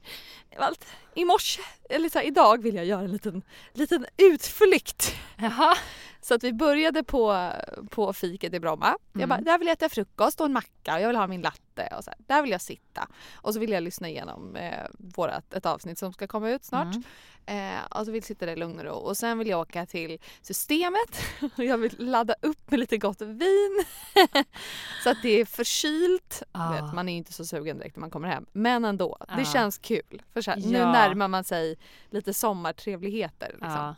i 1.14 1.24
morse, 1.24 1.62
eller 1.90 2.08
så 2.08 2.18
här, 2.18 2.26
idag 2.26 2.62
vill 2.62 2.74
jag 2.74 2.84
göra 2.84 3.02
en 3.02 3.12
liten, 3.12 3.42
liten 3.72 4.06
utflykt. 4.16 5.14
Jaha. 5.36 5.76
Så 6.24 6.34
att 6.34 6.44
vi 6.44 6.52
började 6.52 7.04
på, 7.04 7.50
på 7.90 8.12
fiket 8.12 8.54
i 8.54 8.60
Bromma. 8.60 8.96
Jag 9.12 9.22
Mm. 9.22 9.28
bara, 9.28 9.40
där 9.40 9.58
vill 9.58 9.66
jag 9.68 9.72
äta 9.72 9.88
frukost 9.88 10.40
och 10.40 10.46
en 10.46 10.52
macka 10.52 10.94
och 10.94 11.00
jag 11.00 11.06
vill 11.08 11.16
ha 11.16 11.26
min 11.26 11.42
latte 11.42 11.88
och 11.98 12.04
så 12.04 12.10
här. 12.10 12.18
Där 12.26 12.42
vill 12.42 12.50
jag 12.50 12.60
sitta. 12.60 13.08
Och 13.34 13.54
så 13.54 13.60
vill 13.60 13.70
jag 13.70 13.82
lyssna 13.82 14.08
igenom 14.08 14.56
eh, 14.56 14.86
vårat, 14.98 15.54
ett 15.54 15.66
avsnitt 15.66 15.98
som 15.98 16.12
ska 16.12 16.26
komma 16.26 16.50
ut 16.50 16.64
snart. 16.64 16.94
Mm. 16.94 17.74
Eh, 17.76 17.80
och 17.90 17.98
så 18.06 18.12
vill 18.12 18.14
jag 18.14 18.24
sitta 18.24 18.46
där 18.46 18.52
i 18.52 18.56
lugn 18.56 18.78
och 18.78 18.84
ro. 18.84 18.92
Och 18.92 19.16
sen 19.16 19.38
vill 19.38 19.48
jag 19.48 19.60
åka 19.60 19.86
till 19.86 20.18
systemet 20.42 21.20
och 21.56 21.64
jag 21.64 21.78
vill 21.78 21.94
ladda 21.98 22.34
upp 22.42 22.70
med 22.70 22.80
lite 22.80 22.98
gott 22.98 23.20
vin. 23.20 23.84
så 25.04 25.10
att 25.10 25.22
det 25.22 25.40
är 25.40 25.44
förkylt. 25.44 26.42
Ah. 26.52 26.72
Vet, 26.72 26.94
man 26.94 27.08
är 27.08 27.12
ju 27.12 27.18
inte 27.18 27.32
så 27.32 27.44
sugen 27.44 27.78
direkt 27.78 27.96
när 27.96 28.00
man 28.00 28.10
kommer 28.10 28.28
hem. 28.28 28.46
Men 28.52 28.84
ändå, 28.84 29.16
Ah. 29.28 29.36
det 29.36 29.44
känns 29.44 29.78
kul. 29.78 30.22
För 30.32 30.40
så 30.42 30.50
här, 30.50 30.58
Nu 30.58 30.78
Ja. 30.78 30.92
närmar 30.92 31.28
man 31.28 31.44
sig 31.44 31.76
lite 32.10 32.34
sommartrevligheter. 32.34 33.48
Liksom. 33.48 33.70
Ja. 33.70 33.94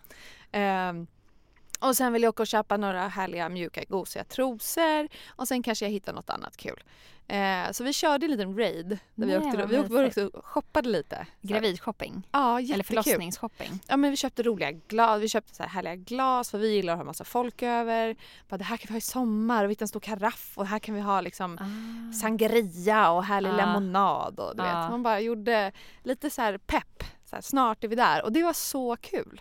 Ehm, 0.53 1.07
och 1.81 1.97
sen 1.97 2.12
vill 2.12 2.22
jag 2.22 2.31
åka 2.31 2.43
och 2.43 2.47
köpa 2.47 2.77
några 2.77 3.09
härliga 3.09 3.49
mjuka 3.49 3.85
gosiga 3.89 4.24
trosor 4.24 5.09
och 5.29 5.49
sen 5.49 5.62
kanske 5.62 5.85
jag 5.85 5.91
hittar 5.93 6.12
något 6.12 6.31
annat 6.31 6.57
kul. 6.57 6.83
Eh, 7.29 7.70
så 7.72 7.85
vi 7.85 7.93
körde 7.93 8.27
en 8.27 8.31
liten 8.31 8.57
raid 8.59 8.89
där 9.14 9.27
vi 9.27 9.39
Nej, 9.39 9.39
vi 9.41 9.47
åkte, 9.79 9.97
vi 9.97 10.05
åkte 10.07 10.27
och 10.27 10.45
shoppade 10.45 10.89
lite. 10.89 11.27
Gravidshopping. 11.41 12.29
Ja, 12.33 12.59
Eller 12.59 12.68
jättekul. 12.68 12.85
förlossningsshopping. 13.03 13.81
Ja 13.87 13.97
men 13.97 14.11
vi 14.11 14.16
köpte 14.16 14.43
roliga 14.43 14.70
glas, 14.72 15.22
vi 15.22 15.29
köpte 15.29 15.55
så 15.55 15.62
här 15.62 15.70
härliga 15.70 15.95
glas 15.97 16.51
för 16.51 16.59
vi 16.59 16.68
gillar 16.74 16.93
att 16.93 16.99
ha 16.99 17.05
massa 17.05 17.24
folk 17.24 17.62
över. 17.62 18.16
Bara, 18.49 18.57
det 18.59 18.64
här 18.64 18.77
kan 18.77 18.87
vi 18.89 18.93
ha 18.95 18.99
i 18.99 19.01
sommar 19.01 19.64
och 19.64 19.70
vi 19.70 19.72
hittar 19.72 19.85
en 19.85 19.89
stor 19.89 20.01
karaff 20.01 20.53
och 20.55 20.66
här 20.66 20.79
kan 20.79 20.95
vi 20.95 21.01
ha 21.01 21.20
liksom 21.20 21.59
Ah. 21.61 22.12
sangria 22.12 23.11
och 23.11 23.24
härlig 23.24 23.51
Ah. 23.51 23.57
lemonad 23.57 24.41
och 24.41 24.57
du 24.57 24.62
Ah. 24.62 24.83
vet. 24.83 24.91
Man 24.91 25.03
bara 25.03 25.20
gjorde 25.20 25.72
lite 26.03 26.31
så 26.31 26.43
här 26.43 26.59
pepp. 26.59 27.03
Så 27.31 27.37
här, 27.37 27.43
snart 27.43 27.85
är 27.85 27.89
vi 27.89 27.97
där 27.97 28.24
och 28.24 28.33
det 28.33 28.43
var 28.43 28.53
så 28.53 28.97
kul. 28.97 29.41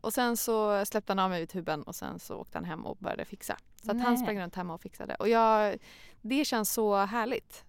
Och 0.00 0.12
sen 0.12 0.36
så 0.36 0.84
släppte 0.86 1.10
han 1.10 1.18
av 1.18 1.30
mig 1.30 1.40
vid 1.40 1.48
tuben 1.48 1.82
och 1.82 1.94
sen 1.94 2.18
så 2.18 2.36
åkte 2.36 2.58
han 2.58 2.64
hem 2.64 2.86
och 2.86 2.96
började 2.96 3.24
fixa. 3.24 3.56
Så 3.82 3.90
att 3.90 4.00
han 4.00 4.18
sprang 4.18 4.40
runt 4.40 4.54
hemma 4.54 4.74
och 4.74 4.80
fixade. 4.80 5.14
Och 5.14 5.28
jag, 5.28 5.78
det 6.20 6.44
känns 6.44 6.72
så 6.72 6.96
härligt. 6.96 7.64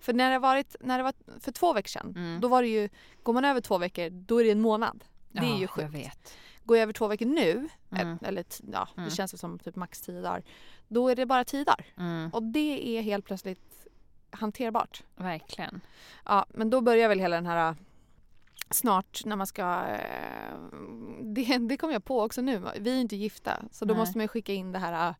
För 0.00 0.12
när 0.12 0.30
det, 0.30 0.38
varit, 0.38 0.76
när 0.80 0.98
det 0.98 1.04
var 1.04 1.14
för 1.40 1.52
två 1.52 1.72
veckor 1.72 1.88
sedan, 1.88 2.14
Mm. 2.16 2.40
då 2.40 2.48
var 2.48 2.62
det 2.62 2.68
ju, 2.68 2.88
går 3.22 3.32
man 3.32 3.44
över 3.44 3.60
två 3.60 3.78
veckor 3.78 4.10
då 4.10 4.40
är 4.40 4.44
det 4.44 4.50
en 4.50 4.60
månad. 4.60 5.04
Det 5.32 5.38
är 5.38 5.42
Ja, 5.44 5.54
ju 5.54 5.60
Jag 5.60 5.70
sjukt. 5.70 5.94
vet. 5.94 6.34
Går 6.64 6.76
jag 6.76 6.82
över 6.82 6.92
två 6.92 7.06
veckor 7.08 7.26
nu, 7.26 7.68
Mm. 7.90 8.08
eh, 8.22 8.28
eller 8.28 8.42
t- 8.42 8.64
ja, 8.72 8.88
Mm. 8.96 9.08
det 9.08 9.14
känns 9.14 9.40
som 9.40 9.58
typ 9.58 9.76
max 9.76 10.00
tio 10.00 10.20
dagar, 10.20 10.42
då 10.88 11.08
är 11.08 11.16
det 11.16 11.26
bara 11.26 11.44
tio 11.44 11.64
dagar. 11.64 11.86
Mm. 11.98 12.30
Och 12.32 12.42
det 12.42 12.98
är 12.98 13.02
helt 13.02 13.24
plötsligt 13.24 13.86
hanterbart. 14.30 15.02
Verkligen. 15.16 15.80
Ja, 16.24 16.46
men 16.48 16.70
då 16.70 16.80
börjar 16.80 17.08
väl 17.08 17.20
hela 17.20 17.36
den 17.36 17.46
här 17.46 17.76
snart 18.74 19.24
när 19.24 19.36
man 19.36 19.46
ska... 19.46 19.84
eh, 19.86 20.54
Det, 21.20 21.58
det 21.58 21.76
kom 21.76 21.90
jag 21.90 22.04
på 22.04 22.22
också 22.22 22.40
nu. 22.40 22.62
Vi 22.80 22.96
är 22.96 23.00
inte 23.00 23.16
gifta 23.16 23.62
så 23.70 23.84
då 23.84 23.94
Nej. 23.94 24.00
måste 24.00 24.18
man 24.18 24.24
ju 24.24 24.28
skicka 24.28 24.52
in 24.52 24.72
det 24.72 24.78
här 24.78 25.08
äh, 25.08 25.14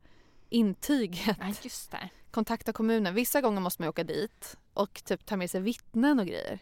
intyget. 0.48 1.36
Ja, 1.40 1.54
just 1.62 1.90
det. 1.90 2.08
Kontakta 2.30 2.72
kommunen. 2.72 3.14
Vissa 3.14 3.40
gånger 3.40 3.60
måste 3.60 3.82
man 3.82 3.88
åka 3.88 4.04
dit 4.04 4.56
och 4.74 5.04
typ 5.04 5.26
ta 5.26 5.36
med 5.36 5.50
sig 5.50 5.60
vittnen 5.60 6.20
och 6.20 6.26
grejer. 6.26 6.58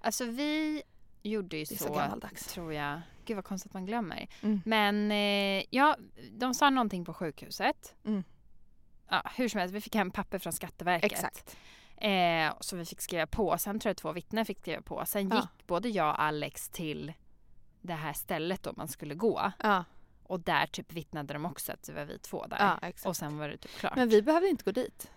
Alltså 0.00 0.24
vi 0.24 0.82
gjorde 1.22 1.56
ju 1.56 1.66
så, 1.66 1.76
så 1.76 2.20
tror 2.48 2.72
jag. 2.72 3.00
Gud 3.24 3.36
vad 3.36 3.44
konstigt 3.44 3.70
att 3.70 3.74
man 3.74 3.86
glömmer. 3.86 4.28
Mm. 4.42 4.60
Men 4.64 5.10
eh, 5.10 5.64
ja, 5.70 5.96
de 6.30 6.54
sa 6.54 6.70
någonting 6.70 7.04
på 7.04 7.14
sjukhuset. 7.14 7.94
Mm. 8.04 8.24
Ja, 9.08 9.22
hur 9.36 9.48
som 9.48 9.60
helst, 9.60 9.74
vi 9.74 9.80
fick 9.80 9.94
hem 9.94 10.10
papper 10.10 10.38
från 10.38 10.52
Skatteverket. 10.52 11.12
Exakt. 11.12 11.56
Eh, 12.00 12.52
som 12.60 12.78
vi 12.78 12.84
fick 12.84 13.00
skriva 13.00 13.26
på. 13.26 13.58
Sen 13.58 13.80
tror 13.80 13.90
jag 13.90 13.96
två 13.96 14.12
vittnen 14.12 14.44
fick 14.46 14.58
skriva 14.60 14.82
på. 14.82 15.02
Sen 15.06 15.28
Ja. 15.28 15.36
gick 15.36 15.66
både 15.66 15.88
jag 15.88 16.08
och 16.10 16.20
Alex 16.22 16.68
till 16.68 17.12
det 17.80 17.94
här 17.94 18.12
stället 18.12 18.62
då 18.62 18.72
man 18.76 18.88
skulle 18.88 19.14
gå. 19.14 19.52
Ja, 19.62 19.84
Och 20.22 20.40
där 20.40 20.66
typ 20.66 20.92
vittnade 20.92 21.32
de 21.34 21.46
också 21.46 21.72
att 21.72 21.82
det 21.82 21.92
var 21.92 22.04
vi 22.04 22.18
två 22.18 22.46
där. 22.46 22.56
ja 22.82 22.92
och 23.08 23.16
sen 23.16 23.38
var 23.38 23.48
det 23.48 23.56
typ 23.56 23.70
klart. 23.78 23.96
Men 23.96 24.08
vi 24.08 24.22
behövde 24.22 24.48
inte 24.48 24.64
gå 24.64 24.70
dit. 24.70 25.10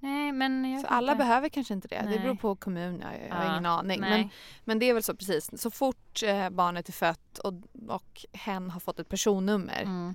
Nej 0.00 0.32
men 0.32 0.72
jag 0.72 0.80
Så 0.80 0.86
alla 0.86 1.12
inte. 1.12 1.24
behöver 1.24 1.48
kanske 1.48 1.74
inte 1.74 1.88
det. 1.88 1.96
Det 2.02 2.04
Nej. 2.10 2.18
beror 2.18 2.34
på 2.34 2.56
kommun. 2.56 3.00
Jag, 3.00 3.28
jag 3.28 3.34
har 3.34 3.50
ingen 3.52 3.66
aning. 3.66 4.00
nej. 4.00 4.10
Men, 4.20 4.30
men 4.64 4.78
det 4.78 4.86
är 4.90 4.94
väl 4.94 5.02
så 5.02 5.14
precis. 5.16 5.60
Så 5.62 5.70
fort 5.70 6.22
eh, 6.22 6.50
barnet 6.50 6.88
är 6.88 6.92
fött 6.92 7.38
och, 7.38 7.54
och 7.88 8.24
hen 8.32 8.70
har 8.70 8.80
fått 8.80 8.98
ett 9.00 9.08
personnummer 9.08 9.82
Mm, 9.82 10.14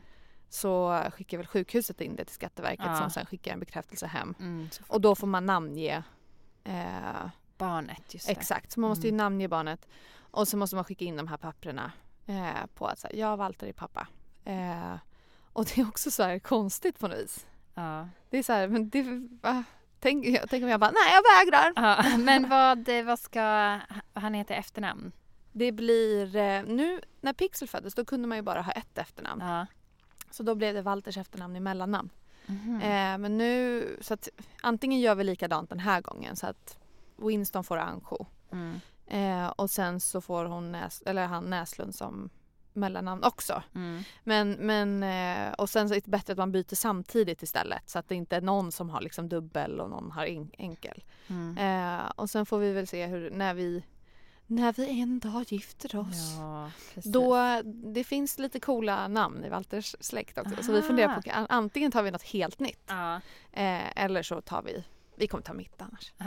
så 0.54 1.04
skickar 1.14 1.38
väl 1.38 1.48
sjukhuset 1.48 2.02
in 2.02 2.16
det 2.16 2.26
till 2.26 2.36
Skatteverket 2.36 2.86
Ja. 2.86 2.98
som 2.98 3.10
sen 3.10 3.26
skickar 3.26 3.54
en 3.54 3.60
bekräftelse 3.60 4.08
hem. 4.08 4.36
mm, 4.40 4.70
Och 4.88 5.02
då 5.02 5.16
får 5.16 5.28
man 5.28 5.46
namnge 5.46 6.04
eh, 6.64 7.26
barnet, 7.58 8.14
just 8.14 8.26
det. 8.28 8.32
exakt. 8.32 8.72
Så 8.72 8.80
man 8.80 8.90
måste 8.90 9.08
ju 9.08 9.10
Mm. 9.10 9.18
namnge 9.18 9.48
barnet. 9.48 9.88
Och 10.32 10.48
så 10.48 10.58
måste 10.58 10.76
man 10.76 10.86
skicka 10.86 11.06
in 11.06 11.18
de 11.18 11.28
här 11.28 11.38
papperna 11.38 11.92
eh, 12.26 12.66
på 12.76 12.88
att 12.88 13.04
här, 13.04 13.16
jag 13.16 13.38
Walter 13.38 13.68
är 13.68 13.74
pappa. 13.74 14.08
Eh, 14.46 14.96
och 15.54 15.66
det 15.66 15.82
är 15.82 15.88
också 15.88 16.12
så 16.12 16.24
här 16.24 16.40
konstigt 16.40 17.00
på 17.00 17.08
något 17.08 17.18
vis. 17.18 17.46
Ja. 17.76 18.08
Det 18.30 18.38
är 18.38 18.44
så 18.44 18.54
här, 18.54 18.68
men 18.68 18.90
det, 18.90 19.04
va? 19.42 19.64
Tänk, 20.00 20.26
jag, 20.26 20.50
tänk 20.50 20.64
om 20.64 20.70
jag 20.70 20.80
bara, 20.80 20.92
nej 20.92 21.14
jag 21.14 21.24
vägrar. 21.46 21.74
Ja, 21.76 22.18
men 22.24 22.50
vad, 22.50 22.90
vad 23.06 23.20
ska 23.20 23.42
han 24.14 24.34
heta 24.34 24.54
i 24.54 24.58
efternamn? 24.58 25.12
Det 25.52 25.72
blir, 25.72 26.36
eh, 26.36 26.64
nu 26.64 27.02
när 27.22 27.34
Pixel 27.34 27.68
föddes 27.68 27.94
då 27.96 28.06
kunde 28.06 28.28
man 28.28 28.38
ju 28.38 28.42
bara 28.42 28.62
ha 28.62 28.72
ett 28.72 28.98
efternamn. 28.98 29.42
Ja. 29.42 29.66
Så 30.32 30.44
då 30.44 30.56
blev 30.56 30.74
det 30.74 30.82
Walters 30.82 31.18
efternamn 31.18 31.56
i 31.56 31.60
mellannamn. 31.60 32.10
Mhm. 32.46 32.76
Eh, 32.76 33.18
men 33.18 33.38
nu, 33.38 33.88
så 34.02 34.14
att 34.14 34.30
antingen 34.62 35.00
gör 35.00 35.16
vi 35.16 35.24
likadant 35.24 35.70
den 35.70 35.80
här 35.80 36.02
gången 36.02 36.36
så 36.36 36.48
att 36.48 36.78
Winston 37.16 37.64
får 37.64 37.78
Anjo. 37.78 38.26
Mm. 38.52 38.80
Eh, 39.08 39.48
och 39.48 39.70
sen 39.70 40.00
så 40.00 40.22
får 40.22 40.46
hon 40.46 40.72
Näs, 40.72 41.04
eller 41.06 41.26
han 41.26 41.44
Näslund 41.44 41.96
som 41.96 42.30
mellannamn 42.74 43.24
också. 43.24 43.64
Mm. 43.76 44.04
Men, 44.24 44.52
men 44.52 45.04
eh, 45.04 45.54
och 45.54 45.70
sen 45.70 45.90
så 45.90 45.96
är 45.96 46.02
det 46.02 46.12
bättre 46.12 46.34
att 46.34 46.38
man 46.38 46.52
byter 46.52 46.76
samtidigt 46.76 47.44
istället 47.44 47.90
så 47.90 48.00
att 48.00 48.10
det 48.10 48.16
inte 48.16 48.36
är 48.36 48.42
någon 48.42 48.72
som 48.72 48.90
har 48.90 49.02
liksom 49.02 49.30
dubbel 49.30 49.80
och 49.80 49.90
någon 49.90 50.12
har 50.12 50.26
en, 50.26 50.52
enkel. 50.58 51.04
Mm. 51.28 51.58
Eh, 51.58 52.12
och 52.16 52.30
sen 52.30 52.46
får 52.46 52.58
vi 52.58 52.74
väl 52.74 52.88
se 52.88 53.08
hur, 53.08 53.32
när 53.32 53.54
vi 53.54 53.84
när 54.52 54.74
vi 54.74 55.02
en 55.02 55.20
dag 55.20 55.46
gifter 55.48 55.96
oss. 56.00 56.34
Ja. 56.38 56.72
Då, 57.04 57.38
det 57.94 58.04
finns 58.04 58.40
lite 58.40 58.60
coola 58.60 59.08
namn 59.08 59.46
i 59.46 59.50
Walters 59.50 59.96
släkt 60.00 60.38
också. 60.38 60.64
Så 60.64 60.72
vi 60.72 60.82
funderar 60.82 61.22
på 61.22 61.32
an- 61.32 61.48
antingen 61.50 61.92
tar 61.92 62.04
vi 62.04 62.12
något 62.12 62.24
helt 62.24 62.60
nytt 62.60 62.84
Ja. 62.88 63.16
eh, 63.52 64.04
eller 64.04 64.24
så 64.24 64.42
tar 64.42 64.62
vi, 64.62 64.84
vi 65.16 65.28
kommer 65.28 65.44
ta 65.44 65.54
mitt 65.54 65.82
annars. 65.82 66.14
Ja. 66.18 66.26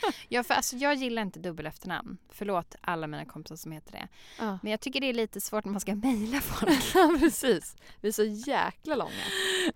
ja, 0.28 0.42
för 0.42 0.54
alltså, 0.54 0.76
jag 0.76 0.94
gillar 0.94 1.22
inte 1.22 1.38
dubbel 1.38 1.66
efternamn. 1.66 2.18
Förlåt 2.28 2.74
alla 2.80 3.06
mina 3.06 3.24
kompisar 3.24 3.56
som 3.56 3.72
heter 3.72 3.92
det. 3.92 4.08
Ja. 4.38 4.58
Men 4.62 4.70
jag 4.70 4.80
tycker 4.80 5.00
det 5.00 5.06
är 5.06 5.14
lite 5.14 5.40
svårt 5.40 5.64
när 5.64 5.72
man 5.72 5.80
ska 5.80 5.94
mejla 5.94 6.40
folk. 6.40 6.82
Ja 6.94 7.16
precis, 7.20 7.76
vi 8.00 8.08
är 8.08 8.12
så 8.12 8.24
jäkla 8.24 8.94
långa. 8.94 9.10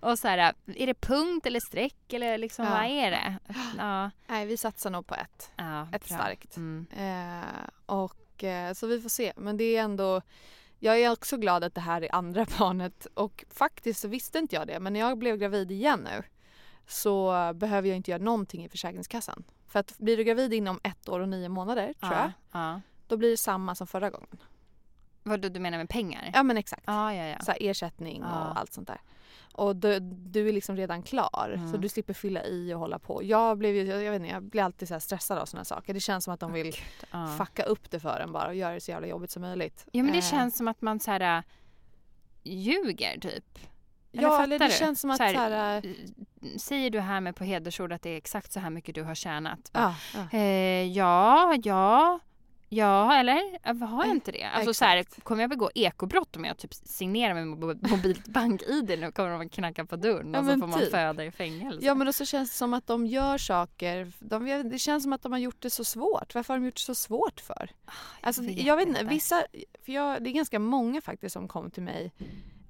Och 0.00 0.18
så 0.18 0.28
här, 0.28 0.54
är 0.66 0.86
det 0.86 0.94
punkt 1.00 1.46
eller 1.46 1.60
streck 1.60 2.12
eller 2.12 2.38
liksom 2.38 2.64
Ja. 2.64 2.70
vad 2.70 2.84
är 2.84 3.10
det? 3.10 3.38
Ja, 3.78 4.10
Nej, 4.26 4.46
vi 4.46 4.56
satsar 4.56 4.90
nog 4.90 5.06
på 5.06 5.14
ett. 5.14 5.50
ja 5.56 5.82
Ett 5.92 6.08
bra. 6.08 6.18
starkt. 6.18 6.56
Mm. 6.56 6.86
Eh, 6.96 7.68
och 7.86 8.44
eh, 8.44 8.72
så 8.72 8.86
vi 8.86 9.00
får 9.00 9.08
se. 9.08 9.32
Men 9.36 9.56
det 9.56 9.76
är 9.76 9.82
ändå 9.82 10.22
jag 10.82 11.00
är 11.00 11.10
också 11.12 11.36
glad 11.36 11.64
att 11.64 11.74
det 11.74 11.80
här 11.80 12.02
är 12.02 12.14
andra 12.14 12.46
barnet 12.58 13.06
och 13.14 13.44
faktiskt 13.50 14.00
så 14.00 14.08
visste 14.08 14.38
inte 14.38 14.56
jag 14.56 14.66
det 14.66 14.80
men 14.80 14.92
när 14.92 15.00
jag 15.00 15.18
blev 15.18 15.36
gravid 15.36 15.70
igen 15.70 16.00
nu 16.12 16.22
så 16.90 17.32
behöver 17.54 17.88
jag 17.88 17.96
inte 17.96 18.10
göra 18.10 18.22
någonting 18.22 18.64
i 18.64 18.68
Försäkringskassan. 18.68 19.44
För 19.66 19.78
att 19.80 19.98
blir 19.98 20.16
du 20.16 20.24
gravid 20.24 20.54
inom 20.54 20.80
ett 20.82 21.08
år 21.08 21.20
och 21.20 21.28
nio 21.28 21.48
månader 21.48 21.92
tror 22.00 22.12
jag, 22.12 22.32
Ja, 22.52 22.80
då 23.06 23.16
blir 23.16 23.30
det 23.30 23.36
samma 23.36 23.74
som 23.74 23.86
förra 23.86 24.10
gången. 24.10 24.38
Vad 25.22 25.40
du, 25.40 25.48
du 25.48 25.60
menar 25.60 25.78
med 25.78 25.88
pengar? 25.88 26.30
Ja 26.34 26.42
men 26.42 26.56
exakt. 26.56 26.82
ja, 26.86 27.14
ja. 27.14 27.24
ja. 27.26 27.38
Så 27.40 27.52
ersättning 27.60 28.20
Ja. 28.22 28.50
och 28.50 28.58
allt 28.58 28.72
sånt 28.72 28.88
där. 28.88 29.00
Och 29.52 29.76
du, 29.76 29.98
du 30.00 30.48
är 30.48 30.52
liksom 30.52 30.76
redan 30.76 31.02
klar 31.02 31.52
så 31.56 31.68
Mm. 31.68 31.80
du 31.80 31.88
slipper 31.88 32.14
fylla 32.14 32.44
i 32.44 32.74
och 32.74 32.78
hålla 32.80 32.98
på. 32.98 33.22
Jag, 33.24 33.58
blev, 33.58 33.76
jag, 33.76 34.02
jag, 34.02 34.10
vet 34.12 34.20
inte, 34.20 34.32
jag 34.34 34.42
blir 34.42 34.62
alltid 34.62 34.88
så 34.88 35.00
stressad 35.00 35.38
av 35.38 35.46
såna 35.46 35.64
saker. 35.64 35.94
Det 35.94 36.00
känns 36.00 36.24
som 36.24 36.34
att 36.34 36.40
de 36.40 36.52
vill 36.52 36.74
ja. 37.10 37.26
fucka 37.38 37.62
upp 37.62 37.90
det 37.90 38.00
för 38.00 38.20
en 38.20 38.32
bara 38.32 38.48
och 38.48 38.54
göra 38.54 38.74
det 38.74 38.80
så 38.80 38.90
jävla 38.90 39.06
jobbigt 39.08 39.30
som 39.30 39.42
möjligt. 39.42 39.86
Ja 39.92 40.02
men 40.02 40.12
det 40.12 40.18
Eh, 40.18 40.24
känns 40.24 40.56
som 40.56 40.68
att 40.68 40.80
man 40.82 41.00
så 41.00 41.10
här 41.10 41.38
äh, 41.38 41.44
ljuger 42.42 43.20
typ. 43.20 43.58
Eller 44.12 44.22
Ja 44.22 44.42
eller 44.42 44.58
det 44.58 44.66
du? 44.66 44.72
känns 44.72 45.00
som 45.00 45.10
att 45.10 45.16
Så 45.16 45.22
här, 45.22 45.34
så 45.34 45.38
här, 45.40 45.76
äh, 45.86 45.92
Säger 46.58 46.90
du 46.90 47.00
här 47.00 47.20
med 47.20 47.36
på 47.36 47.44
hedersord 47.44 47.92
att 47.92 48.02
det 48.02 48.10
är 48.10 48.16
exakt 48.16 48.52
så 48.52 48.60
här 48.60 48.70
mycket 48.70 48.94
du 48.94 49.02
har 49.02 49.14
tjänat? 49.14 49.70
Ja, 49.72 49.94
ja. 50.14 50.38
Eh, 50.38 50.86
ja, 50.92 51.54
ja, 51.64 52.18
ja 52.68 53.14
eller? 53.18 53.58
Ja, 53.62 53.86
Har 53.86 54.04
jag 54.06 54.14
inte 54.14 54.32
det? 54.32 54.44
Alltså 54.44 54.74
så 54.74 54.84
här, 54.84 55.02
kommer 55.22 55.42
jag 55.42 55.50
begå 55.50 55.70
ekobrott 55.74 56.36
om 56.36 56.44
jag 56.44 56.58
typ 56.58 56.74
signerar 56.74 57.34
med 57.34 57.44
mo- 57.44 57.88
mobilt 57.90 58.26
bank-id 58.28 58.98
nu 59.00 59.12
kommer 59.12 59.30
de 59.30 59.40
att 59.46 59.52
knacka 59.52 59.84
på 59.84 59.96
dörren 59.96 60.32
Ja, 60.34 60.38
och 60.40 60.44
så 60.44 60.50
men 60.50 60.60
får 60.60 60.66
man 60.66 60.80
typ. 60.80 60.90
föda 60.90 61.24
i 61.24 61.30
fängelse. 61.30 61.78
Ja 61.86 61.94
men 61.94 62.08
också 62.08 62.24
känns 62.24 62.50
det 62.50 62.56
som 62.56 62.74
att 62.74 62.86
de 62.86 63.06
gör 63.06 63.38
saker, 63.38 64.12
de, 64.18 64.44
det 64.70 64.78
känns 64.78 65.02
som 65.02 65.12
att 65.12 65.22
de 65.22 65.32
har 65.32 65.38
gjort 65.38 65.60
det 65.62 65.70
så 65.70 65.84
svårt. 65.84 66.34
Varför 66.34 66.54
har 66.54 66.58
de 66.60 66.64
gjort 66.66 66.74
det 66.76 66.80
så 66.80 66.94
svårt 66.94 67.40
för? 67.40 67.70
Alltså, 68.20 68.42
vet 68.42 68.62
jag 68.62 68.76
vet 68.76 68.88
inte. 68.88 69.04
vissa, 69.04 69.42
för 69.84 69.92
jag, 69.92 70.22
det 70.24 70.30
är 70.30 70.32
ganska 70.32 70.58
många 70.58 71.00
faktiskt 71.00 71.32
som 71.32 71.48
kom 71.48 71.70
till 71.70 71.82
mig 71.82 72.12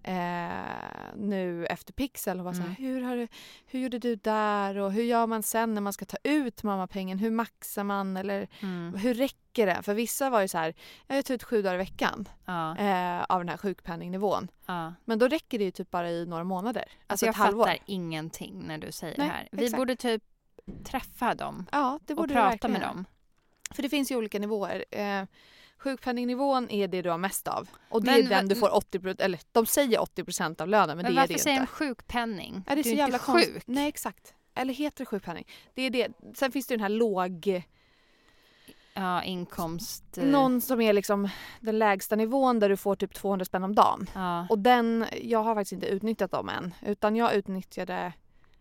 eh, 0.03 1.15
nu 1.17 1.67
efter 1.67 1.93
Pixel 1.93 2.39
och 2.39 2.45
var 2.45 2.53
så 2.53 2.59
här, 2.61 2.67
Mm. 2.69 2.77
hur, 2.79 3.03
har 3.03 3.17
du, 3.17 3.29
hur 3.67 3.81
gjorde 3.81 3.99
du 3.99 4.17
där 4.17 4.77
och 4.79 4.93
hur 4.93 5.03
gör 5.03 5.27
man 5.27 5.43
sen 5.43 5.75
när 5.75 5.81
man 5.81 5.93
ska 5.93 6.05
ta 6.05 6.17
ut 6.25 6.63
mammapengen? 6.63 7.19
Hur 7.19 7.31
maxar 7.31 7.85
man 7.85 8.17
eller 8.17 8.49
Mm. 8.63 8.95
hur 8.95 9.15
räcker 9.15 9.67
det? 9.67 9.83
För 9.83 9.95
vissa 9.95 10.31
var 10.31 10.41
ju 10.41 10.49
så 10.49 10.59
här, 10.59 10.75
jag 11.07 11.25
tar 11.25 11.35
ut 11.35 11.43
sju 11.43 11.63
dagar 11.63 11.75
i 11.75 11.79
veckan 11.79 12.29
Ja, 12.45 12.77
eh, 12.77 13.23
av 13.29 13.41
den 13.41 13.49
här 13.49 13.57
sjukpenningnivån. 13.57 14.49
ja. 14.67 14.95
Men 15.05 15.19
då 15.19 15.29
räcker 15.29 15.59
det 15.59 15.65
ju 15.65 15.71
typ 15.71 15.91
bara 15.91 16.11
i 16.11 16.27
några 16.27 16.45
månader. 16.45 16.83
Alltså, 16.83 16.97
Alltså 17.07 17.27
jag 17.27 17.31
ett 17.33 17.37
halvår. 17.37 17.65
fattar 17.65 17.79
ingenting 17.87 18.67
när 18.67 18.79
du 18.79 18.93
säger 18.93 19.19
Nej, 19.19 19.27
det 19.29 19.33
här. 19.35 19.49
Vi 19.53 19.65
exakt. 19.65 19.79
borde 19.79 19.97
typ 19.97 20.23
träffa 20.85 21.35
dem 21.35 21.67
Ja, 21.73 21.99
och 22.17 22.29
prata 22.29 22.69
med 22.69 22.81
dem. 22.81 23.05
För 23.71 23.83
det 23.83 23.89
finns 23.89 24.11
ju 24.13 24.17
olika 24.17 24.39
nivåer. 24.39 24.85
Eh, 24.91 25.25
sjukpenningnivån 25.81 26.71
är 26.71 26.89
det 26.89 27.03
du 27.03 27.11
har 27.11 27.19
mest 27.19 27.49
av. 27.49 27.69
Och 27.89 28.05
det 28.05 28.11
Men 28.11 28.25
är 28.27 28.29
den 28.29 28.49
du 28.49 28.55
får 28.55 28.75
80 28.75 29.15
eller 29.19 29.41
de 29.53 29.67
säger 29.67 29.99
80% 29.99 30.63
av 30.63 30.69
lönen 30.69 30.87
men, 30.89 30.97
Men, 30.97 31.05
det 31.05 31.11
är 31.11 31.15
varför 31.15 31.29
det 31.29 31.33
ju 31.35 31.39
säger 31.39 31.57
de 31.57 31.61
inte. 31.61 31.73
sjukpenning? 31.73 32.65
Ja, 32.69 32.75
det 32.75 32.81
är 32.81 32.83
du 32.85 32.91
så 32.91 32.95
är 32.95 32.99
jävla 32.99 33.19
inte 33.19 33.33
sjuk. 33.53 33.63
Nej 33.67 33.89
exakt. 33.89 34.35
Eller 34.55 34.75
heter 34.75 34.99
det 34.99 35.07
sjukpenning? 35.07 35.47
Det 35.75 35.83
är 35.83 35.91
det. 35.91 36.09
Sen 36.35 36.53
finns 36.53 36.67
det 36.67 36.73
ju 36.75 36.77
den 36.77 36.83
här 36.83 36.89
låg, 36.89 37.63
Ja, 38.95 39.23
inkomst... 39.23 40.19
eh, 40.19 40.25
någon 40.25 40.61
som 40.61 40.81
är 40.81 40.93
liksom 40.93 41.29
den 41.61 41.79
lägsta 41.79 42.17
nivån 42.17 42.59
där 42.59 42.69
du 42.69 42.77
får 42.77 42.97
typ 42.97 43.15
200 43.15 43.45
spänn 43.45 43.65
om 43.65 43.75
dagen. 43.75 44.07
Ja. 44.15 44.47
Och 44.51 44.59
den, 44.59 45.07
jag 45.23 45.43
har 45.43 45.55
faktiskt 45.55 45.73
inte 45.73 45.87
utnyttjat 45.87 46.31
dem 46.31 46.49
än. 46.49 46.75
Utan 46.87 47.17
jag 47.17 47.35
utnyttjade 47.35 48.13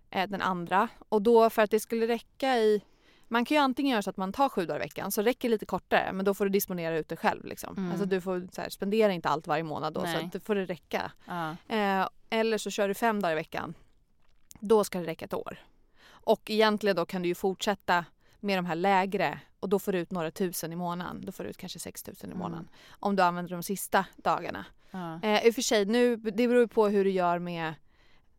eh, 0.09 0.29
den 0.29 0.41
andra. 0.41 0.87
Och 1.09 1.21
då 1.21 1.49
för 1.49 1.61
att 1.61 1.71
det 1.71 1.79
skulle 1.79 2.07
räcka 2.07 2.57
i... 2.57 2.81
Man 3.31 3.45
kan 3.45 3.55
ju 3.57 3.61
antingen 3.63 3.91
göra 3.91 4.01
så 4.01 4.09
att 4.09 4.17
man 4.17 4.33
tar 4.33 4.49
sju 4.49 4.65
dagar 4.65 4.79
i 4.79 4.83
veckan 4.83 5.11
så 5.11 5.21
räcker 5.21 5.49
lite 5.49 5.65
kortare 5.65 6.13
men 6.13 6.25
då 6.25 6.33
får 6.33 6.45
du 6.45 6.49
disponera 6.51 6.97
ut 6.97 7.07
det 7.09 7.15
själv. 7.15 7.45
Liksom. 7.45 7.77
Mm. 7.77 7.91
Alltså 7.91 8.05
du 8.05 8.21
får 8.21 8.47
så 8.51 8.61
här, 8.61 8.69
spendera 8.69 9.13
inte 9.13 9.29
allt 9.29 9.47
varje 9.47 9.63
månad 9.63 9.93
då 9.93 9.99
så 9.99 10.05
Nej. 10.05 10.25
att 10.25 10.31
det 10.31 10.39
får 10.39 10.55
det 10.55 10.65
räcka. 10.65 11.11
Ja. 11.25 11.49
Eh, 11.67 12.07
eller 12.29 12.57
så 12.57 12.69
kör 12.69 12.87
du 12.87 12.93
fem 12.93 13.21
dagar 13.21 13.31
i 13.31 13.35
veckan. 13.35 13.73
Då 14.59 14.83
ska 14.83 14.99
det 14.99 15.05
räcka 15.05 15.25
ett 15.25 15.33
år. 15.33 15.57
Och 16.07 16.49
egentligen 16.49 16.95
då 16.95 17.05
kan 17.05 17.21
du 17.21 17.27
ju 17.27 17.35
fortsätta 17.35 18.05
med 18.39 18.57
de 18.57 18.65
här 18.65 18.75
lägre 18.75 19.39
och 19.59 19.69
då 19.69 19.79
får 19.79 19.91
du 19.91 19.99
ut 19.99 20.11
några 20.11 20.31
tusen 20.31 20.73
i 20.73 20.75
månaden. 20.75 21.21
Då 21.25 21.31
får 21.31 21.43
du 21.43 21.49
ut 21.49 21.57
kanske 21.57 21.79
6 21.79 22.07
000 22.07 22.15
i 22.21 22.25
Mm. 22.25 22.37
månaden. 22.37 22.69
Om 22.89 23.15
du 23.15 23.23
använder 23.23 23.51
de 23.51 23.63
sista 23.63 24.05
dagarna. 24.17 24.65
Ja. 24.91 25.19
Eh, 25.23 25.45
I 25.45 25.49
och 25.49 25.55
för 25.55 25.61
sig, 25.61 25.85
nu, 25.85 26.15
det 26.15 26.47
beror 26.47 26.67
på 26.67 26.87
hur 26.87 27.03
du 27.03 27.09
gör 27.11 27.39
med... 27.39 27.73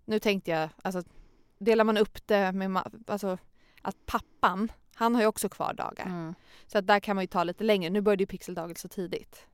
Nu 0.04 0.18
tänkte 0.18 0.50
jag, 0.50 0.68
alltså 0.82 1.02
delar 1.58 1.84
man 1.84 1.96
upp 1.98 2.26
det 2.26 2.52
med... 2.52 2.82
Alltså 3.06 3.38
att 3.82 4.06
pappan, 4.06 4.72
han 4.94 5.14
har 5.14 5.22
ju 5.22 5.26
också 5.28 5.48
kvar 5.48 5.74
dagar. 5.74 6.06
Mm. 6.06 6.34
Så 6.66 6.78
att 6.78 6.86
där 6.86 7.00
kan 7.00 7.16
man 7.16 7.22
ju 7.22 7.26
ta 7.28 7.44
lite 7.44 7.64
längre. 7.64 7.90
Nu 7.90 8.00
började 8.00 8.22
ju 8.22 8.26
pixeldagen 8.26 8.76
så 8.76 8.88
tidigt. 8.88 9.46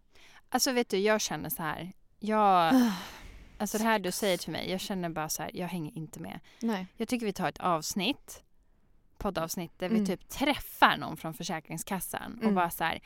Alltså 0.48 0.72
vet 0.72 0.88
du, 0.88 0.98
jag 0.98 1.20
känner 1.20 1.48
så 1.50 1.62
här. 1.62 1.92
Jag, 2.18 2.74
alltså 3.58 3.78
det 3.78 3.84
här 3.84 3.98
du 3.98 4.12
säger 4.12 4.38
till 4.38 4.52
mig, 4.52 4.70
jag 4.70 4.80
känner 4.80 5.08
bara 5.08 5.28
så 5.28 5.42
här, 5.42 5.50
jag 5.54 5.68
hänger 5.68 5.96
inte 5.98 6.20
med. 6.20 6.40
Nej. 6.60 6.86
Jag 6.96 7.08
tycker 7.08 7.26
vi 7.26 7.32
tar 7.32 7.48
ett 7.48 7.60
avsnitt, 7.60 8.42
poddavsnitt, 9.18 9.72
där 9.78 9.88
vi 9.88 9.94
Mm. 9.94 10.06
typ 10.06 10.28
träffar 10.28 10.96
någon 10.96 11.16
från 11.16 11.34
Försäkringskassan 11.34 12.34
och 12.36 12.42
Mm. 12.42 12.54
bara 12.54 12.70
så 12.70 12.84
här. 12.84 13.00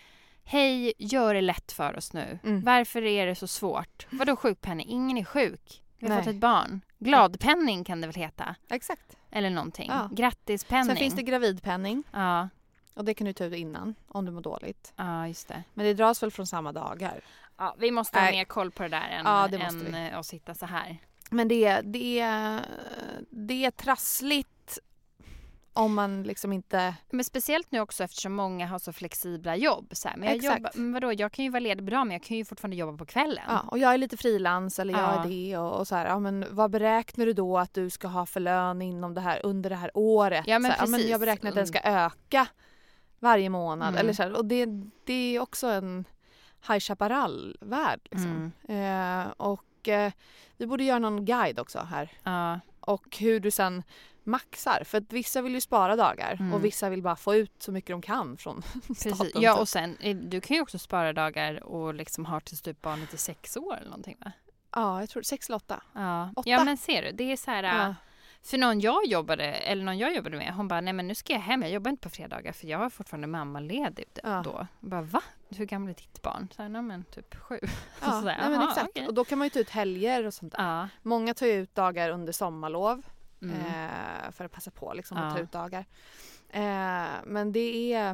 Hej, 0.45 0.93
gör 0.99 1.35
det 1.35 1.41
lätt 1.41 1.73
för 1.73 1.97
oss 1.97 2.13
nu. 2.13 2.39
Mm. 2.45 2.61
Varför 2.65 3.03
är 3.03 3.27
det 3.27 3.35
så 3.35 3.47
svårt? 3.47 4.07
Vadå 4.11 4.37
sjukpenning? 4.37 4.89
Ingen 4.89 5.19
är 5.19 5.25
sjuk. 5.25 5.83
Vi 5.99 6.07
har 6.09 6.15
Nej. 6.15 6.25
fått 6.25 6.35
ett 6.35 6.41
barn. 6.41 6.81
Gladpenning 6.99 7.85
kan 7.85 8.01
det 8.01 8.07
väl 8.07 8.17
heta? 8.17 8.55
Exakt. 8.71 9.17
Eller 9.31 9.51
någonting. 9.51 9.89
Ja. 9.91 10.09
Grattispenning. 10.13 10.87
Sen 10.87 10.97
finns 10.97 11.15
det 11.15 11.23
gravidpenning 11.23 12.03
Ja, 12.13 12.49
och 12.95 13.05
det 13.05 13.15
kan 13.15 13.25
du 13.27 13.33
ta 13.33 13.45
ut 13.45 13.55
innan 13.55 13.95
om 14.09 14.25
du 14.25 14.33
mår 14.33 14.41
dåligt. 14.41 14.93
ja, 14.97 15.29
just 15.29 15.49
det. 15.49 15.63
Men 15.75 15.87
det 15.87 15.95
dras 15.95 16.23
väl 16.23 16.31
från 16.31 16.47
samma 16.47 16.73
dagar. 16.73 17.21
Ja, 17.57 17.75
vi 17.79 17.91
måste 17.91 18.19
ha 18.19 18.25
Nej. 18.25 18.33
mer 18.37 18.45
koll 18.45 18.71
på 18.71 18.83
det 18.83 18.89
där 18.89 19.09
än, 19.09 19.27
Ja, 19.27 19.49
det 19.51 19.59
måste 19.59 19.97
än 19.99 20.15
att 20.15 20.27
sitta 20.27 20.55
så 20.55 20.67
här. 20.67 20.99
Men 21.31 21.49
det, 21.49 21.81
det, 21.81 22.21
det 23.31 23.65
är 23.65 23.71
trassligt 23.71 24.49
om 25.73 25.95
man 25.95 26.23
liksom 26.23 26.53
inte... 26.53 26.95
Men 27.11 27.25
speciellt 27.25 27.73
nu 27.73 27.81
också 27.81 28.05
eftersom 28.05 28.33
många 28.33 28.67
har 28.67 28.79
så 28.79 28.93
flexibla 28.93 29.57
jobb. 29.57 29.89
Så 29.93 30.09
här. 30.09 30.17
Men 30.17 30.29
jag, 30.29 30.37
Exakt. 30.37 30.59
jobbar, 30.59 30.71
men 30.75 30.93
vadå, 30.93 31.13
jag 31.13 31.33
kan 31.33 31.45
ju 31.45 31.51
vara 31.51 31.61
ledig 31.61 31.85
bra 31.85 32.05
men 32.05 32.13
jag 32.13 32.23
kan 32.23 32.37
ju 32.37 32.45
fortfarande 32.45 32.77
jobba 32.77 32.99
på 32.99 33.07
kvällen. 33.07 33.45
Ja, 33.49 33.61
och 33.61 33.79
jag 33.79 33.95
är 33.95 33.99
lite 33.99 34.17
frilans 34.17 34.79
eller 34.79 34.95
jag 34.95 35.03
Ja. 35.03 35.25
är 35.25 35.29
det 35.29 35.57
och, 35.59 35.79
och 35.79 35.89
så 35.89 35.95
här, 35.95 36.07
ja, 36.07 36.19
men 36.19 36.45
vad 36.51 36.71
beräknar 36.71 37.27
du 37.27 37.33
då 37.33 37.59
att 37.59 37.75
du 37.75 37.91
ska 37.91 38.09
ha 38.09 38.27
för 38.27 38.41
lön 38.41 38.83
inom 38.83 39.15
det 39.15 39.21
här, 39.21 39.41
under 39.47 39.71
det 39.71 39.77
här 39.77 39.91
året? 39.95 40.45
Ja, 40.47 40.59
men 40.59 40.71
så 40.71 40.77
här, 40.77 40.87
men 40.87 40.93
precis. 40.93 41.11
jag 41.11 41.21
beräknar 41.21 41.49
att 41.51 41.57
den 41.57 41.67
ska 41.67 41.81
öka 41.81 42.47
varje 43.19 43.49
månad. 43.49 43.89
Mm. 43.89 44.01
Eller 44.01 44.13
så 44.13 44.23
här, 44.23 44.37
och 44.37 44.45
det, 44.45 44.67
det 45.05 45.37
är 45.37 45.41
också 45.41 45.67
en 45.67 46.05
High 46.69 46.79
Chaparral-värld. 46.81 48.01
Liksom. 48.11 48.53
Mm. 48.69 49.21
Eh, 49.27 49.33
och 49.37 49.89
eh, 49.89 50.13
vi 50.57 50.67
borde 50.67 50.85
göra 50.85 50.99
någon 50.99 51.25
guide 51.25 51.59
också 51.59 51.79
här. 51.79 52.11
Ja, 52.23 52.61
Och 52.81 53.17
hur 53.21 53.41
du 53.41 53.51
sen 53.51 53.83
maxar. 54.25 54.83
För 54.85 54.99
att 54.99 55.13
vissa 55.13 55.43
vill 55.43 55.55
ju 55.55 55.61
spara 55.61 55.97
dagar 55.97 56.37
Mm. 56.41 56.55
och 56.55 56.65
vissa 56.65 56.89
vill 56.91 57.03
bara 57.03 57.17
få 57.17 57.35
ut 57.35 57.53
så 57.63 57.73
mycket 57.73 57.91
de 57.91 58.03
kan 58.03 58.37
från 58.37 58.63
precis. 58.87 59.15
staten. 59.15 59.43
Ja, 59.43 59.53
typ. 59.53 59.61
och 59.61 59.69
sen, 59.69 59.97
eh, 60.01 60.17
du 60.17 60.41
kan 60.41 60.55
ju 60.57 60.63
också 60.63 60.79
spara 60.79 61.13
dagar 61.13 61.63
och 61.63 61.95
liksom 61.95 62.27
ha 62.27 62.41
tills 62.41 62.63
typ 62.63 62.83
barnet 62.83 63.13
är 63.13 63.17
sex 63.19 63.57
år 63.57 63.77
eller 63.77 63.91
någonting 63.91 64.17
va? 64.25 64.33
ja, 64.75 65.01
jag 65.01 65.09
tror 65.09 65.23
sex 65.23 65.49
eller 65.49 65.57
åtta. 65.57 65.83
Ja, 65.93 66.31
Åtta. 66.37 66.51
ja 66.51 66.65
men 66.65 66.77
ser 66.77 67.03
du, 67.03 67.11
det 67.13 67.33
är 67.33 67.37
så 67.37 67.51
här... 67.51 67.63
Ja. 67.63 67.95
För 68.43 68.59
någon 68.59 68.81
jag 68.81 69.07
jobbade, 69.07 69.45
eller 69.45 69.85
någon 69.85 69.99
jag 69.99 70.15
jobbade 70.15 70.37
med, 70.37 70.55
hon 70.55 70.69
bara, 70.69 70.81
nej 70.81 70.93
men 70.93 71.07
nu 71.09 71.15
ska 71.15 71.33
jag 71.33 71.41
hem, 71.41 71.63
jag 71.63 71.71
jobbar 71.71 71.91
inte 71.91 72.03
på 72.03 72.11
fredagar 72.11 72.53
för 72.53 72.67
jag 72.67 72.85
är 72.85 72.89
fortfarande 72.89 73.27
mammaledig 73.27 74.05
Ja. 74.23 74.43
då. 74.45 74.67
Jag 74.81 74.91
bara, 74.91 75.03
va? 75.03 75.23
Hur 75.49 75.65
gammal 75.65 75.91
är 75.91 75.95
ditt 75.95 76.23
barn? 76.23 76.49
Så 76.57 76.63
här, 76.63 76.69
nej 76.69 76.83
men 76.83 77.05
typ 77.05 77.35
sju. 77.35 77.59
Ja, 78.01 78.07
så 78.11 78.21
där, 78.21 78.25
nej, 78.25 78.37
men 78.41 78.53
"Jaha, 78.53 78.69
exakt. 78.71 78.89
okej." 78.91 79.07
Och 79.07 79.15
då 79.15 79.25
kan 79.25 79.39
man 79.39 79.47
ju 79.47 79.51
ta 79.51 79.59
ut 79.59 79.71
helger 79.71 80.27
och 80.27 80.35
sånt 80.35 80.53
där. 80.53 80.63
Ja. 80.81 80.89
Många 81.03 81.35
tar 81.35 81.47
ju 81.47 81.53
ut 81.53 81.75
dagar 81.75 82.11
under 82.11 82.33
sommarlov 82.33 83.03
Mm. 83.43 83.57
eh, 83.57 84.31
för 84.33 84.45
att 84.45 84.53
passa 84.53 84.71
på 84.71 84.93
liksom, 84.95 85.17
att 85.17 85.25
Ja. 85.25 85.37
ta 85.37 85.43
ut 85.43 85.53
dagar. 85.53 85.85
Eh, 86.49 87.21
men 87.25 87.53
det 87.53 87.93
är, 87.95 88.11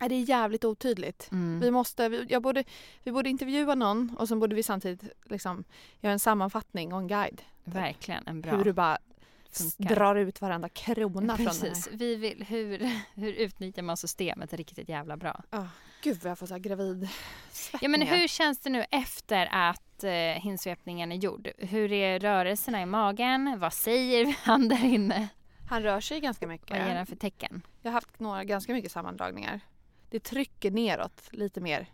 eh, 0.00 0.08
det 0.08 0.14
är 0.14 0.28
jävligt 0.28 0.64
otydligt. 0.64 1.28
Mm. 1.32 1.60
Vi, 1.60 1.70
måste, 1.70 2.08
vi, 2.08 2.26
jag 2.28 2.42
borde, 2.42 2.64
vi 3.02 3.12
borde 3.12 3.30
intervjua 3.30 3.74
någon 3.74 4.16
och 4.18 4.28
sen 4.28 4.40
borde 4.40 4.54
vi 4.54 4.62
samtidigt 4.62 5.02
liksom, 5.24 5.64
göra 6.00 6.12
en 6.12 6.18
sammanfattning 6.18 6.92
och 6.92 6.98
en 6.98 7.08
guide. 7.08 7.42
Verkligen 7.64 8.26
en 8.26 8.40
bra 8.40 8.56
Hur 8.56 8.64
du 8.64 8.72
bara 8.72 8.98
funkar. 9.52 9.94
drar 9.94 10.16
ut 10.16 10.40
varenda 10.40 10.68
krona 10.68 11.36
från 11.36 11.46
Precis. 11.46 11.88
här. 11.90 11.96
Vi 11.96 12.16
vill, 12.16 12.44
hur, 12.48 12.90
hur 13.14 13.32
utnyttjar 13.32 13.82
man 13.82 13.96
systemet 13.96 14.52
riktigt 14.52 14.88
jävla 14.88 15.16
bra? 15.16 15.42
Ah, 15.50 15.64
gud 16.02 16.22
vad 16.22 16.30
jag 16.30 16.38
får 16.38 16.46
så 16.46 16.58
gravid 16.58 17.08
Ja, 17.80 17.88
men 17.88 18.02
hur 18.02 18.28
känns 18.28 18.58
det 18.58 18.70
nu 18.70 18.84
efter 18.90 19.48
att 19.52 19.82
eh, 20.04 20.42
hinsvepningen 20.42 21.12
är 21.12 21.16
gjord? 21.16 21.48
Hur 21.58 21.92
är 21.92 22.20
rörelserna 22.20 22.82
i 22.82 22.86
magen? 22.86 23.56
Vad 23.58 23.72
säger 23.72 24.36
han 24.44 24.68
där 24.68 24.84
inne? 24.84 25.28
Han 25.68 25.82
rör 25.82 26.00
sig 26.00 26.20
ganska 26.20 26.46
Vad 26.46 26.52
mycket. 26.52 26.76
ger 26.76 26.94
han 26.94 27.06
för 27.06 27.16
tecken? 27.16 27.62
Jag 27.82 27.90
har 27.90 27.94
haft 27.94 28.20
några 28.20 28.44
ganska 28.44 28.72
mycket 28.72 28.92
sammandragningar. 28.92 29.60
Det 30.10 30.20
trycker 30.20 30.70
neråt 30.70 31.28
lite 31.32 31.60
mer. 31.60 31.86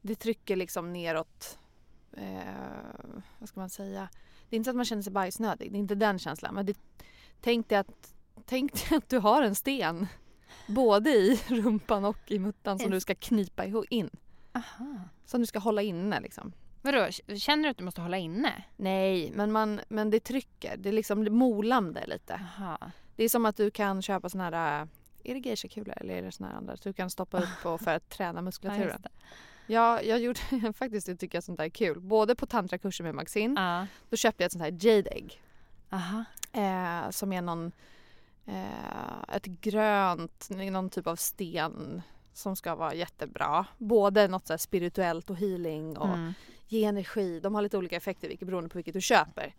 Det 0.00 0.14
trycker 0.14 0.56
liksom 0.56 0.92
neråt. 0.92 1.58
Eh, 2.16 3.22
vad 3.38 3.48
ska 3.48 3.60
man 3.60 3.70
säga? 3.70 4.08
det 4.50 4.56
är 4.56 4.58
inte 4.58 4.64
så 4.64 4.70
att 4.70 4.76
man 4.76 4.84
känner 4.84 5.02
sig 5.02 5.12
bajsnödig, 5.12 5.72
det 5.72 5.78
är 5.78 5.80
inte 5.80 5.94
den 5.94 6.18
känslan. 6.18 6.54
Men 6.54 6.66
det, 6.66 6.78
tänk, 7.40 7.68
dig 7.68 7.78
att, 7.78 8.14
tänk 8.44 8.72
dig 8.72 8.98
att 8.98 9.08
du 9.08 9.18
har 9.18 9.42
en 9.42 9.54
sten 9.54 10.06
både 10.66 11.10
i 11.10 11.40
rumpan 11.48 12.04
och 12.04 12.18
i 12.26 12.38
muttan 12.38 12.78
som 12.78 12.90
du 12.90 13.00
ska 13.00 13.14
knipa 13.14 13.64
in. 13.90 14.10
Aha. 14.52 15.00
Som 15.24 15.40
du 15.40 15.46
ska 15.46 15.58
hålla 15.58 15.82
inne 15.82 16.20
liksom. 16.20 16.52
Vadå, 16.82 17.08
känner 17.36 17.62
du 17.64 17.68
att 17.70 17.76
du 17.76 17.84
måste 17.84 18.00
hålla 18.00 18.18
inne? 18.18 18.62
Nej, 18.76 19.30
men, 19.34 19.52
man, 19.52 19.80
men 19.88 20.10
det 20.10 20.20
trycker. 20.20 20.76
Det 20.76 20.88
är 20.88 20.92
liksom 20.92 21.26
molande 21.38 22.06
lite. 22.06 22.34
Aha. 22.58 22.78
Det 23.16 23.24
är 23.24 23.28
som 23.28 23.46
att 23.46 23.56
du 23.56 23.70
kan 23.70 24.02
köpa 24.02 24.28
såna 24.28 24.44
här, 24.50 24.88
är 25.24 25.34
det 25.34 25.40
geishakulor 25.40 25.94
eller 26.00 26.14
är 26.14 26.22
det 26.22 26.32
såna 26.32 26.48
här 26.48 26.56
andra? 26.56 26.76
Du 26.82 26.92
kan 26.92 27.10
stoppa 27.10 27.38
upp 27.38 27.48
på 27.62 27.78
för 27.78 27.94
att 27.96 28.08
träna 28.16 28.38
Ja, 28.38 28.42
muskulaturen. 28.42 29.02
det. 29.02 29.08
Ja, 29.66 30.02
jag 30.02 30.20
gjorde 30.20 30.40
faktiskt 30.76 31.06
det 31.06 31.16
tycker 31.16 31.36
jag 31.36 31.44
sånt 31.44 31.58
där 31.58 31.64
är 31.64 31.68
kul. 31.68 32.00
Både 32.00 32.34
på 32.34 32.46
tantrakurser 32.46 33.04
med 33.04 33.14
Maxine, 33.14 33.60
Ja. 33.60 33.86
då 34.10 34.16
köpte 34.16 34.42
jag 34.42 34.46
ett 34.46 34.52
sånt 34.52 34.64
här 34.64 34.86
jade 34.88 35.10
egg. 35.10 35.42
Aha. 35.90 36.24
Eh, 36.52 37.10
som 37.10 37.32
är 37.32 37.42
någon, 37.42 37.72
eh, 38.46 39.34
ett 39.36 39.44
grönt, 39.46 40.48
någon 40.50 40.90
typ 40.90 41.06
av 41.06 41.16
sten 41.16 42.02
som 42.32 42.56
ska 42.56 42.74
vara 42.74 42.94
jättebra. 42.94 43.66
Både 43.78 44.28
något 44.28 44.46
så 44.46 44.58
spirituellt 44.58 45.30
och 45.30 45.36
healing 45.36 45.96
och 45.98 46.08
Mm. 46.08 46.34
Ge 46.72 46.84
energi. 46.84 47.40
De 47.40 47.54
har 47.54 47.62
lite 47.62 47.78
olika 47.78 47.96
effekter 47.96 48.28
vilket, 48.28 48.46
beroende 48.48 48.68
på 48.70 48.78
vilket 48.78 48.94
du 48.94 49.00
köper. 49.00 49.54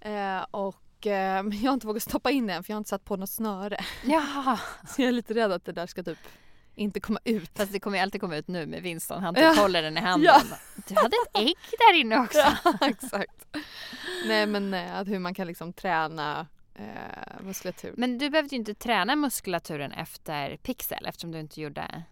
Eh, 0.00 0.42
och 0.50 1.06
eh, 1.06 1.12
jag 1.62 1.70
har 1.70 1.72
inte 1.74 1.86
vågat 1.86 2.02
stoppa 2.02 2.30
in 2.30 2.46
det 2.46 2.52
än 2.54 2.64
för 2.64 2.70
jag 2.70 2.76
har 2.76 2.80
inte 2.80 2.90
satt 2.90 3.04
på 3.04 3.16
något 3.16 3.30
snöre. 3.30 3.76
Jaha. 4.04 4.60
Så 4.88 5.02
jag 5.02 5.08
är 5.08 5.12
lite 5.12 5.34
rädd 5.34 5.52
att 5.52 5.64
det 5.64 5.72
där 5.72 5.86
ska 5.86 6.02
typ 6.02 6.18
inte 6.74 7.00
komma 7.00 7.18
ut. 7.24 7.50
Fast 7.56 7.72
det 7.72 7.80
kommer 7.80 7.98
ju 7.98 8.02
alltid 8.02 8.20
komma 8.20 8.36
ut 8.36 8.48
nu 8.48 8.66
med 8.66 8.82
Winston. 8.82 9.22
Han 9.22 9.34
Ja. 9.38 9.50
typ 9.50 9.60
håller 9.60 9.82
den 9.82 9.96
i 9.98 10.00
handen. 10.00 10.26
Ja. 10.34 10.56
Du 10.88 10.94
hade 10.94 11.16
ett 11.26 11.38
ägg 11.38 11.54
där 11.78 12.00
inne 12.00 12.18
också. 12.24 12.38
Ja, 12.64 12.78
exakt. 12.88 13.46
Nej 14.26 14.46
men 14.46 14.74
eh, 14.74 14.96
att 14.98 15.08
hur 15.08 15.18
man 15.18 15.34
kan 15.34 15.46
liksom 15.46 15.72
träna 15.72 16.46
eh, 16.74 16.84
muskulatur. 17.42 17.94
Men 17.96 18.18
du 18.18 18.30
behövde 18.30 18.54
ju 18.54 18.58
inte 18.58 18.74
träna 18.74 19.16
muskulaturen 19.16 19.92
efter 19.92 20.56
Pixel 20.56 21.06
eftersom 21.06 21.32
du 21.32 21.40
inte 21.40 21.60
gjorde... 21.60 22.02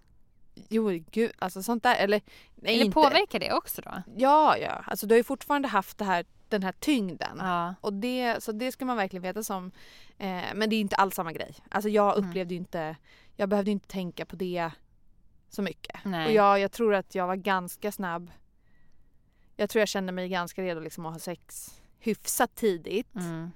Jo 0.69 0.89
gud, 1.11 1.33
alltså 1.39 1.63
sånt 1.63 1.83
där 1.83 1.97
eller 1.97 2.21
nej 2.55 2.75
Eller 2.75 2.85
inte. 2.85 2.95
påverkar 2.95 3.39
det 3.41 3.53
också 3.53 3.83
då? 3.83 4.03
Ja, 4.17 4.57
ja. 4.59 4.83
Alltså 4.87 5.07
du 5.07 5.15
har 5.15 5.17
ju 5.19 5.25
fortfarande 5.25 5.69
haft 5.69 5.99
det 5.99 6.05
här, 6.05 6.25
den 6.49 6.63
här 6.63 6.73
tyngden. 6.73 7.37
Ja. 7.39 7.75
Och 7.81 7.93
det, 7.93 8.43
så 8.43 8.53
det 8.53 8.73
ska 8.73 8.85
man 8.85 8.97
verkligen 8.97 9.23
veta 9.23 9.43
som. 9.43 9.73
Eh, 10.19 10.43
men 10.55 10.71
det 10.71 10.77
är 10.77 10.81
inte 10.81 10.97
alls 10.97 11.15
samma 11.15 11.33
grej. 11.33 11.55
Alltså 11.71 11.89
jag 11.89 12.17
Mm. 12.19 12.29
upplevde 12.31 12.55
ju 12.55 12.59
inte, 12.61 12.97
jag 13.37 13.49
behövde 13.49 13.71
inte 13.71 13.89
tänka 13.89 14.27
på 14.27 14.37
det 14.37 14.71
så 15.49 15.63
mycket. 15.63 16.05
Nej. 16.05 16.27
Och 16.27 16.33
jag, 16.33 16.61
jag 16.61 16.73
tror 16.73 16.95
att 16.95 17.15
jag 17.15 17.27
var 17.27 17.37
ganska 17.37 17.93
snabb. 17.93 18.31
Jag 19.57 19.71
tror 19.71 19.81
jag 19.81 19.89
kände 19.89 20.13
mig 20.13 20.29
ganska 20.29 20.63
redo 20.63 20.81
liksom 20.81 21.07
att 21.07 21.13
ha 21.13 21.19
sex 21.21 21.75
hyfsat 21.99 22.55
tidigt. 22.55 23.15
Mm. 23.15 23.51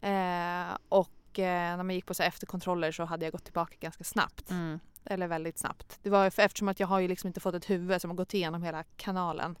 Eh, 0.00 0.76
och 0.88 1.38
eh, 1.38 1.76
när 1.76 1.82
man 1.82 1.94
gick 1.94 2.06
på 2.06 2.14
så 2.14 2.22
efterkontroller 2.22 2.92
så 2.92 3.04
hade 3.04 3.26
jag 3.26 3.32
gått 3.32 3.44
tillbaka 3.44 3.76
ganska 3.80 4.04
snabbt. 4.04 4.50
Mm. 4.50 4.80
Eller 5.04 5.28
väldigt 5.28 5.58
snabbt. 5.58 5.98
Det 6.02 6.10
var 6.10 6.30
för, 6.30 6.42
eftersom 6.42 6.68
att 6.68 6.80
jag 6.80 6.86
har 6.86 7.00
ju 7.00 7.08
liksom 7.08 7.26
inte 7.26 7.40
fått 7.40 7.54
ett 7.54 7.70
huvud 7.70 8.00
som 8.00 8.10
har 8.10 8.16
gått 8.16 8.34
igenom 8.34 8.62
hela 8.62 8.84
kanalen. 8.96 9.58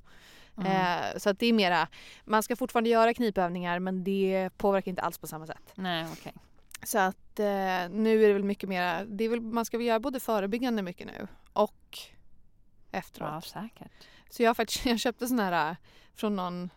Mm. 0.58 0.72
Eh, 0.72 1.18
så 1.18 1.30
att 1.30 1.38
det 1.38 1.46
är 1.46 1.52
mera, 1.52 1.88
man 2.24 2.42
ska 2.42 2.56
fortfarande 2.56 2.90
göra 2.90 3.14
knipövningar 3.14 3.78
men 3.78 4.04
det 4.04 4.50
påverkar 4.56 4.90
inte 4.90 5.02
alls 5.02 5.18
på 5.18 5.26
samma 5.26 5.46
sätt. 5.46 5.72
Nej, 5.74 6.06
okej. 6.12 6.34
Så 6.82 6.98
att 6.98 7.38
eh, 7.38 7.44
nu 7.90 8.24
är 8.24 8.28
det 8.28 8.32
väl 8.32 8.44
mycket 8.44 8.68
mera, 8.68 9.04
det 9.04 9.24
är 9.24 9.28
väl, 9.28 9.40
man 9.40 9.64
ska 9.64 9.78
väl 9.78 9.86
göra 9.86 10.00
både 10.00 10.20
förebyggande 10.20 10.82
mycket 10.82 11.06
nu 11.06 11.26
och 11.52 11.98
efteråt. 12.90 13.30
Ja, 13.32 13.40
säkert. 13.40 13.92
Så 14.30 14.42
jag, 14.42 14.56
faktiskt, 14.56 14.86
jag 14.86 15.00
köpte 15.00 15.26
såna 15.26 15.44
här 15.44 15.76
från 16.14 16.36
någon, 16.36 16.70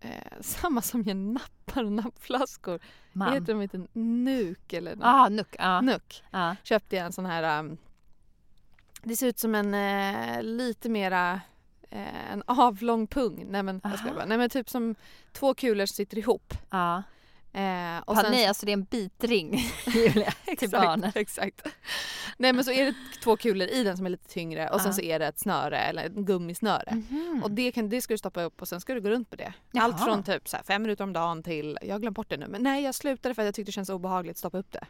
eh, 0.00 0.10
samma 0.40 0.82
som 0.82 1.02
gör 1.02 1.14
nappar 1.14 1.84
och 1.84 1.92
nappflaskor. 1.92 2.80
Man. 3.12 3.32
Heter 3.32 3.46
de 3.46 3.62
inte 3.62 3.86
Nuk 3.92 4.72
eller 4.72 4.96
något? 4.96 5.04
Ah, 5.04 5.28
nuck. 5.28 5.56
Ja. 5.58 5.80
Nuk. 5.80 6.24
Ja. 6.30 6.56
Köpte 6.62 6.96
jag 6.96 7.06
en 7.06 7.12
sån 7.12 7.26
här, 7.26 7.58
um, 7.60 7.76
det 9.04 9.16
ser 9.16 9.26
ut 9.26 9.38
som 9.38 9.54
en 9.54 9.74
eh, 9.74 10.42
lite 10.42 10.88
mera 10.88 11.40
eh, 11.90 12.32
en 12.32 12.42
avlång 12.46 13.06
pung. 13.06 13.46
Nej 13.48 13.62
men, 13.62 13.80
ska 13.80 13.88
jag 13.88 13.98
Aha. 14.00 14.14
bara, 14.14 14.24
nej 14.24 14.38
men 14.38 14.50
typ 14.50 14.70
som 14.70 14.94
två 15.32 15.54
kulor 15.54 15.86
som 15.86 15.94
sitter 15.94 16.18
ihop. 16.18 16.54
ja. 16.70 17.02
Eh, 17.56 17.98
och 17.98 18.08
Och 18.08 18.16
sen- 18.16 18.30
Nej, 18.32 18.46
alltså 18.46 18.66
det 18.66 18.72
är 18.72 18.74
en 18.74 18.84
bitring 18.84 19.58
Julia, 19.86 20.32
till 20.58 20.70
barnen. 20.70 21.12
Exakt, 21.14 21.60
exakt. 21.60 21.76
Nej 22.38 22.52
men 22.52 22.64
så 22.64 22.70
är 22.72 22.84
det 22.84 22.94
två 23.22 23.36
kulor 23.36 23.68
i 23.68 23.84
den 23.84 23.96
som 23.96 24.06
är 24.06 24.10
lite 24.10 24.28
tyngre 24.28 24.68
och 24.68 24.80
sen 24.80 24.88
Ja. 24.90 24.92
så 24.92 25.00
är 25.02 25.18
det 25.18 25.26
ett 25.26 25.38
snöre 25.38 25.78
eller 25.78 26.04
ett 26.06 26.12
gummisnöre. 26.12 27.02
Mhm. 27.10 27.40
Och 27.44 27.50
det, 27.50 27.72
kan, 27.72 27.88
det 27.88 28.00
ska 28.00 28.14
du 28.14 28.18
stoppa 28.18 28.42
upp 28.42 28.62
och 28.62 28.68
sen 28.68 28.80
ska 28.80 28.94
du 28.94 29.00
gå 29.00 29.08
runt 29.10 29.30
på 29.30 29.36
det. 29.36 29.52
Jaha. 29.72 29.84
Allt 29.84 30.04
från 30.04 30.22
typ 30.22 30.48
så 30.48 30.56
här 30.56 30.64
fem 30.64 30.82
minuter 30.82 31.04
om 31.04 31.12
dagen 31.12 31.42
till, 31.42 31.78
jag 31.82 31.94
har 31.94 32.00
glömt 32.00 32.16
bort 32.16 32.28
det 32.30 32.36
nu 32.36 32.46
men 32.48 32.62
nej 32.62 32.84
jag 32.84 32.94
slutade 32.94 33.34
för 33.34 33.42
att 33.42 33.46
jag 33.46 33.54
tyckte 33.54 33.68
det 33.68 33.74
känns 33.74 33.88
obehagligt 33.90 34.30
att 34.34 34.38
stoppa 34.38 34.58
upp 34.58 34.72
det. 34.72 34.86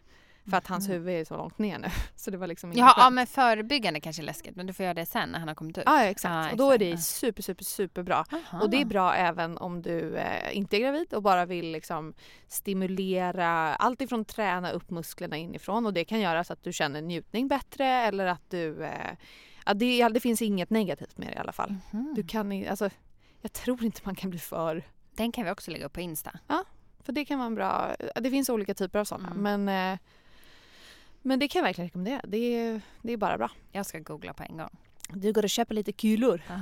För 0.51 0.57
att 0.57 0.67
hans 0.67 0.89
huvud 0.89 1.21
är 1.21 1.25
så 1.25 1.37
långt 1.37 1.59
ner 1.59 1.79
nu. 1.79 1.89
Så 2.17 2.31
det 2.31 2.37
var 2.37 2.47
liksom 2.47 2.71
inte. 2.71 2.81
Ja, 2.81 2.95
ja, 2.97 3.11
men 3.11 3.27
förebyggande 3.27 4.01
kanske 4.01 4.23
är 4.23 4.25
läskigt 4.25 4.57
men 4.57 4.67
du 4.67 4.73
får 4.73 4.85
göra 4.85 4.95
det 4.95 5.07
sen 5.07 5.29
när 5.29 5.39
han 5.39 5.49
har 5.49 5.55
kommit 5.55 5.79
ut. 5.79 5.85
Ja, 5.87 6.05
exakt. 6.05 6.47
Ja, 6.47 6.51
Och 6.51 6.57
då 6.57 6.71
är 6.71 6.79
det 6.79 6.99
super, 6.99 7.43
super, 7.43 7.65
superbra. 7.65 8.25
Aha. 8.33 8.63
Och 8.63 8.71
det 8.71 8.81
är 8.81 8.85
bra 8.85 9.15
även 9.15 9.59
om 9.59 9.83
du 9.83 10.17
eh, 10.17 10.57
inte 10.57 10.77
är 10.77 10.81
gravid 10.81 11.15
och 11.15 11.23
bara 11.23 11.47
vill 11.47 11.71
liksom 11.73 12.15
stimulera 12.49 13.75
allt 13.75 14.01
ifrån 14.01 14.25
träna 14.25 14.71
upp 14.71 14.91
musklerna 14.91 15.37
inifrån 15.37 15.87
och 15.87 15.93
det 15.93 16.05
kan 16.05 16.21
göra 16.21 16.45
så 16.45 16.53
att 16.53 16.63
du 16.63 16.73
känner 16.73 17.03
njutning 17.03 17.49
bättre 17.49 17.87
eller 17.87 18.27
att 18.27 18.51
du... 18.51 18.85
Eh, 18.85 19.17
ja, 19.67 19.75
det, 19.75 19.97
ja, 19.97 20.09
det 20.09 20.21
finns 20.21 20.43
inget 20.43 20.71
negativt 20.71 21.19
med 21.19 21.29
det 21.29 21.35
i 21.35 21.39
alla 21.39 21.53
fall. 21.53 21.75
Mhm. 21.91 22.13
Du 22.17 22.27
kan 22.27 22.69
alltså, 22.69 22.91
jag 23.41 23.53
tror 23.53 23.85
inte 23.85 24.01
man 24.05 24.15
kan 24.15 24.31
bli 24.31 24.39
för... 24.39 24.83
Den 25.17 25.33
kan 25.33 25.45
vi 25.45 25.51
också 25.51 25.71
lägga 25.71 25.87
upp 25.87 25.93
på 25.93 26.01
Insta. 26.01 26.39
För 27.01 27.13
det 27.13 27.25
kan 27.25 27.39
vara 27.39 27.47
en 27.47 27.55
bra... 27.55 27.95
Det 28.15 28.31
finns 28.31 28.49
olika 28.49 28.75
typer 28.75 28.99
av 28.99 29.05
sådana 29.05 29.31
Mm. 29.31 29.63
men... 29.65 29.93
Eh, 29.93 29.99
men 31.25 31.39
det 31.39 31.49
kan 31.49 31.59
jag 31.59 31.65
verkligen 31.65 31.89
rekommendera. 31.89 32.21
Det 32.25 32.37
är, 32.37 32.81
det 33.03 33.13
är 33.13 33.17
bara 33.17 33.39
bra. 33.39 33.51
Jag 33.73 33.87
ska 33.87 33.99
googla 33.99 34.33
på 34.35 34.43
en 34.43 34.57
gång. 34.57 34.71
Du 35.09 35.33
går 35.33 35.43
och 35.43 35.51
köper 35.51 35.75
lite 35.75 35.93
kulor. 35.93 36.43
Ja. 36.49 36.61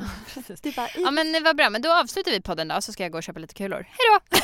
Du 0.62 0.72
bara, 0.72 0.88
Ja 0.96 1.10
men 1.10 1.32
det 1.32 1.40
var 1.40 1.54
bra, 1.54 1.70
men 1.70 1.82
då 1.82 1.92
avslutar 1.92 2.30
vi 2.30 2.40
podden 2.40 2.68
då 2.68 2.80
så 2.80 2.92
ska 2.92 3.02
jag 3.02 3.12
gå 3.12 3.18
och 3.18 3.22
köpa 3.22 3.38
lite 3.38 3.54
kulor. 3.54 3.86
Hej 3.88 3.98
då! 4.30 4.38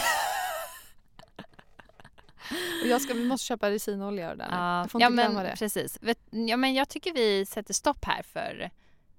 och 2.83 2.87
jag 2.87 3.03
ska, 3.03 3.15
vi 3.15 3.25
måste 3.25 3.47
köpa 3.47 3.71
resinolja 3.71 4.31
och 4.31 4.37
det 4.37 4.45
där. 4.45 4.51
Ja, 4.51 4.81
Jag 4.81 4.91
får 4.91 5.01
ja 5.01 5.07
inte 5.07 5.23
glömma 5.23 5.35
men 5.35 5.45
det. 5.45 5.57
precis. 5.57 5.99
Vet, 6.03 6.19
ja 6.31 6.57
men 6.57 6.75
jag 6.75 6.89
tycker 6.89 7.13
vi 7.13 7.47
sätter 7.47 7.75
stopp 7.75 8.05
här 8.05 8.23
för 8.23 8.71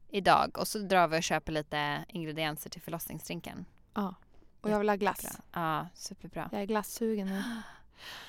idag 0.09 0.57
och 0.57 0.67
så 0.67 0.79
drar 0.79 1.07
vi 1.07 1.19
och 1.19 1.23
köper 1.23 1.51
lite 1.51 2.05
ingredienser 2.07 2.69
till 2.69 2.81
förlossningsdrinken. 2.81 3.65
Ja. 3.93 4.15
Och 4.61 4.69
jag 4.69 4.79
vill 4.79 4.89
ha 4.89 4.95
glass. 4.95 5.21
Bra. 5.21 5.31
Ja, 5.61 5.87
superbra. 5.93 6.49
Jag 6.51 6.61
är 6.61 6.65
glassugen 6.65 7.27
nu. 7.27 7.43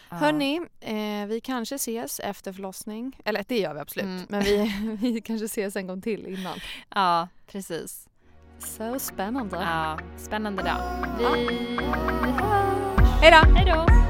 Ja. 0.09 0.17
Hörni, 0.17 0.61
eh, 0.81 1.27
vi 1.29 1.41
kanske 1.45 1.75
ses 1.75 2.21
efter 2.21 2.53
förlossning. 2.53 3.17
Eller 3.25 3.45
det 3.49 3.59
gör 3.59 3.75
vi 3.75 3.81
absolut. 3.81 4.05
Mm. 4.05 4.27
Men 4.29 4.41
vi, 4.43 4.73
vi 5.13 5.21
kanske 5.21 5.45
ses 5.45 5.77
en 5.77 5.87
gång 5.87 6.01
till 6.03 6.27
innan. 6.27 6.59
Ja, 6.95 7.29
precis. 7.53 8.07
Så 8.59 8.99
spännande. 8.99 9.57
Ja, 9.57 9.99
spännande 10.19 10.63
dag. 10.63 10.81
Vi 11.19 11.25
Ja. 11.25 11.29
hörs! 11.31 13.09
Hej 13.23 13.31
då! 13.31 13.55
Hej 13.57 13.67
då! 13.67 14.10